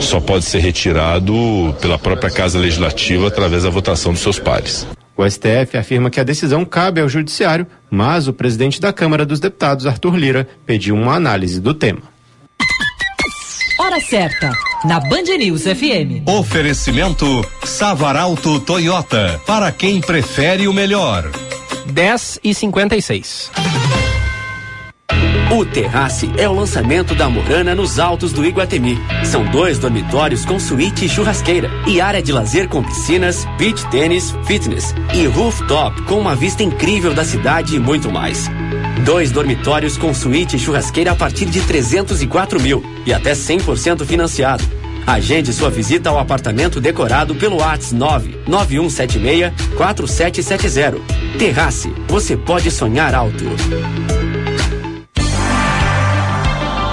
só 0.00 0.20
pode 0.20 0.44
ser 0.44 0.60
retirado 0.60 1.34
pela 1.80 1.98
própria 1.98 2.30
Casa 2.30 2.58
Legislativa 2.58 3.26
através 3.26 3.64
da 3.64 3.70
votação 3.70 4.12
dos 4.12 4.22
seus 4.22 4.38
pares. 4.38 4.86
O 5.16 5.28
STF 5.28 5.76
afirma 5.76 6.08
que 6.08 6.20
a 6.20 6.24
decisão 6.24 6.64
cabe 6.64 7.00
ao 7.00 7.08
Judiciário, 7.08 7.66
mas 7.90 8.28
o 8.28 8.32
presidente 8.32 8.80
da 8.80 8.92
Câmara 8.92 9.26
dos 9.26 9.40
Deputados, 9.40 9.86
Arthur 9.86 10.16
Lira, 10.16 10.48
pediu 10.64 10.94
uma 10.94 11.14
análise 11.14 11.60
do 11.60 11.74
tema. 11.74 12.11
Hora 13.82 13.98
certa, 13.98 14.52
na 14.84 15.00
Band 15.00 15.24
News 15.36 15.62
FM. 15.62 16.22
Oferecimento 16.24 17.26
Savaralto 17.64 18.60
Toyota, 18.60 19.42
para 19.44 19.72
quem 19.72 20.00
prefere 20.00 20.68
o 20.68 20.72
melhor. 20.72 21.28
10 21.86 22.38
e 22.44 22.54
56. 22.54 23.50
O 25.50 25.66
Terrace 25.66 26.30
é 26.38 26.48
o 26.48 26.52
lançamento 26.52 27.12
da 27.16 27.28
Morana 27.28 27.74
nos 27.74 27.98
altos 27.98 28.32
do 28.32 28.46
Iguatemi. 28.46 28.96
São 29.24 29.44
dois 29.46 29.80
dormitórios 29.80 30.44
com 30.44 30.60
suíte 30.60 31.06
e 31.06 31.08
churrasqueira 31.08 31.68
e 31.84 32.00
área 32.00 32.22
de 32.22 32.30
lazer 32.30 32.68
com 32.68 32.84
piscinas, 32.84 33.44
beach 33.58 33.84
tênis, 33.90 34.32
fitness 34.46 34.94
e 35.12 35.26
rooftop 35.26 36.00
com 36.02 36.20
uma 36.20 36.36
vista 36.36 36.62
incrível 36.62 37.12
da 37.12 37.24
cidade 37.24 37.74
e 37.74 37.80
muito 37.80 38.12
mais. 38.12 38.48
Dois 39.04 39.32
dormitórios 39.32 39.96
com 39.96 40.14
suíte 40.14 40.54
e 40.54 40.58
churrasqueira 40.60 41.10
a 41.10 41.14
partir 41.16 41.46
de 41.46 41.60
304 41.62 42.60
mil 42.60 42.84
e 43.04 43.12
até 43.12 43.32
100% 43.32 44.04
financiado. 44.06 44.62
Agende 45.04 45.52
sua 45.52 45.68
visita 45.68 46.08
ao 46.08 46.18
apartamento 46.18 46.80
decorado 46.80 47.34
pelo 47.34 47.56
WhatsApp 47.56 47.96
99176 48.46 49.52
4770. 49.76 51.00
Terrace, 51.36 51.92
você 52.06 52.36
pode 52.36 52.70
sonhar 52.70 53.12
alto. 53.12 53.44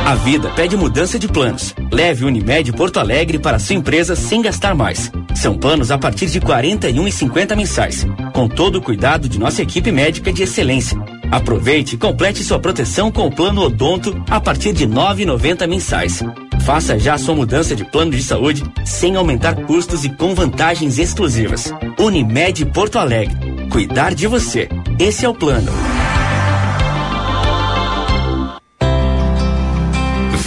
A 0.04 0.16
vida 0.16 0.50
pede 0.56 0.76
mudança 0.76 1.20
de 1.20 1.28
planos. 1.28 1.76
Leve 1.92 2.26
Unimed 2.26 2.72
Porto 2.72 3.00
Alegre 3.00 3.38
para 3.38 3.60
sua 3.60 3.76
empresa 3.76 4.16
sem 4.16 4.42
gastar 4.42 4.74
mais. 4.74 5.12
São 5.36 5.56
planos 5.56 5.92
a 5.92 6.00
partir 6.00 6.26
de 6.26 6.40
R$ 6.40 6.46
41,50 6.48 7.56
mensais, 7.56 8.08
com 8.34 8.48
todo 8.48 8.78
o 8.78 8.82
cuidado 8.82 9.30
de 9.30 9.38
nossa 9.38 9.62
equipe 9.62 9.92
médica 9.92 10.34
de 10.34 10.42
excelência. 10.42 10.98
Aproveite 11.32 11.96
e 11.96 11.98
complete 11.98 12.44
sua 12.44 12.60
proteção 12.60 13.12
com 13.12 13.28
o 13.28 13.32
plano 13.32 13.62
Odonto 13.62 14.24
a 14.30 14.40
partir 14.40 14.74
de 14.74 14.86
R$ 14.86 14.92
9,90 14.92 15.68
mensais. 15.68 16.24
Faça 16.66 16.98
já 16.98 17.18
sua 17.18 17.36
mudança 17.36 17.76
de 17.76 17.86
plano 17.86 18.12
de 18.12 18.24
saúde 18.24 18.64
sem 18.86 19.16
aumentar 19.16 19.56
custos 19.66 20.04
e 20.04 20.10
com 20.10 20.34
vantagens 20.34 20.98
exclusivas. 20.98 21.72
Unimed 22.00 22.66
Porto 22.68 22.98
Alegre. 22.98 23.36
Cuidar 23.72 24.14
de 24.16 24.28
você. 24.28 24.68
Esse 25.00 25.26
é 25.26 25.30
o 25.30 25.34
plano. 25.34 25.72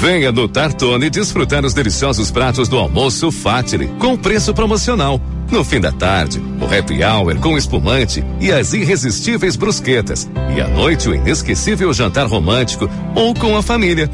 Venha 0.00 0.32
no 0.32 0.48
Tartone 0.48 1.08
desfrutar 1.08 1.64
os 1.64 1.74
deliciosos 1.74 2.28
pratos 2.28 2.68
do 2.68 2.76
almoço 2.76 3.30
Fatile 3.30 3.86
com 4.00 4.16
preço 4.16 4.52
promocional. 4.52 5.20
No 5.52 5.62
fim 5.62 5.80
da 5.80 5.92
tarde, 5.92 6.42
o 6.58 6.64
happy 6.64 7.04
hour 7.04 7.36
com 7.36 7.58
espumante 7.58 8.24
e 8.40 8.50
as 8.50 8.72
irresistíveis 8.72 9.54
brusquetas. 9.54 10.26
E 10.56 10.62
à 10.62 10.66
noite, 10.66 11.10
o 11.10 11.14
inesquecível 11.14 11.92
jantar 11.92 12.26
romântico 12.26 12.88
ou 13.14 13.34
com 13.34 13.54
a 13.54 13.62
família. 13.62 14.10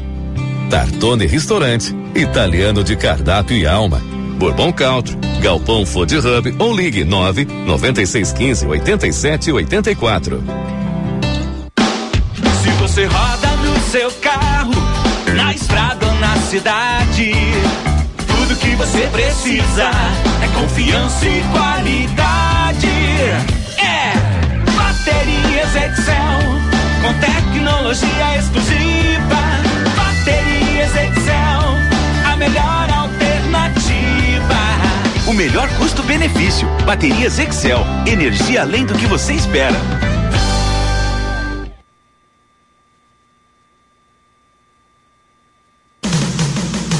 Tartone 0.69 1.25
Restaurante, 1.25 1.95
italiano 2.13 2.83
de 2.83 2.97
cardápio 2.97 3.55
e 3.55 3.65
alma. 3.65 4.01
Bourbon 4.37 4.73
Country, 4.73 5.17
Galpão 5.41 5.85
Food 5.85 6.17
Hub 6.17 6.55
ou 6.59 6.75
ligue 6.75 7.05
9 7.05 7.45
9615 7.45 8.67
87 8.67 9.51
84. 9.53 10.43
Se 12.61 12.69
você 12.81 13.05
roda 13.05 13.47
no 13.63 13.79
seu 13.89 14.11
carro, 14.21 14.73
na 15.33 15.53
estrada 15.53 16.05
ou 16.05 16.15
na 16.15 16.35
cidade, 16.41 16.88
você 18.89 19.07
precisa 19.07 19.91
é 20.43 20.59
confiança 20.59 21.25
e 21.25 21.43
qualidade. 21.51 22.87
É 23.77 24.13
Baterias 24.75 25.75
Excel, 25.75 26.39
com 27.01 27.13
tecnologia 27.19 28.37
exclusiva. 28.37 29.41
Baterias 29.95 30.91
Excel, 30.95 32.31
a 32.31 32.35
melhor 32.35 32.89
alternativa. 32.89 34.55
O 35.27 35.33
melhor 35.33 35.69
custo-benefício. 35.77 36.67
Baterias 36.83 37.37
Excel. 37.37 37.85
Energia 38.07 38.61
além 38.61 38.85
do 38.85 38.95
que 38.95 39.05
você 39.05 39.33
espera. 39.33 39.77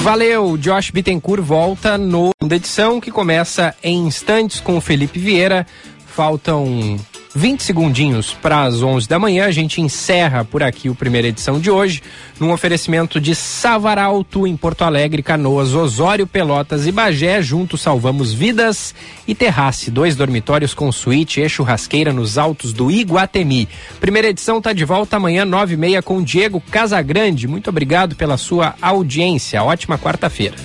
Valeu, 0.02 0.56
Josh 0.56 0.90
Bittencourt 0.90 1.42
volta 1.42 1.98
no 1.98 2.30
da 2.42 2.56
edição 2.56 3.00
que 3.00 3.10
começa 3.10 3.74
em 3.82 4.06
instantes 4.06 4.58
com 4.60 4.76
o 4.76 4.80
Felipe 4.80 5.18
Vieira. 5.18 5.66
Faltam 6.06 6.96
20 7.34 7.62
segundinhos 7.62 8.32
para 8.32 8.62
as 8.62 8.82
11 8.82 9.08
da 9.08 9.18
manhã. 9.18 9.46
A 9.46 9.50
gente 9.50 9.80
encerra 9.80 10.44
por 10.44 10.62
aqui 10.62 10.88
o 10.88 10.94
primeira 10.94 11.28
edição 11.28 11.60
de 11.60 11.70
hoje, 11.70 12.02
num 12.38 12.52
oferecimento 12.52 13.20
de 13.20 13.34
Savaralto 13.34 14.46
em 14.46 14.56
Porto 14.56 14.82
Alegre, 14.82 15.22
Canoas, 15.22 15.74
Osório, 15.74 16.26
Pelotas 16.26 16.86
e 16.86 16.92
Bagé. 16.92 17.40
Juntos 17.40 17.80
salvamos 17.80 18.32
vidas 18.32 18.94
e 19.26 19.34
Terrace, 19.34 19.90
dois 19.90 20.16
dormitórios 20.16 20.74
com 20.74 20.90
suíte 20.90 21.40
e 21.40 21.48
churrasqueira 21.48 22.12
nos 22.12 22.38
altos 22.38 22.72
do 22.72 22.90
Iguatemi. 22.90 23.68
Primeira 24.00 24.28
edição 24.28 24.58
está 24.58 24.72
de 24.72 24.84
volta 24.84 25.16
amanhã, 25.16 25.44
9 25.44 25.74
e 25.74 25.76
meia, 25.76 26.02
com 26.02 26.22
Diego 26.22 26.60
Casagrande. 26.70 27.46
Muito 27.46 27.70
obrigado 27.70 28.16
pela 28.16 28.36
sua 28.36 28.74
audiência. 28.80 29.62
Ótima 29.62 29.98
quarta-feira. 29.98 30.56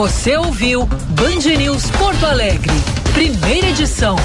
Você 0.00 0.34
ouviu 0.34 0.86
Band 0.86 1.58
News 1.58 1.90
Porto 1.90 2.24
Alegre, 2.24 2.72
primeira 3.12 3.66
edição. 3.66 4.16